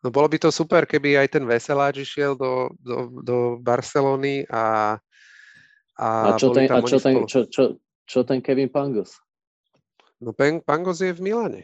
No 0.00 0.08
bolo 0.08 0.32
by 0.32 0.40
to 0.40 0.48
super, 0.48 0.88
keby 0.88 1.20
aj 1.20 1.36
ten 1.36 1.44
Veseláč 1.44 2.00
išiel 2.00 2.32
do, 2.32 2.72
do, 2.80 3.12
do 3.20 3.36
Barcelony 3.60 4.48
a 4.48 4.96
a, 5.94 6.34
a, 6.34 6.40
čo, 6.40 6.50
ten, 6.50 6.66
a 6.66 6.82
čo, 6.82 6.98
ten, 6.98 7.22
čo, 7.22 7.46
čo, 7.46 7.78
čo 8.02 8.26
ten 8.26 8.42
Kevin 8.42 8.66
Pangos? 8.66 9.14
No 10.24 10.32
Pangos 10.64 11.04
je 11.04 11.12
v 11.12 11.20
Milane. 11.20 11.62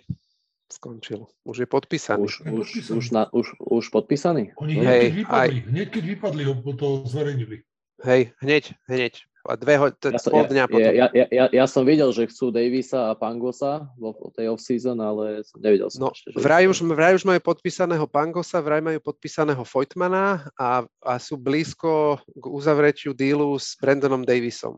Skončil. 0.69 1.27
Už 1.43 1.65
je 1.65 1.69
podpísaný. 1.69 2.28
Už, 2.28 2.45
už, 2.45 2.69
už, 2.93 3.07
na, 3.11 3.27
už, 3.32 3.57
už 3.59 3.89
podpísaný? 3.89 4.53
Oni 4.61 4.78
hneď, 4.78 5.01
keď 5.01 5.15
vypadli, 5.16 5.57
aj... 5.57 5.66
hneď 5.73 5.89
keď 5.91 6.05
vypadli, 6.15 6.43
ho 6.45 6.73
to 6.77 6.89
zverejnili. 7.09 7.57
Hej, 8.05 8.23
hneď, 8.39 8.65
hneď 8.87 9.15
a 9.49 9.57
dve 9.57 9.74
ho, 9.81 9.87
t- 9.89 10.12
ja, 10.12 10.20
pol 10.20 10.45
dňa 10.45 10.65
potom. 10.69 10.93
Ja, 10.93 11.09
ja, 11.16 11.27
ja, 11.32 11.45
ja 11.49 11.65
som 11.65 11.89
videl, 11.89 12.12
že 12.12 12.28
chcú 12.28 12.53
Davisa 12.53 13.09
a 13.09 13.16
Pangosa 13.16 13.89
vo 13.97 14.12
tej 14.37 14.53
off-season, 14.53 15.01
ale 15.01 15.41
som 15.49 15.65
nevidel 15.65 15.89
som 15.89 16.09
no, 16.09 16.12
ešte. 16.12 16.37
Že 16.37 16.45
vraj, 16.45 16.65
už, 16.69 16.78
vraj 16.93 17.12
už 17.16 17.24
majú 17.24 17.41
podpísaného 17.41 18.05
Pangosa, 18.05 18.61
vraj 18.61 18.85
majú 18.85 19.01
podpísaného 19.01 19.65
Foytmana 19.65 20.45
a, 20.61 20.85
a 21.01 21.12
sú 21.16 21.41
blízko 21.41 22.20
k 22.37 22.45
uzavretiu 22.53 23.16
dílu 23.16 23.57
s 23.57 23.81
Brandonom 23.81 24.28
Davisom. 24.28 24.77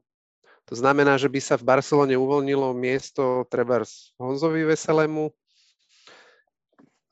To 0.70 0.74
znamená, 0.78 1.18
že 1.18 1.26
by 1.26 1.40
sa 1.42 1.54
v 1.58 1.66
Barcelone 1.66 2.14
uvoľnilo 2.14 2.70
miesto 2.72 3.46
treba 3.50 3.82
Honzovi 4.16 4.62
Veselému 4.62 5.34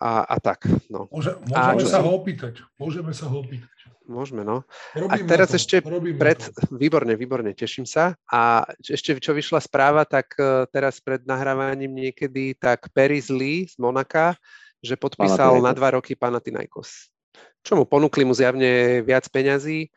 a, 0.01 0.25
a 0.25 0.37
tak. 0.41 0.65
No. 0.89 1.11
Môže, 1.13 1.37
môžeme 1.45 1.85
a, 1.85 1.93
sa 1.93 2.01
ho 2.01 2.11
opýtať. 2.17 2.65
Môžeme 2.81 3.13
sa 3.13 3.29
ho 3.29 3.45
opýtať. 3.45 3.69
Môžeme, 4.09 4.43
no. 4.43 4.67
Robím 4.97 5.23
a 5.23 5.29
teraz 5.29 5.53
to, 5.53 5.61
ešte 5.61 5.85
pred... 6.17 6.41
To. 6.41 6.75
Výborne, 6.75 7.15
výborne, 7.15 7.53
teším 7.53 7.85
sa. 7.85 8.17
A 8.27 8.65
ešte 8.81 9.15
čo 9.21 9.37
vyšla 9.37 9.61
správa, 9.61 10.03
tak 10.09 10.35
uh, 10.41 10.65
teraz 10.73 10.99
pred 10.99 11.23
nahrávaním 11.23 11.93
niekedy, 11.93 12.57
tak 12.57 12.91
Peris 12.91 13.31
Lee 13.31 13.69
z 13.71 13.77
Monaka, 13.77 14.35
že 14.81 14.97
podpísal 14.97 15.61
na 15.61 15.77
dva 15.77 16.01
roky 16.01 16.17
Panathinaikos. 16.17 17.13
Čo 17.61 17.77
mu 17.77 17.85
ponúkli 17.85 18.25
mu 18.25 18.33
zjavne 18.33 19.05
viac 19.05 19.29
peňazí 19.29 19.93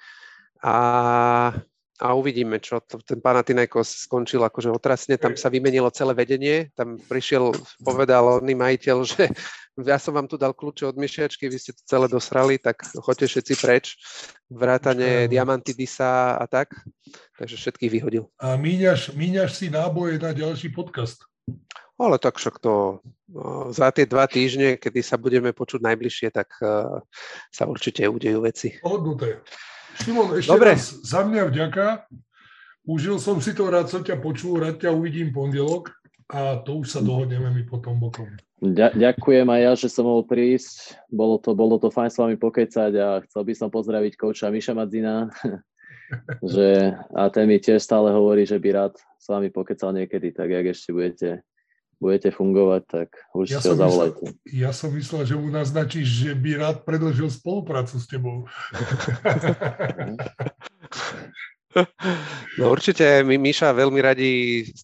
a, 0.59 1.55
a 2.03 2.11
uvidíme, 2.11 2.59
čo 2.59 2.83
to, 2.83 2.99
ten 2.99 3.23
Panathinaikos 3.23 4.03
skončil 4.03 4.43
akože 4.43 4.67
otrasne, 4.67 5.15
tam 5.15 5.39
sa 5.39 5.47
vymenilo 5.47 5.87
celé 5.95 6.11
vedenie, 6.11 6.67
tam 6.75 6.99
prišiel, 6.99 7.55
povedal 7.79 8.43
oný 8.43 8.59
majiteľ, 8.59 8.97
že 9.07 9.31
ja 9.87 9.95
som 9.95 10.11
vám 10.11 10.27
tu 10.27 10.35
dal 10.35 10.51
kľúče 10.51 10.91
od 10.91 10.99
myšiačky, 10.99 11.47
vy 11.47 11.55
ste 11.55 11.71
to 11.71 11.81
celé 11.87 12.11
dosrali, 12.11 12.59
tak 12.59 12.83
choďte 12.99 13.31
všetci 13.31 13.53
preč, 13.55 13.95
vrátane 14.51 15.31
Diamantidisa 15.31 16.35
a 16.35 16.43
tak, 16.43 16.75
takže 17.39 17.55
všetkých 17.55 17.91
vyhodil. 17.95 18.27
A 18.43 18.59
míňaš, 18.59 19.15
míňaš 19.15 19.55
si 19.55 19.71
náboje 19.71 20.19
na 20.19 20.35
ďalší 20.35 20.75
podcast. 20.75 21.23
Ale 21.93 22.19
tak 22.19 22.35
však 22.41 22.59
to 22.59 22.99
no, 23.31 23.71
za 23.71 23.93
tie 23.95 24.03
dva 24.03 24.27
týždne, 24.27 24.75
kedy 24.75 24.99
sa 24.99 25.15
budeme 25.15 25.55
počuť 25.55 25.79
najbližšie, 25.79 26.27
tak 26.35 26.51
uh, 26.59 26.99
sa 27.53 27.63
určite 27.63 28.03
udejú 28.09 28.43
veci. 28.43 28.75
Hodnuté. 28.81 29.39
Šimon, 30.01 30.33
ešte 30.39 30.49
Dobre. 30.49 30.73
raz 30.73 30.97
za 31.05 31.21
mňa 31.21 31.43
vďaka. 31.53 31.85
Užil 32.83 33.15
som 33.21 33.39
si 33.39 33.53
to, 33.55 33.69
rád 33.69 33.87
som 33.87 34.01
ťa 34.03 34.19
počul, 34.19 34.59
rád 34.59 34.81
ťa 34.81 34.91
uvidím 34.91 35.31
pondelok 35.31 35.93
a 36.33 36.59
to 36.65 36.81
už 36.83 36.97
sa 36.97 36.99
dohodneme 36.99 37.53
mi 37.53 37.63
potom 37.63 38.01
bokom. 38.01 38.27
Ďakujem 38.63 39.43
aj 39.43 39.61
ja, 39.61 39.71
že 39.75 39.87
som 39.91 40.07
mohol 40.07 40.23
prísť. 40.23 40.95
Bolo 41.11 41.35
to, 41.35 41.51
bolo 41.51 41.75
to 41.75 41.91
fajn 41.91 42.09
s 42.11 42.19
vami 42.19 42.35
pokecať 42.39 42.91
a 42.95 43.07
chcel 43.27 43.43
by 43.43 43.53
som 43.55 43.67
pozdraviť 43.67 44.15
kouča 44.15 44.47
Miša 44.47 44.71
Madzina, 44.71 45.27
že, 46.53 46.95
a 47.11 47.27
ten 47.27 47.43
mi 47.43 47.59
tiež 47.59 47.83
stále 47.83 48.11
hovorí, 48.15 48.47
že 48.47 48.55
by 48.59 48.69
rád 48.71 48.93
s 49.19 49.27
vami 49.27 49.51
pokecal 49.51 49.91
niekedy, 49.91 50.31
tak 50.31 50.47
jak 50.47 50.65
ešte 50.71 50.95
budete, 50.95 51.29
budete 52.01 52.29
fungovať, 52.31 52.81
tak 52.85 53.09
určite 53.33 53.61
ja 53.61 53.73
ho 53.73 53.77
zavolajte. 53.77 54.23
Myslel, 54.23 54.53
ja 54.53 54.71
som 54.73 54.89
myslel, 54.93 55.21
že 55.25 55.35
mu 55.37 55.47
naznačíš, 55.49 56.07
že 56.07 56.31
by 56.37 56.51
rád 56.61 56.77
predlžil 56.85 57.29
spoluprácu 57.29 57.95
s 57.97 58.05
tebou. 58.05 58.45
No 62.57 62.69
určite, 62.69 63.25
my 63.25 63.35
Miša 63.37 63.73
veľmi 63.73 63.97
radi 63.97 64.31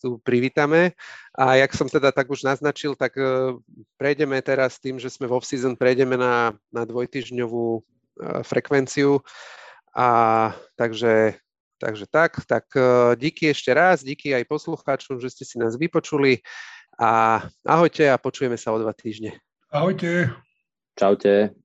tu 0.02 0.18
privítame 0.26 0.98
a 1.38 1.62
jak 1.62 1.72
som 1.78 1.86
teda 1.86 2.10
tak 2.10 2.26
už 2.30 2.42
naznačil, 2.42 2.98
tak 2.98 3.14
e, 3.14 3.54
prejdeme 3.96 4.42
teraz 4.42 4.82
tým, 4.82 4.98
že 4.98 5.14
sme 5.14 5.30
v 5.30 5.38
off-season, 5.38 5.78
prejdeme 5.78 6.18
na, 6.18 6.58
na 6.74 6.84
dvojtyžňovú 6.90 7.68
e, 7.78 7.82
frekvenciu 8.42 9.22
a 9.94 10.10
takže, 10.74 11.38
takže 11.78 12.06
tak, 12.10 12.42
tak 12.50 12.66
e, 12.74 13.14
díky 13.22 13.54
ešte 13.54 13.70
raz, 13.70 14.02
díky 14.02 14.34
aj 14.34 14.50
poslucháčom, 14.50 15.22
že 15.22 15.30
ste 15.30 15.46
si 15.46 15.62
nás 15.62 15.78
vypočuli 15.78 16.42
a 17.00 17.40
ahojte 17.64 18.12
a 18.12 18.20
počujeme 18.20 18.60
sa 18.60 18.76
o 18.76 18.78
dva 18.78 18.92
týždne. 18.92 19.40
Ahojte. 19.72 20.36
Čaute. 21.00 21.56